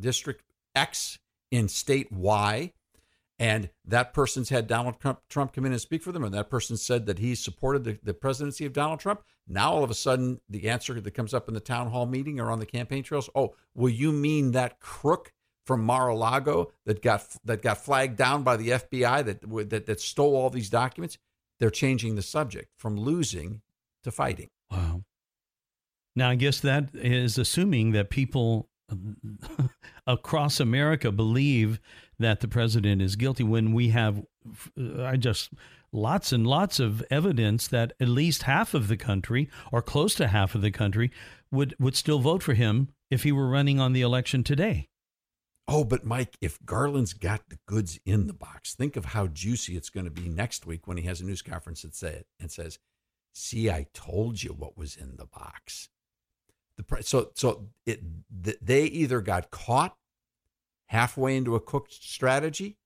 district 0.00 0.42
X 0.74 1.18
in 1.50 1.68
state 1.68 2.10
Y, 2.10 2.72
and 3.38 3.70
that 3.84 4.12
person's 4.12 4.48
had 4.48 4.66
Donald 4.66 4.96
Trump, 5.28 5.52
come 5.52 5.64
in 5.64 5.72
and 5.72 5.80
speak 5.80 6.02
for 6.02 6.10
them, 6.10 6.24
and 6.24 6.34
that 6.34 6.50
person 6.50 6.76
said 6.76 7.06
that 7.06 7.20
he 7.20 7.34
supported 7.34 7.84
the, 7.84 7.98
the 8.02 8.14
presidency 8.14 8.66
of 8.66 8.72
Donald 8.72 8.98
Trump. 8.98 9.22
Now, 9.46 9.72
all 9.72 9.84
of 9.84 9.90
a 9.90 9.94
sudden, 9.94 10.40
the 10.48 10.68
answer 10.68 11.00
that 11.00 11.10
comes 11.12 11.32
up 11.32 11.46
in 11.46 11.54
the 11.54 11.60
town 11.60 11.90
hall 11.90 12.06
meeting 12.06 12.40
or 12.40 12.50
on 12.50 12.58
the 12.58 12.66
campaign 12.66 13.04
trails, 13.04 13.30
oh, 13.34 13.54
will 13.74 13.88
you 13.90 14.10
mean 14.10 14.52
that 14.52 14.80
crook 14.80 15.32
from 15.64 15.84
Mar-a-Lago 15.84 16.72
that 16.84 17.00
got 17.00 17.36
that 17.44 17.62
got 17.62 17.78
flagged 17.78 18.16
down 18.16 18.42
by 18.42 18.56
the 18.56 18.70
FBI 18.70 19.24
that 19.24 19.70
that 19.70 19.86
that 19.86 20.00
stole 20.00 20.34
all 20.34 20.50
these 20.50 20.70
documents? 20.70 21.16
They're 21.60 21.70
changing 21.70 22.16
the 22.16 22.22
subject 22.22 22.72
from 22.76 22.96
losing 22.96 23.62
to 24.04 24.10
fighting. 24.10 24.48
Wow. 24.70 25.04
Now, 26.16 26.30
I 26.30 26.34
guess 26.34 26.60
that 26.60 26.90
is 26.94 27.38
assuming 27.38 27.92
that 27.92 28.10
people 28.10 28.68
across 30.06 30.60
America 30.60 31.12
believe 31.12 31.80
that 32.18 32.40
the 32.40 32.48
president 32.48 33.00
is 33.00 33.16
guilty 33.16 33.44
when 33.44 33.72
we 33.72 33.88
have 33.90 34.24
uh, 34.78 35.04
I 35.04 35.16
just 35.16 35.50
lots 35.92 36.32
and 36.32 36.46
lots 36.46 36.80
of 36.80 37.02
evidence 37.10 37.68
that 37.68 37.92
at 38.00 38.08
least 38.08 38.42
half 38.42 38.74
of 38.74 38.88
the 38.88 38.96
country 38.96 39.48
or 39.72 39.82
close 39.82 40.14
to 40.16 40.28
half 40.28 40.54
of 40.54 40.62
the 40.62 40.70
country 40.70 41.10
would 41.50 41.74
would 41.78 41.96
still 41.96 42.18
vote 42.18 42.42
for 42.42 42.54
him 42.54 42.88
if 43.10 43.22
he 43.22 43.32
were 43.32 43.48
running 43.48 43.80
on 43.80 43.92
the 43.92 44.02
election 44.02 44.44
today. 44.44 44.88
Oh, 45.70 45.84
but 45.84 46.04
Mike, 46.04 46.34
if 46.40 46.58
Garland's 46.64 47.12
got 47.12 47.42
the 47.50 47.58
goods 47.66 47.98
in 48.06 48.26
the 48.26 48.32
box, 48.32 48.74
think 48.74 48.96
of 48.96 49.04
how 49.06 49.26
juicy 49.26 49.76
it's 49.76 49.90
going 49.90 50.06
to 50.06 50.10
be 50.10 50.28
next 50.28 50.66
week 50.66 50.86
when 50.86 50.96
he 50.96 51.02
has 51.04 51.20
a 51.20 51.26
news 51.26 51.42
conference 51.42 51.84
and 51.84 51.94
say 51.94 52.24
and 52.40 52.50
says, 52.50 52.78
"See, 53.34 53.70
I 53.70 53.86
told 53.92 54.42
you 54.42 54.50
what 54.50 54.78
was 54.78 54.96
in 54.96 55.16
the 55.16 55.26
box." 55.26 55.90
The 56.78 57.02
so 57.02 57.30
so 57.34 57.68
it 57.84 58.00
they 58.64 58.84
either 58.84 59.20
got 59.20 59.50
caught 59.50 59.94
halfway 60.88 61.36
into 61.36 61.54
a 61.54 61.60
cooked 61.60 61.92
strategy 61.92 62.76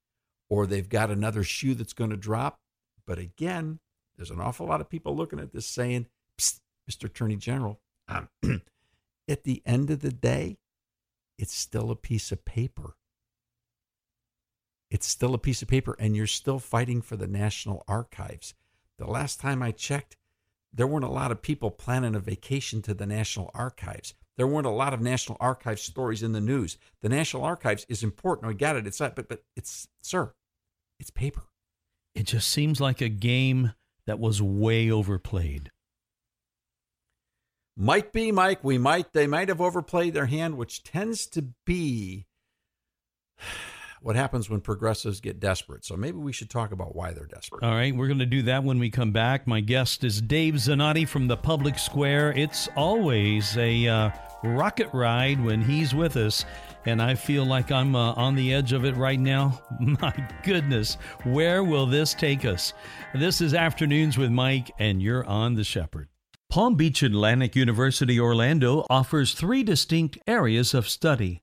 or 0.49 0.67
they've 0.67 0.89
got 0.89 1.11
another 1.11 1.43
shoe 1.43 1.75
that's 1.75 1.93
going 1.93 2.11
to 2.11 2.17
drop. 2.17 2.61
But 3.07 3.19
again, 3.19 3.79
there's 4.17 4.31
an 4.31 4.41
awful 4.41 4.67
lot 4.67 4.81
of 4.81 4.91
people 4.91 5.17
looking 5.17 5.41
at 5.41 5.53
this 5.53 5.67
saying, 5.67 6.07
Mr. 6.39 7.05
Attorney 7.05 7.37
General, 7.37 7.81
um, 8.09 8.29
at 9.29 9.45
the 9.45 9.63
end 9.65 9.91
of 9.91 10.01
the 10.01 10.13
day, 10.13 10.59
it's 11.39 11.55
still 11.55 11.91
a 11.91 11.97
piece 11.97 12.31
of 12.31 12.45
paper. 12.45 12.97
It's 14.91 15.07
still 15.07 15.33
a 15.33 15.39
piece 15.39 15.63
of 15.63 15.69
paper, 15.69 15.97
and 15.99 16.15
you're 16.15 16.27
still 16.27 16.59
fighting 16.59 17.01
for 17.01 17.17
the 17.17 17.27
National 17.27 17.83
Archives. 17.89 18.55
The 18.99 19.07
last 19.07 19.41
time 19.41 19.63
I 19.63 19.71
checked, 19.71 20.17
there 20.71 20.87
weren't 20.87 21.05
a 21.05 21.09
lot 21.09 21.33
of 21.33 21.41
people 21.41 21.71
planning 21.71 22.15
a 22.15 22.21
vacation 22.21 22.83
to 22.83 22.93
the 22.95 23.07
National 23.07 23.51
Archives. 23.55 24.13
There 24.43 24.49
weren't 24.49 24.67
a 24.67 24.71
lot 24.71 24.93
of 24.93 25.01
National 25.01 25.37
Archives 25.39 25.83
stories 25.83 26.21
in 26.21 26.33
the 26.33 26.41
news. 26.41 26.77
The 27.01 27.09
National 27.09 27.45
Archives 27.45 27.87
is 27.89 28.03
important. 28.03 28.51
I 28.51 28.55
got 28.55 28.75
it. 28.75 28.89
It's 28.89 28.99
not, 28.99 29.15
but 29.15 29.29
but 29.29 29.45
it's 29.55 29.87
sir, 30.03 30.35
it's 30.99 31.11
paper. 31.11 31.43
It 32.17 32.25
just 32.25 32.49
seems 32.49 32.81
like 32.81 33.01
a 33.01 33.09
game 33.09 33.75
that 34.05 34.19
was 34.19 34.43
way 34.43 34.91
overplayed. 34.91 35.71
Might 37.77 38.13
be, 38.13 38.33
Mike. 38.33 38.65
We 38.65 38.79
might 38.79 39.13
they 39.13 39.29
might 39.29 39.49
have 39.49 39.61
overplayed 39.61 40.13
their 40.13 40.27
hand, 40.27 40.57
which 40.57 40.83
tends 40.83 41.25
to 41.29 41.51
be 41.65 42.27
what 44.03 44.17
happens 44.17 44.51
when 44.51 44.61
progressives 44.61 45.21
get 45.21 45.39
desperate. 45.39 45.85
So 45.85 45.97
maybe 45.97 46.19
we 46.19 46.33
should 46.33 46.51
talk 46.51 46.73
about 46.73 46.95
why 46.95 47.13
they're 47.13 47.27
desperate. 47.27 47.63
All 47.63 47.75
right, 47.75 47.95
we're 47.95 48.09
going 48.09 48.19
to 48.19 48.27
do 48.27 48.43
that 48.43 48.65
when 48.65 48.79
we 48.79 48.91
come 48.91 49.13
back. 49.13 49.47
My 49.47 49.61
guest 49.61 50.03
is 50.03 50.21
Dave 50.21 50.55
Zanotti 50.55 51.07
from 51.07 51.29
the 51.29 51.37
Public 51.37 51.79
Square. 51.79 52.33
It's 52.37 52.69
always 52.77 53.57
a 53.57 53.87
uh, 53.87 54.11
rocket 54.43 54.89
ride 54.93 55.43
when 55.43 55.63
he's 55.63 55.95
with 55.95 56.17
us. 56.17 56.45
And 56.85 57.01
I 57.01 57.15
feel 57.15 57.45
like 57.45 57.71
I'm 57.71 57.95
uh, 57.95 58.13
on 58.15 58.35
the 58.35 58.53
edge 58.53 58.73
of 58.73 58.85
it 58.85 58.97
right 58.97 59.21
now. 59.21 59.63
My 59.81 60.13
goodness, 60.43 60.95
where 61.23 61.63
will 61.63 61.87
this 61.87 62.13
take 62.13 62.45
us? 62.45 62.73
This 63.15 63.41
is 63.41 63.55
Afternoons 63.55 64.19
with 64.19 64.31
Mike, 64.31 64.73
and 64.81 65.01
you're 65.01 65.25
on 65.25 65.55
The 65.55 65.65
Shepherd. 65.65 66.09
Palm 66.51 66.75
Beach 66.75 67.03
Atlantic 67.03 67.55
University 67.55 68.19
Orlando 68.19 68.85
offers 68.91 69.33
three 69.33 69.63
distinct 69.63 70.19
areas 70.27 70.75
of 70.75 70.89
study 70.89 71.43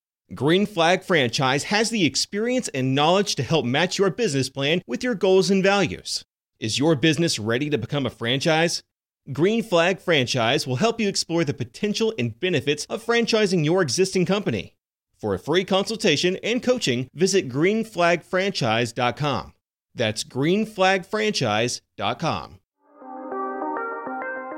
Green 0.33 0.65
Flag 0.65 1.03
Franchise 1.03 1.65
has 1.65 1.89
the 1.89 2.05
experience 2.05 2.69
and 2.69 2.95
knowledge 2.95 3.35
to 3.35 3.43
help 3.43 3.65
match 3.65 3.97
your 3.97 4.09
business 4.09 4.49
plan 4.49 4.81
with 4.87 5.03
your 5.03 5.13
goals 5.13 5.49
and 5.49 5.61
values. 5.61 6.23
Is 6.57 6.79
your 6.79 6.95
business 6.95 7.37
ready 7.37 7.69
to 7.69 7.77
become 7.77 8.05
a 8.05 8.09
franchise? 8.09 8.81
Green 9.33 9.61
Flag 9.61 9.99
Franchise 9.99 10.65
will 10.65 10.77
help 10.77 11.01
you 11.01 11.09
explore 11.09 11.43
the 11.43 11.53
potential 11.53 12.13
and 12.17 12.39
benefits 12.39 12.85
of 12.85 13.05
franchising 13.05 13.65
your 13.65 13.81
existing 13.81 14.25
company. 14.25 14.77
For 15.19 15.33
a 15.33 15.39
free 15.39 15.65
consultation 15.65 16.37
and 16.43 16.63
coaching, 16.63 17.09
visit 17.13 17.49
greenflagfranchise.com. 17.49 19.53
That's 19.93 20.23
greenflagfranchise.com. 20.23 22.60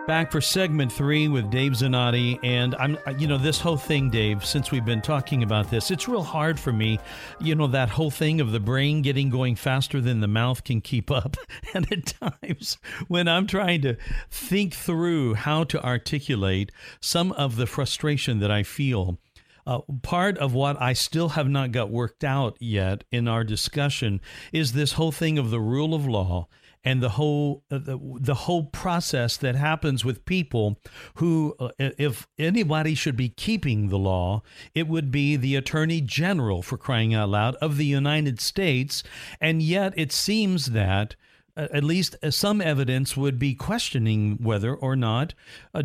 Back 0.06 0.34
for 0.34 0.42
segment 0.42 0.92
three 0.92 1.30
with 1.30 1.50
Dave 1.50 1.72
Zanotti. 1.72 2.38
And 2.44 2.76
I'm, 2.76 2.98
you 3.18 3.26
know, 3.26 3.38
this 3.38 3.62
whole 3.62 3.78
thing, 3.78 4.10
Dave, 4.10 4.44
since 4.44 4.70
we've 4.70 4.84
been 4.84 5.02
talking 5.02 5.44
about 5.44 5.72
this, 5.72 5.92
it's 5.92 6.10
real 6.10 6.24
hard 6.24 6.60
for 6.60 6.74
me. 6.74 7.00
You 7.40 7.56
know, 7.56 7.68
that 7.68 7.88
whole 7.88 8.12
thing 8.12 8.42
of 8.42 8.52
the 8.52 8.60
brain 8.60 9.02
getting 9.02 9.30
going 9.30 9.56
faster 9.56 10.02
than 10.02 10.20
the 10.20 10.28
mouth 10.28 10.66
can 10.66 10.82
keep 10.82 11.10
up. 11.10 11.38
And 11.74 11.92
at 11.92 12.06
times 12.06 12.78
when 13.08 13.28
I'm 13.28 13.48
trying 13.48 13.82
to 13.82 13.96
think 14.30 14.76
through 14.76 15.36
how 15.36 15.64
to 15.64 15.84
articulate 15.84 16.72
some 17.00 17.32
of 17.32 17.56
the 17.56 17.66
frustration 17.66 18.40
that 18.40 18.52
I 18.52 18.62
feel, 18.62 19.20
uh, 19.66 19.80
part 20.02 20.38
of 20.38 20.54
what 20.54 20.80
I 20.82 20.94
still 20.94 21.30
have 21.30 21.50
not 21.50 21.72
got 21.72 21.90
worked 21.90 22.24
out 22.24 22.58
yet 22.60 23.06
in 23.10 23.28
our 23.28 23.44
discussion 23.44 24.20
is 24.52 24.74
this 24.74 24.94
whole 24.94 25.14
thing 25.14 25.38
of 25.38 25.50
the 25.50 25.62
rule 25.62 25.96
of 25.96 26.06
law 26.06 26.48
and 26.84 27.02
the 27.02 27.10
whole 27.10 27.64
uh, 27.72 27.78
the, 27.78 28.00
the 28.20 28.34
whole 28.34 28.66
process 28.66 29.38
that 29.38 29.56
happens 29.56 30.04
with 30.04 30.26
people 30.26 30.80
who 31.16 31.56
uh, 31.60 31.70
if 31.80 32.28
anybody 32.38 32.96
should 32.96 33.16
be 33.16 33.30
keeping 33.30 33.90
the 33.90 34.00
law 34.00 34.42
it 34.74 34.88
would 34.88 35.12
be 35.12 35.36
the 35.36 35.56
attorney 35.56 36.02
general 36.02 36.62
for 36.62 36.78
crying 36.78 37.14
out 37.14 37.30
loud 37.30 37.56
of 37.56 37.78
the 37.78 37.86
United 37.86 38.40
States. 38.40 39.04
And 39.40 39.62
yet 39.62 39.94
it 39.96 40.12
seems 40.12 40.68
that 40.68 41.16
uh, 41.56 41.68
at 41.72 41.84
least 41.84 42.16
uh, 42.24 42.32
some 42.32 42.62
evidence 42.62 43.16
would 43.16 43.38
be 43.38 43.54
questioning 43.54 44.38
whether 44.42 44.74
or 44.74 44.96
not 44.96 45.34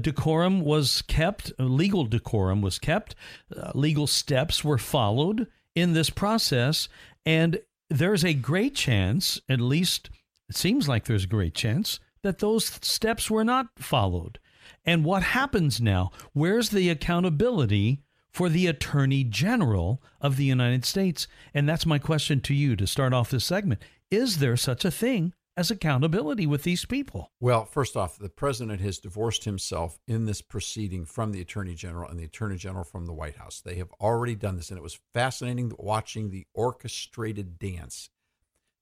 decorum 0.01 0.62
was 0.62 1.03
kept, 1.03 1.53
legal 1.59 2.05
decorum 2.05 2.62
was 2.62 2.78
kept, 2.78 3.14
uh, 3.55 3.72
legal 3.74 4.07
steps 4.07 4.64
were 4.64 4.78
followed 4.78 5.46
in 5.74 5.92
this 5.92 6.11
process, 6.11 6.88
and 7.26 7.61
there's 7.90 8.24
a 8.24 8.34
great 8.34 8.74
chance, 8.74 9.40
at 9.49 9.61
least 9.61 10.11
it 10.49 10.57
seems 10.57 10.88
like 10.88 11.05
there's 11.05 11.24
a 11.24 11.28
great 11.28 11.55
chance 11.55 12.01
that 12.22 12.38
those 12.38 12.66
steps 12.82 13.30
were 13.30 13.44
not 13.44 13.66
followed. 13.76 14.38
And 14.84 15.05
what 15.05 15.22
happens 15.22 15.80
now? 15.80 16.11
Where's 16.32 16.70
the 16.70 16.88
accountability 16.88 18.03
for 18.30 18.49
the 18.49 18.66
Attorney 18.66 19.24
General 19.24 20.03
of 20.20 20.36
the 20.36 20.44
United 20.44 20.84
States? 20.84 21.26
And 21.55 21.68
that's 21.68 21.86
my 21.86 21.99
question 21.99 22.40
to 22.42 22.55
you 22.55 22.76
to 22.76 22.86
start 22.86 23.12
off 23.12 23.30
this 23.30 23.44
segment. 23.44 23.82
Is 24.11 24.38
there 24.38 24.57
such 24.57 24.84
a 24.84 24.90
thing 24.90 25.34
as 25.57 25.70
accountability 25.70 26.46
with 26.46 26.62
these 26.62 26.84
people? 26.84 27.32
Well, 27.40 27.64
first 27.64 27.96
off, 27.96 28.16
the 28.16 28.28
president 28.28 28.80
has 28.80 28.99
divorced 28.99 29.44
himself 29.44 29.99
in 30.07 30.24
this 30.24 30.40
proceeding 30.40 31.05
from 31.05 31.32
the 31.32 31.40
attorney 31.40 31.74
general 31.74 32.09
and 32.09 32.18
the 32.18 32.24
attorney 32.24 32.57
general 32.57 32.84
from 32.84 33.07
the 33.07 33.12
White 33.12 33.36
House. 33.36 33.61
They 33.61 33.74
have 33.76 33.90
already 34.01 34.36
done 34.36 34.57
this, 34.57 34.70
and 34.70 34.78
it 34.78 34.82
was 34.82 35.01
fascinating 35.12 35.72
watching 35.78 36.30
the 36.30 36.46
orchestrated 36.55 37.59
dance 37.59 38.11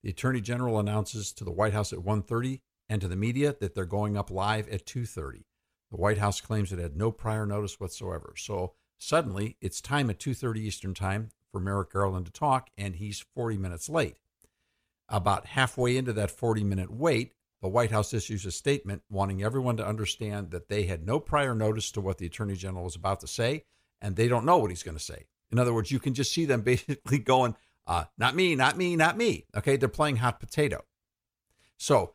the 0.07 0.13
Attorney 0.13 0.41
General 0.41 0.79
announces 0.79 1.33
to 1.33 1.43
the 1.43 1.51
White 1.51 1.73
House 1.73 1.93
at 1.93 1.99
1:30 1.99 2.61
and 2.89 3.01
to 3.01 3.09
the 3.09 3.17
media 3.17 3.57
that 3.59 3.75
they're 3.75 3.85
going 3.85 4.17
up 4.17 4.31
live 4.31 4.69
at 4.69 4.87
2:30. 4.87 5.47
The 5.91 5.97
White 5.97 6.19
House 6.19 6.41
claims 6.41 6.73
it 6.73 6.79
had 6.79 6.97
no 6.97 7.11
prior 7.11 7.45
notice 7.45 7.81
whatsoever. 7.81 8.35
So 8.37 8.75
suddenly 8.99 9.57
it's 9.61 9.81
time 9.81 10.09
at 10.09 10.21
2:30 10.21 10.61
Eastern 10.61 10.95
Time 10.95 11.31
for 11.51 11.59
Merrick 11.59 11.91
Garland 11.91 12.27
to 12.27 12.31
talk 12.31 12.71
and 12.79 12.95
he's 12.95 13.27
40 13.35 13.59
minutes 13.59 13.89
late. 13.89 14.21
About 15.09 15.47
halfway 15.47 15.97
into 15.97 16.13
that 16.13 16.31
40-minute 16.31 16.93
wait, 16.93 17.33
the 17.61 17.67
White 17.67 17.91
House 17.91 18.15
issues 18.15 18.47
a 18.47 18.53
statement 18.53 19.03
wanting 19.11 19.43
everyone 19.43 19.77
to 19.79 19.87
understand 19.89 20.53
that 20.53 20.69
they 20.69 20.85
had 20.85 21.05
no 21.05 21.19
prior 21.19 21.53
notice 21.53 21.91
to 21.91 22.01
what 22.01 22.19
the 22.19 22.27
Attorney 22.27 22.55
General 22.55 22.85
was 22.85 22.95
about 22.95 23.19
to 23.23 23.27
say 23.27 23.65
and 24.01 24.15
they 24.15 24.29
don't 24.29 24.47
know 24.47 24.59
what 24.59 24.71
he's 24.71 24.85
going 24.85 24.97
to 24.97 25.03
say. 25.03 25.27
In 25.51 25.59
other 25.59 25.75
words, 25.75 25.91
you 25.91 25.99
can 25.99 26.15
just 26.15 26.33
see 26.33 26.45
them 26.45 26.61
basically 26.63 27.19
going, 27.19 27.57
uh, 27.87 28.05
not 28.19 28.35
me, 28.35 28.55
not 28.55 28.77
me, 28.77 28.97
not 28.97 29.17
me. 29.17 29.47
Okay, 29.57 29.77
they're 29.77 29.89
playing 29.89 30.17
hot 30.17 30.41
potato. 30.41 30.85
So 31.77 32.15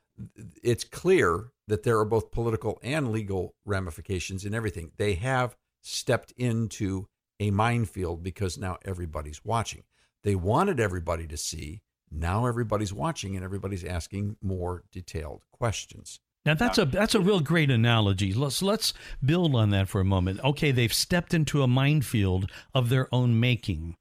it's 0.64 0.84
clear 0.84 1.52
that 1.68 1.84
there 1.84 2.00
are 2.00 2.06
both 2.06 2.32
political 2.32 2.80
and 2.84 3.12
legal 3.12 3.56
ramifications 3.66 4.46
in 4.46 4.54
everything. 4.54 4.92
They 4.98 5.14
have 5.16 5.56
stepped 5.82 6.32
into 6.38 7.08
a 7.40 7.52
minefield 7.52 8.24
because 8.24 8.58
now 8.58 8.78
everybody's 8.86 9.44
watching. 9.44 9.84
They 10.24 10.36
wanted 10.36 10.80
everybody 10.80 11.28
to 11.28 11.38
see. 11.38 11.82
Now 12.12 12.46
everybody's 12.46 12.94
watching 12.94 13.36
and 13.36 13.44
everybody's 13.44 13.86
asking 13.86 14.36
more 14.42 14.84
detailed 14.92 15.44
questions. 15.52 16.20
Now 16.46 16.56
that's 16.56 16.80
a 16.80 16.86
that's 16.86 17.16
a 17.16 17.20
real 17.20 17.40
great 17.40 17.70
analogy. 17.70 18.34
Let's 18.34 18.62
let's 18.62 18.94
build 19.24 19.56
on 19.56 19.70
that 19.70 19.88
for 19.88 20.02
a 20.02 20.06
moment. 20.06 20.40
Okay, 20.44 20.72
they've 20.72 20.94
stepped 20.94 21.34
into 21.34 21.62
a 21.62 21.68
minefield 21.68 22.52
of 22.74 22.90
their 22.90 23.08
own 23.14 23.40
making. 23.40 23.96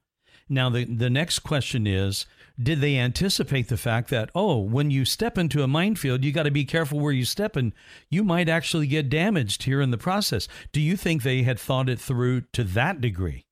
Now, 0.52 0.68
the, 0.68 0.84
the 0.84 1.08
next 1.08 1.38
question 1.38 1.86
is 1.86 2.26
Did 2.60 2.80
they 2.80 2.98
anticipate 2.98 3.68
the 3.68 3.76
fact 3.76 4.10
that, 4.10 4.30
oh, 4.34 4.58
when 4.58 4.90
you 4.90 5.04
step 5.04 5.38
into 5.38 5.62
a 5.62 5.68
minefield, 5.68 6.24
you 6.24 6.32
got 6.32 6.42
to 6.42 6.50
be 6.50 6.64
careful 6.64 6.98
where 6.98 7.12
you 7.12 7.24
step 7.24 7.54
and 7.54 7.72
you 8.10 8.24
might 8.24 8.48
actually 8.48 8.88
get 8.88 9.08
damaged 9.08 9.62
here 9.62 9.80
in 9.80 9.92
the 9.92 9.96
process? 9.96 10.48
Do 10.72 10.80
you 10.80 10.96
think 10.96 11.22
they 11.22 11.44
had 11.44 11.60
thought 11.60 11.88
it 11.88 12.00
through 12.00 12.42
to 12.52 12.64
that 12.64 13.00
degree? 13.00 13.46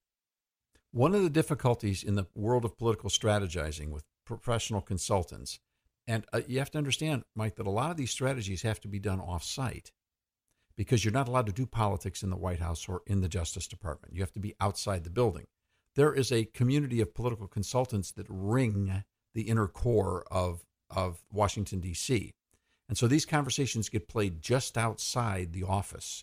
One 0.90 1.14
of 1.14 1.22
the 1.22 1.30
difficulties 1.30 2.03
in 2.03 2.16
the 2.16 2.26
world 2.34 2.64
of 2.64 2.76
political 2.76 3.11
strategizing 3.11 3.90
with 3.90 4.03
professional 4.26 4.80
consultants, 4.80 5.61
and 6.09 6.26
uh, 6.32 6.40
you 6.49 6.59
have 6.59 6.72
to 6.72 6.78
understand, 6.78 7.22
Mike, 7.36 7.55
that 7.57 7.66
a 7.66 7.70
lot 7.70 7.92
of 7.92 7.96
these 7.96 8.11
strategies 8.11 8.62
have 8.62 8.80
to 8.80 8.88
be 8.88 8.99
done 8.99 9.20
off 9.20 9.44
site 9.44 9.92
because 10.76 11.05
you're 11.05 11.12
not 11.12 11.28
allowed 11.28 11.46
to 11.46 11.53
do 11.53 11.66
politics 11.66 12.24
in 12.24 12.30
the 12.30 12.36
White 12.36 12.61
House 12.61 12.88
or 12.88 13.03
in 13.07 13.20
the 13.20 13.28
Justice 13.28 13.68
Department. 13.68 14.14
You 14.14 14.22
have 14.22 14.32
to 14.32 14.40
be 14.40 14.55
outside 14.61 15.05
the 15.05 15.11
building 15.11 15.46
there 15.99 16.14
is 16.14 16.30
a 16.30 16.44
community 16.44 17.01
of 17.01 17.12
political 17.12 17.49
consultants 17.49 18.12
that 18.12 18.26
ring 18.28 19.03
the 19.34 19.42
inner 19.42 19.66
core 19.66 20.24
of, 20.30 20.64
of 20.88 21.24
Washington, 21.32 21.80
D.C. 21.80 22.30
And 22.88 22.96
so 22.96 23.09
these 23.09 23.26
conversations 23.26 23.88
get 23.88 24.07
played 24.07 24.40
just 24.40 24.78
outside 24.78 25.53
the 25.53 25.64
office. 25.64 26.22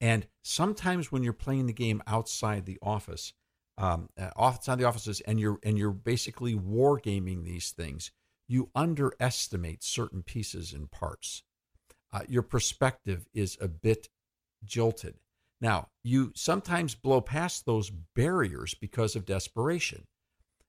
And 0.00 0.26
sometimes 0.42 1.12
when 1.12 1.22
you're 1.22 1.34
playing 1.34 1.66
the 1.66 1.74
game 1.74 2.02
outside 2.06 2.64
the 2.64 2.78
office, 2.80 3.34
um, 3.76 4.08
uh, 4.18 4.30
outside 4.38 4.78
the 4.78 4.86
offices, 4.86 5.20
and 5.20 5.38
you're 5.38 5.58
and 5.62 5.76
you're 5.76 5.90
basically 5.90 6.54
wargaming 6.54 7.44
these 7.44 7.72
things, 7.72 8.10
you 8.48 8.70
underestimate 8.74 9.84
certain 9.84 10.22
pieces 10.22 10.72
and 10.72 10.90
parts. 10.90 11.42
Uh, 12.10 12.22
your 12.26 12.42
perspective 12.42 13.26
is 13.34 13.58
a 13.60 13.68
bit 13.68 14.08
jilted. 14.64 15.16
Now, 15.60 15.88
you 16.02 16.32
sometimes 16.34 16.94
blow 16.94 17.20
past 17.20 17.64
those 17.64 17.90
barriers 17.90 18.74
because 18.74 19.16
of 19.16 19.24
desperation. 19.24 20.04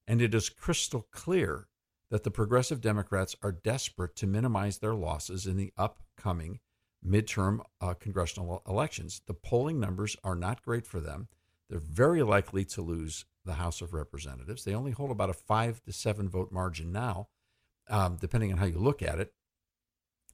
And 0.07 0.21
it 0.21 0.33
is 0.33 0.49
crystal 0.49 1.07
clear 1.11 1.67
that 2.11 2.23
the 2.23 2.31
progressive 2.31 2.81
Democrats 2.81 3.35
are 3.41 3.51
desperate 3.51 4.15
to 4.17 4.27
minimize 4.27 4.77
their 4.77 4.93
losses 4.93 5.47
in 5.47 5.57
the 5.57 5.73
upcoming 5.77 6.59
midterm 7.05 7.59
uh, 7.81 7.93
congressional 7.95 8.61
elections. 8.67 9.21
The 9.27 9.33
polling 9.33 9.79
numbers 9.79 10.15
are 10.23 10.35
not 10.35 10.63
great 10.63 10.85
for 10.85 10.99
them. 10.99 11.27
They're 11.69 11.79
very 11.79 12.23
likely 12.23 12.63
to 12.65 12.81
lose 12.81 13.25
the 13.43 13.53
House 13.53 13.81
of 13.81 13.93
Representatives. 13.93 14.63
They 14.63 14.75
only 14.75 14.91
hold 14.91 15.11
about 15.11 15.29
a 15.29 15.33
five 15.33 15.81
to 15.83 15.91
seven 15.91 16.29
vote 16.29 16.51
margin 16.51 16.91
now, 16.91 17.29
um, 17.89 18.17
depending 18.19 18.51
on 18.51 18.59
how 18.59 18.65
you 18.65 18.79
look 18.79 19.01
at 19.01 19.19
it. 19.19 19.33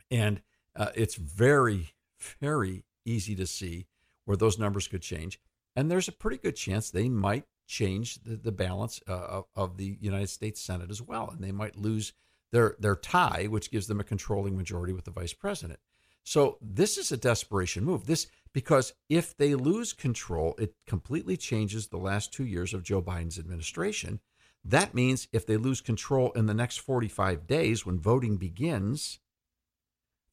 And 0.10 0.42
uh, 0.76 0.90
it's 0.96 1.16
very, 1.16 1.94
very 2.42 2.84
easy 3.06 3.36
to 3.36 3.48
see 3.48 3.88
where 4.26 4.38
those 4.38 4.60
numbers 4.60 4.88
could 4.88 5.02
change. 5.02 5.40
And 5.76 5.90
there's 5.90 6.08
a 6.08 6.14
pretty 6.14 6.38
good 6.38 6.56
chance 6.56 6.90
they 6.90 7.10
might 7.10 7.46
change 7.68 8.22
the, 8.24 8.36
the 8.36 8.52
balance 8.52 9.02
uh, 9.08 9.14
of, 9.14 9.46
of 9.56 9.78
the 9.78 9.98
United 10.02 10.30
States 10.30 10.62
Senate 10.62 10.92
as 10.92 11.02
well. 11.02 11.30
And 11.32 11.44
they 11.44 11.52
might 11.52 11.78
lose 11.78 12.14
their, 12.52 12.76
their 12.80 12.96
tie, 12.96 13.48
which 13.50 13.72
gives 13.72 13.88
them 13.88 14.00
a 14.00 14.06
controlling 14.06 14.58
majority 14.58 14.94
with 14.94 15.06
the 15.06 15.12
vice 15.12 15.34
president. 15.34 15.80
So 16.24 16.58
this 16.62 16.98
is 16.98 17.12
a 17.12 17.18
desperation 17.18 17.84
move. 17.84 18.06
This 18.06 18.28
because 18.54 18.94
if 19.10 19.36
they 19.38 19.56
lose 19.56 19.94
control, 19.94 20.56
it 20.60 20.76
completely 20.86 21.38
changes 21.38 21.88
the 21.88 21.98
last 21.98 22.34
two 22.34 22.46
years 22.46 22.74
of 22.74 22.84
Joe 22.84 23.02
Biden's 23.02 23.40
administration. 23.40 24.20
That 24.64 24.94
means 24.94 25.28
if 25.32 25.48
they 25.48 25.58
lose 25.58 25.82
control 25.82 26.32
in 26.34 26.46
the 26.46 26.54
next 26.54 26.78
45 26.78 27.48
days 27.48 27.86
when 27.86 28.00
voting 28.00 28.38
begins 28.38 29.20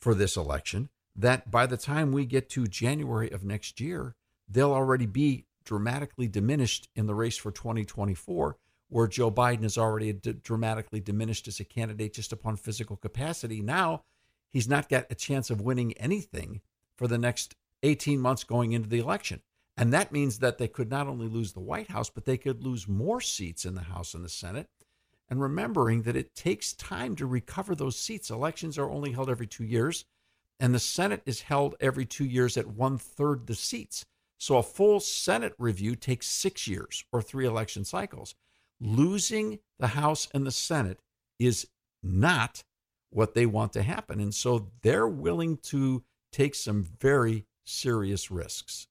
for 0.01 0.14
this 0.14 0.36
election, 0.36 0.91
that 1.19 1.51
by 1.51 1.66
the 1.66 1.77
time 1.77 2.12
we 2.12 2.25
get 2.25 2.49
to 2.49 2.66
January 2.66 3.29
of 3.31 3.45
next 3.45 3.81
year, 3.81 4.14
they'll 4.49 4.73
already 4.73 5.07
be 5.07 5.47
dramatically 5.64 6.29
diminished 6.29 6.89
in 6.95 7.07
the 7.07 7.14
race 7.14 7.37
for 7.37 7.51
2024, 7.51 8.57
where 8.89 9.09
Joe 9.09 9.31
Biden 9.31 9.64
is 9.64 9.77
already 9.77 10.12
d- 10.12 10.35
dramatically 10.43 11.01
diminished 11.01 11.49
as 11.49 11.59
a 11.59 11.64
candidate 11.64 12.14
just 12.14 12.33
upon 12.33 12.57
physical 12.57 12.97
capacity. 12.97 13.61
Now, 13.61 14.05
he's 14.49 14.69
not 14.69 14.89
got 14.89 15.07
a 15.11 15.16
chance 15.16 15.51
of 15.51 15.61
winning 15.61 15.93
anything 15.95 16.61
for 16.97 17.09
the 17.09 17.19
next 17.19 17.57
18 17.83 18.21
months 18.21 18.45
going 18.45 18.73
into 18.73 18.89
the 18.89 19.01
election. 19.01 19.43
And 19.77 19.93
that 19.93 20.12
means 20.12 20.39
that 20.39 20.59
they 20.59 20.69
could 20.69 20.91
not 20.91 21.09
only 21.09 21.29
lose 21.29 21.53
the 21.53 21.61
White 21.61 21.91
House, 21.91 22.11
but 22.11 22.27
they 22.27 22.37
could 22.37 22.64
lose 22.64 22.89
more 22.89 23.21
seats 23.21 23.64
in 23.64 23.75
the 23.75 23.83
House 23.83 24.14
and 24.14 24.25
the 24.25 24.29
Senate. 24.29 24.69
And 25.29 25.41
remembering 25.41 26.03
that 26.03 26.16
it 26.16 26.35
takes 26.35 26.73
time 26.73 27.14
to 27.16 27.27
recover 27.27 27.75
those 27.75 27.99
seats. 27.99 28.31
Elections 28.31 28.79
are 28.79 28.91
only 28.91 29.12
held 29.12 29.29
every 29.29 29.47
two 29.47 29.64
years, 29.64 30.05
and 30.61 30.75
the 30.75 30.81
Senate 30.81 31.23
is 31.27 31.43
held 31.43 31.77
every 31.81 32.05
two 32.05 32.25
years 32.25 32.57
at 32.57 32.67
one 32.67 32.99
third 32.99 33.47
the 33.47 33.55
seats. 33.55 34.05
So 34.39 34.57
a 34.57 34.63
full 34.63 35.01
Senate 35.01 35.55
review 35.59 35.97
takes 35.97 36.27
six 36.27 36.67
years 36.67 37.05
or 37.13 37.23
three 37.23 37.47
election 37.47 37.85
cycles. 37.85 38.35
Losing 38.81 39.59
the 39.79 39.89
House 39.89 40.29
and 40.33 40.47
the 40.47 40.53
Senate 40.53 41.01
is 41.39 41.67
not 42.03 42.63
what 43.11 43.35
they 43.35 43.47
want 43.47 43.73
to 43.73 43.83
happen. 43.83 44.21
And 44.21 44.35
so 44.35 44.71
they're 44.83 45.09
willing 45.09 45.57
to 45.65 46.05
take 46.33 46.55
some 46.55 46.85
very 47.01 47.47
serious 47.65 48.31
risks. 48.31 48.87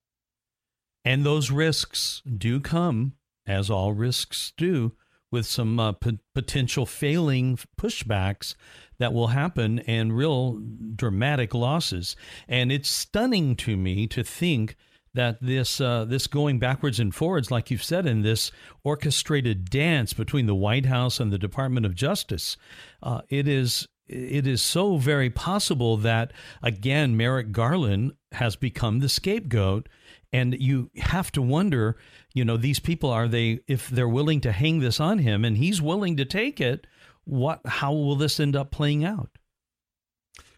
And 1.05 1.26
those 1.26 1.51
risks 1.51 2.22
do 2.26 2.59
come, 2.59 3.13
as 3.45 3.70
all 3.70 3.93
risks 3.93 4.51
do, 4.57 4.93
with 5.32 5.45
some 5.45 5.80
uh, 5.80 5.93
p- 5.93 6.20
potential 6.34 6.86
failing 6.86 7.57
pushbacks 7.80 8.55
that 8.99 9.13
will 9.13 9.27
happen 9.27 9.79
and 9.79 10.15
real 10.15 10.61
dramatic 10.95 11.53
losses. 11.53 12.15
And 12.47 12.71
it's 12.71 12.89
stunning 12.89 13.55
to 13.57 13.77
me 13.77 14.07
to 14.07 14.23
think 14.23 14.75
that 15.13 15.41
this 15.41 15.81
uh, 15.81 16.05
this 16.05 16.27
going 16.27 16.59
backwards 16.59 16.99
and 16.99 17.13
forwards, 17.13 17.49
like 17.49 17.71
you've 17.71 17.83
said, 17.83 18.05
in 18.05 18.21
this 18.21 18.51
orchestrated 18.83 19.69
dance 19.69 20.13
between 20.13 20.45
the 20.45 20.55
White 20.55 20.85
House 20.85 21.19
and 21.19 21.31
the 21.31 21.39
Department 21.39 21.85
of 21.85 21.95
Justice, 21.95 22.55
uh, 23.01 23.21
it 23.29 23.47
is 23.47 23.87
it 24.07 24.47
is 24.47 24.61
so 24.61 24.97
very 24.97 25.29
possible 25.29 25.97
that 25.97 26.31
again 26.61 27.17
Merrick 27.17 27.51
Garland 27.51 28.13
has 28.33 28.55
become 28.55 28.99
the 28.99 29.09
scapegoat 29.09 29.89
and 30.31 30.59
you 30.59 30.89
have 30.97 31.31
to 31.33 31.41
wonder 31.41 31.97
you 32.33 32.45
know 32.45 32.57
these 32.57 32.79
people 32.79 33.09
are 33.09 33.27
they 33.27 33.59
if 33.67 33.89
they're 33.89 34.07
willing 34.07 34.39
to 34.41 34.51
hang 34.51 34.79
this 34.79 34.99
on 34.99 35.19
him 35.19 35.43
and 35.43 35.57
he's 35.57 35.81
willing 35.81 36.15
to 36.17 36.25
take 36.25 36.61
it 36.61 36.87
what 37.28 37.61
how 37.65 37.93
will 37.93 38.15
this 38.15 38.39
end 38.39 38.55
up 38.55 38.71
playing 38.71 39.03
out? 39.03 39.38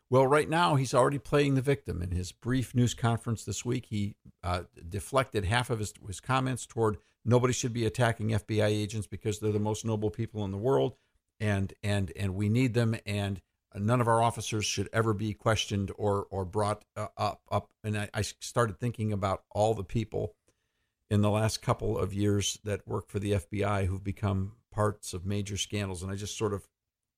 Well 0.10 0.28
right 0.28 0.50
now 0.50 0.76
he's 0.76 0.94
already 0.94 1.20
playing 1.20 1.56
the 1.56 1.62
victim. 1.62 2.02
In 2.02 2.12
his 2.12 2.32
brief 2.32 2.74
news 2.76 2.94
conference 2.94 3.44
this 3.44 3.66
week 3.66 3.88
he 3.90 4.16
uh, 4.44 4.64
deflected 4.88 5.46
half 5.46 5.70
of 5.70 5.80
his, 5.80 5.94
his 6.06 6.20
comments 6.20 6.66
toward 6.66 6.98
nobody 7.26 7.54
should 7.54 7.74
be 7.74 7.86
attacking 7.86 8.30
fbi 8.30 8.68
agents 8.68 9.06
because 9.06 9.40
they're 9.40 9.52
the 9.52 9.60
most 9.60 9.84
noble 9.84 10.10
people 10.10 10.46
in 10.46 10.52
the 10.52 10.58
world 10.58 10.96
and 11.40 11.74
and 11.84 12.14
and 12.16 12.36
we 12.36 12.48
need 12.48 12.74
them 12.74 12.96
and 13.06 13.42
none 13.76 14.02
of 14.02 14.08
our 14.08 14.22
officers 14.22 14.66
should 14.66 14.90
ever 14.94 15.14
be 15.14 15.34
questioned 15.34 15.92
or 15.98 16.28
or 16.30 16.46
brought 16.46 16.84
uh, 16.96 17.08
up 17.18 17.42
up. 17.52 17.70
And 17.84 17.98
I, 17.98 18.10
I, 18.14 18.22
started 18.22 18.80
thinking 18.80 19.14
about 19.14 19.44
all 19.52 19.74
the 19.74 19.84
people 19.84 20.36
in 21.10 21.22
the 21.22 21.30
last 21.30 21.62
couple 21.62 21.98
of 21.98 22.14
years 22.14 22.60
that 22.64 22.88
work 22.88 23.10
for 23.10 23.20
the 23.20 23.34
FBI 23.34 23.86
who've 23.86 24.04
become 24.04 24.54
parts 24.80 25.14
of 25.14 25.26
major 25.26 25.58
scandals 25.58 26.04
and 26.04 26.12
I 26.12 26.16
just 26.16 26.38
sort 26.38 26.54
of 26.54 26.68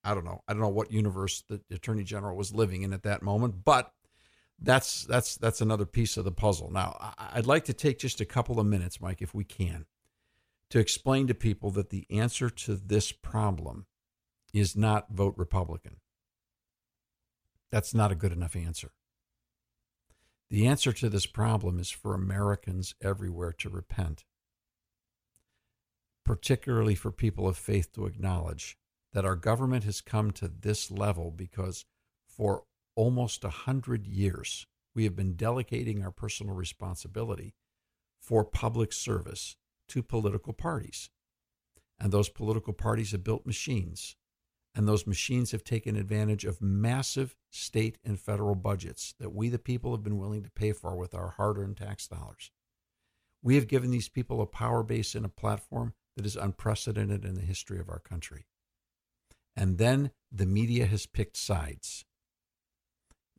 I 0.02 0.14
don't 0.14 0.24
know 0.24 0.42
I 0.48 0.52
don't 0.52 0.62
know 0.62 0.68
what 0.68 0.90
universe 0.90 1.44
the 1.48 1.60
attorney 1.70 2.04
general 2.04 2.36
was 2.36 2.54
living 2.54 2.82
in 2.82 2.92
at 2.92 3.04
that 3.04 3.22
moment 3.22 3.64
but 3.64 3.92
that's 4.58 5.04
that's 5.04 5.36
that's 5.36 5.60
another 5.60 5.86
piece 5.86 6.16
of 6.16 6.24
the 6.24 6.32
puzzle 6.32 6.70
now 6.70 7.14
I'd 7.18 7.46
like 7.46 7.64
to 7.66 7.72
take 7.72 7.98
just 7.98 8.20
a 8.20 8.24
couple 8.24 8.58
of 8.58 8.66
minutes 8.66 9.00
Mike 9.00 9.22
if 9.22 9.34
we 9.34 9.44
can 9.44 9.86
to 10.72 10.78
explain 10.78 11.26
to 11.26 11.34
people 11.34 11.70
that 11.70 11.90
the 11.90 12.06
answer 12.10 12.48
to 12.48 12.74
this 12.74 13.12
problem 13.12 13.84
is 14.54 14.74
not 14.74 15.10
vote 15.10 15.34
Republican. 15.36 15.96
That's 17.70 17.92
not 17.92 18.10
a 18.10 18.14
good 18.14 18.32
enough 18.32 18.56
answer. 18.56 18.92
The 20.48 20.66
answer 20.66 20.92
to 20.94 21.10
this 21.10 21.26
problem 21.26 21.78
is 21.78 21.90
for 21.90 22.14
Americans 22.14 22.94
everywhere 23.02 23.52
to 23.58 23.68
repent, 23.68 24.24
particularly 26.24 26.94
for 26.94 27.10
people 27.10 27.48
of 27.48 27.56
faith 27.56 27.92
to 27.92 28.06
acknowledge 28.06 28.76
that 29.12 29.24
our 29.24 29.36
government 29.36 29.84
has 29.84 30.00
come 30.00 30.30
to 30.30 30.48
this 30.48 30.90
level 30.90 31.30
because 31.30 31.84
for 32.26 32.64
almost 32.94 33.44
a 33.44 33.50
hundred 33.50 34.06
years 34.06 34.66
we 34.94 35.04
have 35.04 35.16
been 35.16 35.34
delegating 35.34 36.02
our 36.02 36.10
personal 36.10 36.54
responsibility 36.54 37.54
for 38.20 38.44
public 38.44 38.92
service 38.92 39.56
to 39.88 40.02
political 40.02 40.52
parties. 40.52 41.10
And 41.98 42.12
those 42.12 42.28
political 42.28 42.72
parties 42.72 43.12
have 43.12 43.24
built 43.24 43.46
machines 43.46 44.16
and 44.74 44.88
those 44.88 45.06
machines 45.06 45.52
have 45.52 45.64
taken 45.64 45.96
advantage 45.96 46.44
of 46.44 46.62
massive 46.62 47.36
state 47.50 47.98
and 48.04 48.18
federal 48.18 48.54
budgets 48.54 49.14
that 49.20 49.34
we, 49.34 49.48
the 49.50 49.58
people, 49.58 49.92
have 49.92 50.02
been 50.02 50.18
willing 50.18 50.42
to 50.42 50.50
pay 50.50 50.72
for 50.72 50.96
with 50.96 51.14
our 51.14 51.28
hard 51.36 51.58
earned 51.58 51.76
tax 51.76 52.08
dollars. 52.08 52.50
We 53.42 53.56
have 53.56 53.68
given 53.68 53.90
these 53.90 54.08
people 54.08 54.40
a 54.40 54.46
power 54.46 54.82
base 54.82 55.14
and 55.14 55.26
a 55.26 55.30
platform 55.30 55.92
that 56.16 56.26
is 56.26 56.36
unprecedented 56.36 57.24
in 57.24 57.34
the 57.34 57.40
history 57.40 57.78
of 57.78 57.88
our 57.88 57.98
country. 57.98 58.46
And 59.56 59.78
then 59.78 60.10
the 60.30 60.46
media 60.46 60.86
has 60.86 61.06
picked 61.06 61.36
sides. 61.36 62.04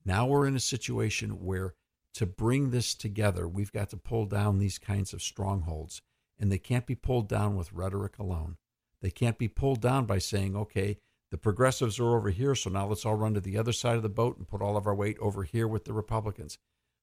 Now 0.05 0.26
we're 0.26 0.47
in 0.47 0.55
a 0.55 0.61
situation 0.61 1.43
where 1.43 1.76
to 2.15 2.26
bring 2.26 2.69
this 2.69 2.93
together, 2.93 3.47
we've 3.47 3.71
got 3.71 3.89
to 3.89 3.97
pull 3.97 4.26
down 4.26 4.59
these 4.59 4.78
kinds 4.78 5.13
of 5.13 5.24
strongholds, 5.24 6.01
and 6.39 6.51
they 6.51 6.59
can't 6.59 6.86
be 6.86 6.95
pulled 6.95 7.28
down 7.28 7.55
with 7.55 7.74
rhetoric 7.74 8.19
alone. 8.19 8.57
They 9.01 9.09
can't 9.09 9.38
be 9.38 9.47
pulled 9.47 9.82
down 9.82 10.05
by 10.05 10.19
saying, 10.19 10.55
okay, 10.55 10.99
the 11.32 11.38
progressives 11.38 11.99
are 11.99 12.15
over 12.15 12.30
here, 12.30 12.53
so 12.53 12.69
now 12.69 12.86
let's 12.86 13.05
all 13.05 13.15
run 13.15 13.34
to 13.34 13.41
the 13.41 13.57
other 13.57 13.74
side 13.74 13.95
of 13.95 14.03
the 14.03 14.09
boat 14.09 14.38
and 14.38 14.47
put 14.47 14.61
all 14.61 14.78
of 14.78 14.86
our 14.86 14.93
weight 14.93 15.17
over 15.19 15.43
here 15.43 15.67
with 15.67 15.86
the 15.86 15.93
Republicans. 15.93 16.59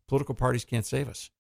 Political 0.07 0.37
parties 0.37 0.65
can't 0.65 0.87
save 0.87 1.09
us. 1.09 1.31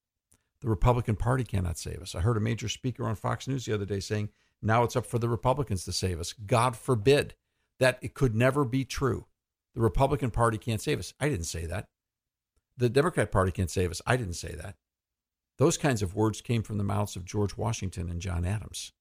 The 0.61 0.69
Republican 0.69 1.17
Party 1.17 1.45
cannot 1.45 1.79
save 1.79 2.03
us. 2.03 2.15
I 2.15 2.21
heard 2.21 2.37
a 2.37 2.41
major 2.41 2.69
speaker 2.69 3.07
on 3.07 3.15
Fox 3.15 3.49
News 3.49 3.65
the 3.65 3.75
other 3.75 3.87
day 3.87 4.01
saying, 4.01 4.29
now 4.63 4.83
it's 4.83 4.97
up 4.97 5.07
for 5.07 5.19
the 5.19 5.29
Republicans 5.29 5.85
to 5.85 5.93
save 5.93 6.21
us. 6.21 6.33
God 6.33 6.77
forbid 6.77 7.35
that 7.79 7.99
it 8.03 8.15
could 8.15 8.35
never 8.35 8.65
be 8.65 8.85
true. 8.85 9.27
The 9.75 9.81
Republican 9.81 10.31
Party 10.31 10.59
can't 10.59 10.83
save 10.83 10.99
us. 10.99 11.15
I 11.19 11.29
didn't 11.29 11.47
say 11.47 11.65
that. 11.67 11.87
The 12.77 12.91
Democrat 12.91 13.33
Party 13.33 13.53
can't 13.53 13.71
save 13.71 13.91
us. 13.91 14.03
I 14.07 14.17
didn't 14.17 14.35
say 14.35 14.55
that. 14.55 14.77
Those 15.57 15.79
kinds 15.79 16.03
of 16.03 16.15
words 16.15 16.41
came 16.41 16.63
from 16.63 16.79
the 16.79 16.85
mouths 16.85 17.17
of 17.17 17.25
George 17.25 17.57
Washington 17.57 18.11
and 18.11 18.21
John 18.21 18.45
Adams. 18.45 18.93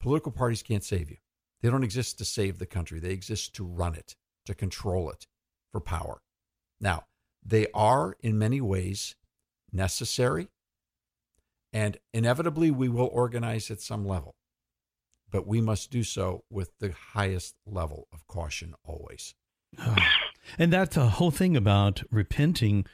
Political 0.00 0.32
parties 0.32 0.62
can't 0.62 0.84
save 0.84 1.10
you. 1.10 1.16
They 1.60 1.70
don't 1.70 1.84
exist 1.84 2.18
to 2.18 2.24
save 2.24 2.58
the 2.58 2.66
country, 2.66 3.00
they 3.00 3.10
exist 3.10 3.54
to 3.56 3.64
run 3.64 3.94
it, 3.94 4.14
to 4.46 4.54
control 4.54 5.10
it 5.10 5.26
for 5.72 5.80
power. 5.80 6.22
Now, 6.80 7.04
they 7.44 7.66
are 7.74 8.16
in 8.20 8.38
many 8.38 8.60
ways 8.60 9.16
necessary, 9.72 10.48
and 11.72 11.98
inevitably 12.12 12.70
we 12.70 12.88
will 12.88 13.08
organize 13.12 13.70
at 13.70 13.80
some 13.80 14.06
level, 14.06 14.34
but 15.30 15.46
we 15.46 15.60
must 15.60 15.90
do 15.90 16.02
so 16.02 16.44
with 16.50 16.70
the 16.78 16.92
highest 17.12 17.54
level 17.66 18.08
of 18.12 18.26
caution 18.26 18.74
always. 18.84 19.34
And 20.58 20.72
that's 20.72 20.94
the 20.94 21.06
whole 21.06 21.30
thing 21.30 21.58
about 21.58 22.02
repenting. 22.10 22.86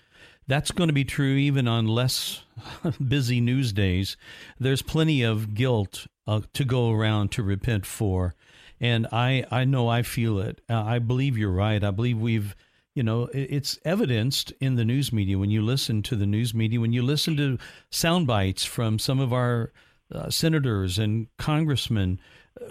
That's 0.49 0.73
going 0.73 0.89
to 0.89 0.93
be 0.93 1.05
true 1.05 1.37
even 1.37 1.69
on 1.69 1.87
less 1.87 2.43
busy 3.09 3.41
news 3.41 3.73
days. 3.73 4.17
There's 4.59 4.83
plenty 4.83 5.23
of 5.23 5.55
guilt 5.55 6.09
uh, 6.27 6.41
to 6.53 6.65
go 6.65 6.91
around 6.91 7.31
to 7.33 7.45
repent 7.45 7.87
for 7.87 8.35
and 8.81 9.07
I 9.13 9.45
I 9.51 9.65
know 9.65 9.89
I 9.89 10.03
feel 10.03 10.39
it. 10.39 10.61
Uh, 10.69 10.83
I 10.83 10.99
believe 10.99 11.39
you're 11.39 11.51
right. 11.51 11.83
I 11.83 11.91
believe 11.91 12.19
we've 12.19 12.55
you 12.95 13.03
know 13.03 13.29
it's 13.33 13.79
evidenced 13.85 14.53
in 14.61 14.77
the 14.77 14.85
news 14.85 15.13
media 15.13 15.39
when 15.39 15.51
you 15.51 15.63
listen 15.63 16.03
to 16.03 16.17
the 16.17 16.27
news 16.27 16.55
media 16.55 16.81
when 16.81 16.93
you 16.93 17.03
listen 17.03 17.37
to 17.37 17.59
sound 17.91 18.27
bites 18.27 18.65
from 18.65 18.99
some 18.99 19.21
of 19.21 19.33
our 19.33 19.73
uh, 20.13 20.31
senators 20.31 20.99
and 20.99 21.27
congressmen 21.39 22.21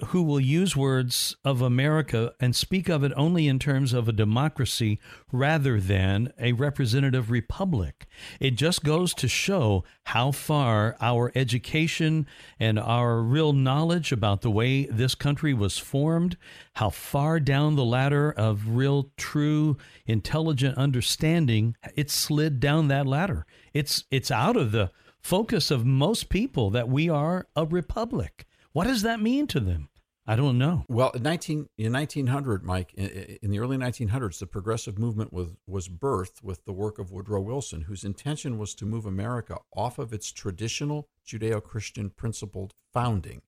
who 0.08 0.24
will 0.24 0.40
use 0.40 0.78
words 0.78 1.36
of 1.44 1.62
America 1.62 2.34
and 2.40 2.56
speak 2.56 2.88
of 2.88 3.04
it 3.04 3.12
only 3.18 3.48
in 3.48 3.60
terms 3.60 3.92
of 3.92 4.08
a 4.08 4.14
democracy 4.14 5.00
rather 5.32 5.80
than 5.80 6.32
a 6.40 6.54
representative 6.54 7.30
republic. 7.30 8.06
It 8.40 8.52
just 8.52 8.84
goes 8.84 9.14
to 9.16 9.28
show 9.28 9.84
how 10.06 10.32
far 10.32 10.96
our 11.02 11.34
education 11.36 12.28
and 12.60 12.80
our 12.80 13.22
real 13.22 13.52
knowledge 13.52 14.14
about 14.14 14.42
the 14.42 14.52
way 14.52 14.86
this 14.86 15.16
country 15.16 15.54
was 15.54 15.78
formed, 15.78 16.38
how 16.76 16.90
far 16.90 17.42
down 17.42 17.76
the 17.76 17.86
ladder 17.86 18.32
of 18.32 18.70
real, 18.70 19.12
true, 19.18 19.78
intelligent 20.06 20.78
understanding 20.78 21.76
it 21.96 22.10
slid 22.10 22.60
down 22.62 22.88
that 22.88 23.06
ladder. 23.06 23.46
It's 23.74 24.06
it's 24.12 24.32
out 24.32 24.56
of 24.56 24.72
the 24.72 24.92
focus 25.20 25.72
of 25.72 25.86
most 25.86 26.30
people 26.30 26.70
that 26.70 26.88
we 26.88 27.10
are 27.10 27.48
a 27.56 27.66
republic. 27.66 28.46
What 28.74 28.86
does 28.86 29.04
that 29.04 29.22
mean 29.22 29.48
to 29.48 29.60
them? 29.60 29.90
I 30.26 30.36
don't 30.36 30.58
know. 30.58 30.86
Well, 30.88 31.12
in 31.12 31.22
19 31.22 31.68
in 31.78 31.92
1900, 31.92 32.64
Mike, 32.64 32.94
in, 32.94 33.52
the 33.52 33.60
early 33.60 33.78
1900s, 33.78 34.40
the 34.40 34.48
progressive 34.48 34.98
movement 34.98 35.34
was 35.34 35.50
was 35.68 35.90
birthed 35.90 36.42
with 36.42 36.64
the 36.66 36.72
work 36.72 36.98
of 36.98 37.12
Woodrow 37.12 37.42
Wilson, 37.42 37.82
whose 37.82 38.06
intention 38.06 38.58
was 38.58 38.74
to 38.76 38.86
move 38.86 39.06
America 39.06 39.58
off 39.76 40.00
of 40.00 40.14
its 40.14 40.32
traditional 40.32 41.10
Judeo-Christian 41.28 42.12
principled 42.12 42.74
founding 42.94 43.42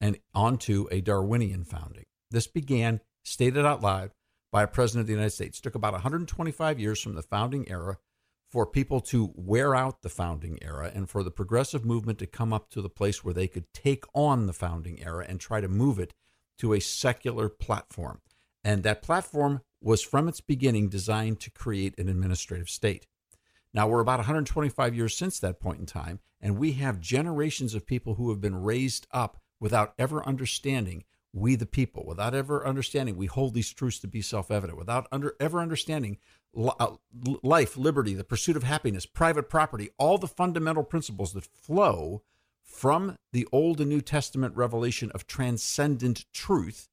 and 0.00 0.18
onto 0.34 0.88
a 0.90 1.00
Darwinian 1.00 1.64
founding. 1.64 2.04
This 2.30 2.48
began, 2.48 3.00
stated 3.22 3.64
out 3.64 3.80
loud, 3.80 4.10
by 4.50 4.64
a 4.64 4.66
president 4.68 5.02
of 5.02 5.06
the 5.06 5.14
United 5.14 5.30
States. 5.30 5.60
It 5.60 5.62
took 5.62 5.76
about 5.76 5.92
125 5.92 6.80
years 6.80 7.00
from 7.00 7.14
the 7.14 7.22
founding 7.22 7.70
era 7.70 7.98
for 8.52 8.66
people 8.66 9.00
to 9.00 9.32
wear 9.34 9.74
out 9.74 10.02
the 10.02 10.10
founding 10.10 10.58
era 10.62 10.92
and 10.94 11.08
for 11.08 11.22
the 11.22 11.30
progressive 11.30 11.86
movement 11.86 12.18
to 12.18 12.26
come 12.26 12.52
up 12.52 12.68
to 12.68 12.82
the 12.82 12.90
place 12.90 13.24
where 13.24 13.32
they 13.32 13.48
could 13.48 13.64
take 13.72 14.04
on 14.14 14.46
the 14.46 14.52
founding 14.52 15.02
era 15.02 15.24
and 15.26 15.40
try 15.40 15.58
to 15.58 15.68
move 15.68 15.98
it 15.98 16.12
to 16.58 16.74
a 16.74 16.80
secular 16.80 17.48
platform. 17.48 18.20
And 18.62 18.82
that 18.82 19.00
platform 19.00 19.62
was 19.80 20.02
from 20.02 20.28
its 20.28 20.42
beginning 20.42 20.90
designed 20.90 21.40
to 21.40 21.50
create 21.50 21.98
an 21.98 22.10
administrative 22.10 22.68
state. 22.68 23.06
Now, 23.72 23.88
we're 23.88 24.00
about 24.00 24.18
125 24.18 24.94
years 24.94 25.16
since 25.16 25.38
that 25.38 25.58
point 25.58 25.80
in 25.80 25.86
time, 25.86 26.20
and 26.38 26.58
we 26.58 26.72
have 26.72 27.00
generations 27.00 27.74
of 27.74 27.86
people 27.86 28.16
who 28.16 28.28
have 28.28 28.40
been 28.42 28.62
raised 28.62 29.06
up 29.12 29.40
without 29.60 29.94
ever 29.98 30.22
understanding 30.28 31.04
we 31.32 31.54
the 31.54 31.64
people, 31.64 32.04
without 32.04 32.34
ever 32.34 32.66
understanding 32.66 33.16
we 33.16 33.24
hold 33.24 33.54
these 33.54 33.72
truths 33.72 33.98
to 34.00 34.06
be 34.06 34.20
self 34.20 34.50
evident, 34.50 34.78
without 34.78 35.06
under, 35.10 35.34
ever 35.40 35.60
understanding 35.60 36.18
Uh, 36.54 36.96
life, 37.42 37.76
liberty, 37.76 38.14
the 38.14 38.24
pursuit 38.24 38.56
of 38.56 38.62
happiness, 38.62 39.06
private 39.06 39.48
property, 39.48 39.90
all 39.96 40.18
the 40.18 40.28
fundamental 40.28 40.84
principles 40.84 41.32
that 41.32 41.46
flow 41.46 42.22
from 42.62 43.16
the 43.32 43.46
Old 43.52 43.80
and 43.80 43.88
New 43.88 44.00
Testament 44.00 44.54
revelation 44.56 45.10
of 45.14 45.26
transcendent 45.26 46.26
truth. 46.32 46.88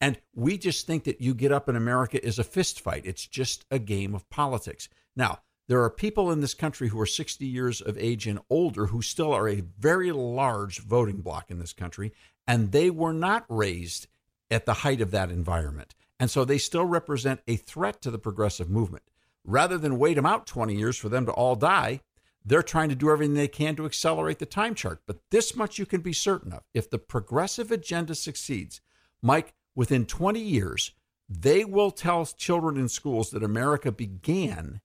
And 0.00 0.18
we 0.34 0.58
just 0.58 0.86
think 0.86 1.04
that 1.04 1.20
you 1.20 1.34
get 1.34 1.52
up 1.52 1.68
in 1.68 1.76
America 1.76 2.24
is 2.24 2.38
a 2.38 2.44
fist 2.44 2.80
fight. 2.80 3.06
It's 3.06 3.26
just 3.26 3.64
a 3.70 3.78
game 3.78 4.14
of 4.14 4.28
politics. 4.30 4.88
Now, 5.16 5.40
there 5.68 5.82
are 5.82 5.90
people 5.90 6.30
in 6.30 6.40
this 6.40 6.54
country 6.54 6.88
who 6.88 7.00
are 7.00 7.06
60 7.06 7.44
years 7.44 7.80
of 7.80 7.98
age 7.98 8.26
and 8.26 8.40
older 8.48 8.86
who 8.86 9.02
still 9.02 9.32
are 9.32 9.48
a 9.48 9.62
very 9.78 10.12
large 10.12 10.80
voting 10.80 11.20
bloc 11.20 11.50
in 11.50 11.58
this 11.58 11.74
country, 11.74 12.12
and 12.46 12.72
they 12.72 12.88
were 12.88 13.12
not 13.12 13.44
raised 13.48 14.06
at 14.50 14.64
the 14.64 14.74
height 14.74 15.00
of 15.02 15.10
that 15.10 15.30
environment. 15.30 15.94
And 16.20 16.30
so 16.30 16.44
they 16.44 16.58
still 16.58 16.84
represent 16.84 17.40
a 17.46 17.56
threat 17.56 18.02
to 18.02 18.10
the 18.10 18.18
progressive 18.18 18.68
movement. 18.68 19.04
Rather 19.44 19.78
than 19.78 19.98
wait 19.98 20.14
them 20.14 20.26
out 20.26 20.46
20 20.46 20.74
years 20.74 20.96
for 20.96 21.08
them 21.08 21.24
to 21.26 21.32
all 21.32 21.54
die, 21.54 22.00
they're 22.44 22.62
trying 22.62 22.88
to 22.88 22.94
do 22.94 23.10
everything 23.10 23.34
they 23.34 23.48
can 23.48 23.76
to 23.76 23.86
accelerate 23.86 24.38
the 24.38 24.46
time 24.46 24.74
chart. 24.74 25.02
But 25.06 25.20
this 25.30 25.54
much 25.54 25.78
you 25.78 25.86
can 25.86 26.00
be 26.00 26.12
certain 26.12 26.52
of 26.52 26.64
if 26.74 26.90
the 26.90 26.98
progressive 26.98 27.70
agenda 27.70 28.14
succeeds, 28.14 28.80
Mike, 29.22 29.54
within 29.74 30.06
20 30.06 30.40
years, 30.40 30.92
they 31.28 31.64
will 31.64 31.90
tell 31.90 32.24
children 32.24 32.76
in 32.76 32.88
schools 32.88 33.30
that 33.30 33.42
America 33.42 33.92
began 33.92 34.80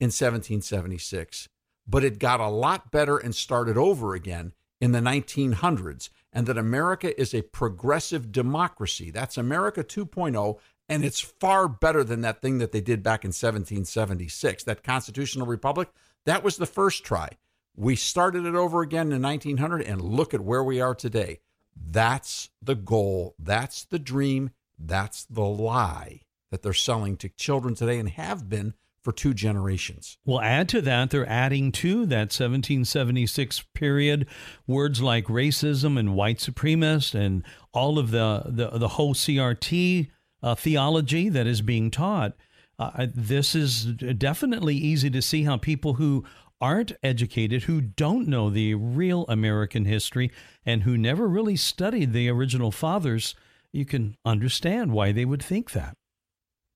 in 0.00 0.06
1776, 0.06 1.48
but 1.86 2.04
it 2.04 2.18
got 2.20 2.40
a 2.40 2.48
lot 2.48 2.92
better 2.92 3.18
and 3.18 3.34
started 3.34 3.76
over 3.76 4.14
again 4.14 4.52
in 4.80 4.92
the 4.92 5.00
1900s, 5.00 6.08
and 6.32 6.46
that 6.46 6.56
America 6.56 7.18
is 7.20 7.34
a 7.34 7.42
progressive 7.42 8.30
democracy. 8.30 9.10
That's 9.10 9.36
America 9.36 9.82
2.0, 9.82 10.58
and 10.88 11.04
it's 11.04 11.20
far 11.20 11.68
better 11.68 12.02
than 12.02 12.22
that 12.22 12.40
thing 12.40 12.58
that 12.58 12.72
they 12.72 12.80
did 12.80 13.02
back 13.02 13.24
in 13.24 13.28
1776. 13.28 14.64
That 14.64 14.82
constitutional 14.82 15.46
republic, 15.46 15.88
that 16.24 16.42
was 16.42 16.56
the 16.56 16.66
first 16.66 17.04
try. 17.04 17.30
We 17.76 17.94
started 17.94 18.44
it 18.44 18.54
over 18.54 18.82
again 18.82 19.12
in 19.12 19.22
1900, 19.22 19.82
and 19.82 20.00
look 20.00 20.34
at 20.34 20.40
where 20.40 20.64
we 20.64 20.80
are 20.80 20.94
today. 20.94 21.40
That's 21.76 22.50
the 22.60 22.74
goal. 22.74 23.34
That's 23.38 23.84
the 23.84 23.98
dream. 23.98 24.50
That's 24.78 25.24
the 25.24 25.44
lie 25.44 26.22
that 26.50 26.62
they're 26.62 26.72
selling 26.72 27.16
to 27.18 27.28
children 27.28 27.74
today 27.74 27.98
and 27.98 28.08
have 28.08 28.48
been 28.48 28.74
for 29.00 29.12
two 29.12 29.32
generations. 29.32 30.18
Well, 30.24 30.40
add 30.40 30.68
to 30.70 30.80
that, 30.82 31.10
they're 31.10 31.28
adding 31.28 31.72
to 31.72 32.04
that 32.06 32.32
1776 32.32 33.64
period 33.74 34.26
words 34.66 35.00
like 35.00 35.26
racism 35.26 35.98
and 35.98 36.14
white 36.14 36.38
supremacist 36.38 37.14
and 37.14 37.44
all 37.72 37.98
of 37.98 38.10
the, 38.10 38.42
the, 38.46 38.70
the 38.70 38.88
whole 38.88 39.14
CRT 39.14 40.08
uh, 40.42 40.54
theology 40.54 41.28
that 41.28 41.46
is 41.46 41.62
being 41.62 41.90
taught. 41.90 42.34
Uh, 42.78 43.06
this 43.12 43.54
is 43.54 43.86
definitely 43.86 44.76
easy 44.76 45.10
to 45.10 45.20
see 45.20 45.44
how 45.44 45.56
people 45.56 45.94
who 45.94 46.24
aren't 46.60 46.92
educated, 47.02 47.64
who 47.64 47.80
don't 47.80 48.28
know 48.28 48.50
the 48.50 48.74
real 48.74 49.24
American 49.28 49.84
history, 49.84 50.30
and 50.64 50.82
who 50.82 50.96
never 50.96 51.28
really 51.28 51.56
studied 51.56 52.12
the 52.12 52.28
original 52.28 52.70
fathers, 52.70 53.34
you 53.72 53.84
can 53.84 54.16
understand 54.24 54.92
why 54.92 55.12
they 55.12 55.24
would 55.24 55.42
think 55.42 55.72
that. 55.72 55.96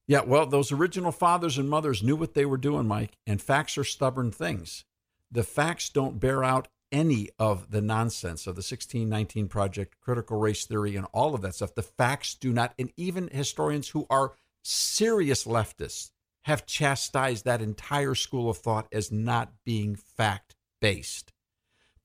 Yeah, 0.06 0.22
well, 0.22 0.46
those 0.46 0.72
original 0.72 1.12
fathers 1.12 1.58
and 1.58 1.70
mothers 1.70 2.02
knew 2.02 2.16
what 2.16 2.34
they 2.34 2.44
were 2.44 2.56
doing, 2.56 2.86
Mike, 2.86 3.12
and 3.26 3.40
facts 3.40 3.78
are 3.78 3.84
stubborn 3.84 4.30
things. 4.30 4.84
The 5.30 5.44
facts 5.44 5.88
don't 5.88 6.20
bear 6.20 6.44
out 6.44 6.68
any 6.92 7.30
of 7.38 7.70
the 7.70 7.80
nonsense 7.80 8.46
of 8.46 8.54
the 8.54 8.60
1619 8.60 9.48
Project, 9.48 9.96
critical 10.00 10.38
race 10.38 10.66
theory, 10.66 10.94
and 10.94 11.06
all 11.12 11.34
of 11.34 11.40
that 11.40 11.54
stuff. 11.54 11.74
The 11.74 11.82
facts 11.82 12.34
do 12.34 12.52
not, 12.52 12.74
and 12.78 12.92
even 12.96 13.28
historians 13.28 13.88
who 13.88 14.06
are 14.10 14.34
serious 14.62 15.44
leftists 15.44 16.10
have 16.42 16.66
chastised 16.66 17.44
that 17.44 17.62
entire 17.62 18.14
school 18.14 18.50
of 18.50 18.58
thought 18.58 18.86
as 18.92 19.10
not 19.10 19.52
being 19.64 19.96
fact 19.96 20.54
based. 20.80 21.32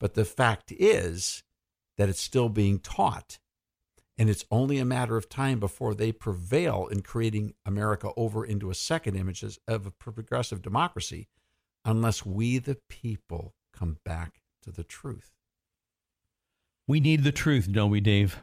But 0.00 0.14
the 0.14 0.24
fact 0.24 0.72
is 0.72 1.42
that 1.96 2.08
it's 2.08 2.20
still 2.20 2.48
being 2.48 2.78
taught. 2.78 3.38
And 4.16 4.28
it's 4.28 4.44
only 4.50 4.78
a 4.78 4.84
matter 4.84 5.16
of 5.16 5.28
time 5.28 5.60
before 5.60 5.94
they 5.94 6.10
prevail 6.10 6.88
in 6.88 7.02
creating 7.02 7.54
America 7.64 8.10
over 8.16 8.44
into 8.44 8.70
a 8.70 8.74
second 8.74 9.16
image 9.16 9.44
of 9.68 9.86
a 9.86 9.90
progressive 9.90 10.60
democracy, 10.62 11.28
unless 11.84 12.26
we, 12.26 12.58
the 12.58 12.78
people, 12.88 13.54
come 13.72 13.98
back 14.04 14.40
to 14.68 14.76
the 14.76 14.84
truth. 14.84 15.32
We 16.86 17.00
need 17.00 17.24
the 17.24 17.32
truth, 17.32 17.70
don't 17.70 17.90
we, 17.90 18.00
Dave? 18.00 18.40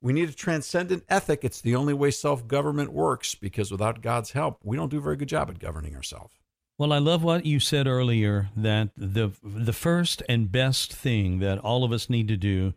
We 0.00 0.12
need 0.12 0.28
a 0.28 0.34
transcendent 0.34 1.04
ethic. 1.08 1.44
It's 1.44 1.60
the 1.60 1.76
only 1.76 1.94
way 1.94 2.10
self 2.10 2.46
government 2.46 2.92
works 2.92 3.34
because 3.34 3.70
without 3.70 4.02
God's 4.02 4.32
help, 4.32 4.60
we 4.62 4.76
don't 4.76 4.90
do 4.90 4.98
a 4.98 5.02
very 5.02 5.16
good 5.16 5.28
job 5.28 5.50
at 5.50 5.58
governing 5.58 5.94
ourselves. 5.94 6.34
Well, 6.78 6.92
I 6.92 6.98
love 6.98 7.22
what 7.22 7.46
you 7.46 7.60
said 7.60 7.86
earlier 7.86 8.48
that 8.56 8.90
the 8.96 9.32
the 9.42 9.72
first 9.72 10.22
and 10.28 10.50
best 10.50 10.92
thing 10.92 11.38
that 11.38 11.58
all 11.58 11.84
of 11.84 11.92
us 11.92 12.10
need 12.10 12.28
to 12.28 12.36
do 12.36 12.74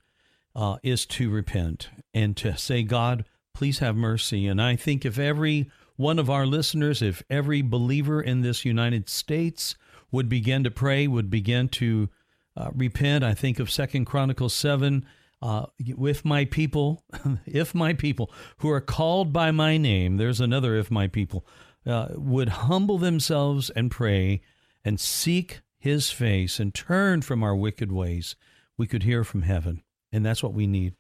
uh, 0.56 0.78
is 0.84 1.06
to 1.08 1.30
repent 1.30 1.90
and 2.14 2.38
to 2.38 2.58
say, 2.58 2.84
God, 2.84 3.26
please 3.54 3.80
have 3.80 3.96
mercy. 3.96 4.48
And 4.48 4.62
I 4.62 4.76
think 4.76 5.06
if 5.06 5.18
every 5.18 5.72
one 5.96 6.20
of 6.20 6.30
our 6.30 6.46
listeners, 6.46 7.02
if 7.02 7.24
every 7.30 7.62
believer 7.62 8.22
in 8.22 8.42
this 8.42 8.66
United 8.66 9.10
States 9.10 9.76
would 10.12 10.30
begin 10.30 10.64
to 10.64 10.72
pray, 10.72 11.08
would 11.08 11.30
begin 11.30 11.70
to 11.70 12.10
uh, 12.58 12.72
repent. 12.74 13.24
I 13.24 13.34
think 13.34 13.60
of 13.60 13.72
Second 13.72 14.06
Chronicles 14.06 14.54
seven. 14.54 15.06
Uh, 15.42 15.66
with 15.96 16.26
my 16.26 16.46
people, 16.46 17.04
if 17.46 17.76
my 17.76 17.94
people 17.94 18.32
who 18.60 18.70
are 18.70 18.82
called 18.82 19.32
by 19.32 19.52
my 19.52 19.78
name, 19.78 20.18
there's 20.18 20.40
another 20.40 20.76
if 20.76 20.90
my 20.90 21.08
people, 21.08 21.46
uh, 21.86 22.08
would 22.16 22.50
humble 22.50 22.98
themselves 22.98 23.70
and 23.72 23.92
pray 23.92 24.42
and 24.84 25.00
seek 25.00 25.62
his 25.78 26.10
face 26.10 26.60
and 26.60 26.74
turn 26.74 27.22
from 27.22 27.44
our 27.44 27.56
wicked 27.56 27.92
ways, 27.92 28.36
we 28.78 28.88
could 28.88 29.04
hear 29.04 29.24
from 29.24 29.44
heaven. 29.44 29.84
And 30.12 30.26
that's 30.26 30.42
what 30.42 30.54
we 30.54 30.66
need. 30.66 30.96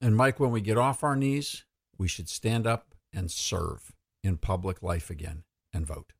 And 0.00 0.16
Mike, 0.16 0.40
when 0.40 0.50
we 0.50 0.60
get 0.60 0.78
off 0.78 1.04
our 1.04 1.14
knees, 1.14 1.64
we 1.96 2.08
should 2.08 2.28
stand 2.28 2.66
up 2.66 2.94
and 3.12 3.30
serve 3.30 3.92
in 4.24 4.38
public 4.38 4.82
life 4.82 5.10
again 5.10 5.44
and 5.72 5.86
vote. 5.86 6.12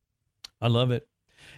I 0.61 0.67
love 0.67 0.91
it. 0.91 1.07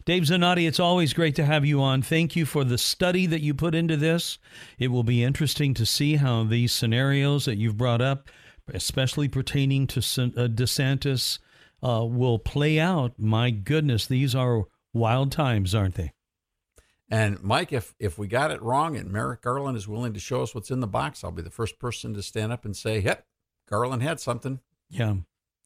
Dave 0.06 0.24
Zanotti, 0.24 0.68
it's 0.68 0.80
always 0.80 1.14
great 1.14 1.36
to 1.36 1.46
have 1.46 1.66
you 1.66 1.82
on. 1.82 2.02
Thank 2.02 2.36
you 2.36 2.46
for 2.46 2.64
the 2.64 2.78
study 2.78 3.26
that 3.26 3.42
you 3.42 3.54
put 3.54 3.76
into 3.76 3.98
this. 3.98 4.38
It 4.78 4.90
will 4.90 5.04
be 5.04 5.24
interesting 5.24 5.74
to 5.76 5.86
see 5.86 6.18
how 6.18 6.44
these 6.44 6.72
scenarios 6.72 7.46
that 7.46 7.58
you've 7.58 7.78
brought 7.78 8.02
up, 8.02 8.30
especially 8.74 9.28
pertaining 9.28 9.88
to 9.88 10.00
uh, 10.00 10.48
DeSantis, 10.48 11.40
uh, 11.82 12.06
will 12.06 12.40
play 12.40 12.80
out. 12.80 13.14
My 13.18 13.50
goodness, 13.52 14.06
these 14.06 14.36
are 14.36 14.66
wild 14.94 15.32
times, 15.32 15.74
aren't 15.74 15.96
they? 15.96 16.12
And 17.10 17.42
Mike, 17.44 17.72
if 17.72 17.94
if 18.00 18.18
we 18.18 18.28
got 18.28 18.52
it 18.52 18.62
wrong 18.62 18.98
and 18.98 19.12
Merrick 19.12 19.42
Garland 19.42 19.78
is 19.78 19.88
willing 19.88 20.14
to 20.14 20.20
show 20.20 20.42
us 20.42 20.56
what's 20.56 20.72
in 20.72 20.80
the 20.80 20.88
box, 20.88 21.24
I'll 21.24 21.32
be 21.32 21.44
the 21.44 21.52
first 21.52 21.78
person 21.78 22.14
to 22.16 22.24
stand 22.24 22.52
up 22.52 22.66
and 22.66 22.76
say, 22.76 23.00
"Yep, 23.00 23.26
Garland 23.70 24.02
had 24.02 24.20
something." 24.20 24.60
Yeah. 24.90 25.16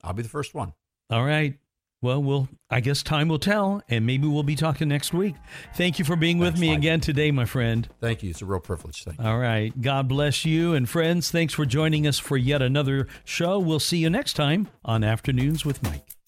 I'll 0.04 0.14
be 0.14 0.24
the 0.24 0.30
first 0.30 0.54
one. 0.54 0.74
All 1.10 1.24
right. 1.24 1.58
Well, 2.02 2.24
we'll 2.24 2.48
I 2.70 2.80
guess 2.80 3.04
time 3.04 3.28
will 3.28 3.40
tell, 3.40 3.82
and 3.90 4.06
maybe 4.06 4.28
we'll 4.28 4.44
be 4.44 4.56
talking 4.56 4.88
next 4.88 5.14
week. 5.14 5.36
Thank 5.76 6.00
you 6.00 6.06
for 6.06 6.16
being 6.16 6.40
Thanks, 6.40 6.54
with 6.54 6.62
me 6.62 6.70
Mike. 6.70 6.78
again 6.78 7.00
today, 7.02 7.32
my 7.32 7.46
friend. 7.46 7.88
Thank 8.00 8.24
you. 8.24 8.30
It's 8.30 8.42
a 8.42 8.46
real 8.46 8.60
privilege. 8.60 9.04
Thank 9.04 9.20
you. 9.20 9.26
All 9.26 9.40
right. 9.40 9.80
God 9.82 10.08
bless 10.08 10.46
you. 10.46 10.74
And 10.74 10.88
friends, 10.88 11.32
thanks 11.32 11.54
for 11.54 11.66
joining 11.66 12.08
us 12.08 12.18
for 12.20 12.38
yet 12.38 12.62
another 12.62 13.08
show. 13.26 13.60
We'll 13.60 13.80
see 13.80 13.98
you 13.98 14.10
next 14.10 14.34
time 14.34 14.70
on 14.86 15.04
Afternoons 15.04 15.66
with 15.66 15.84
Mike. 15.84 16.19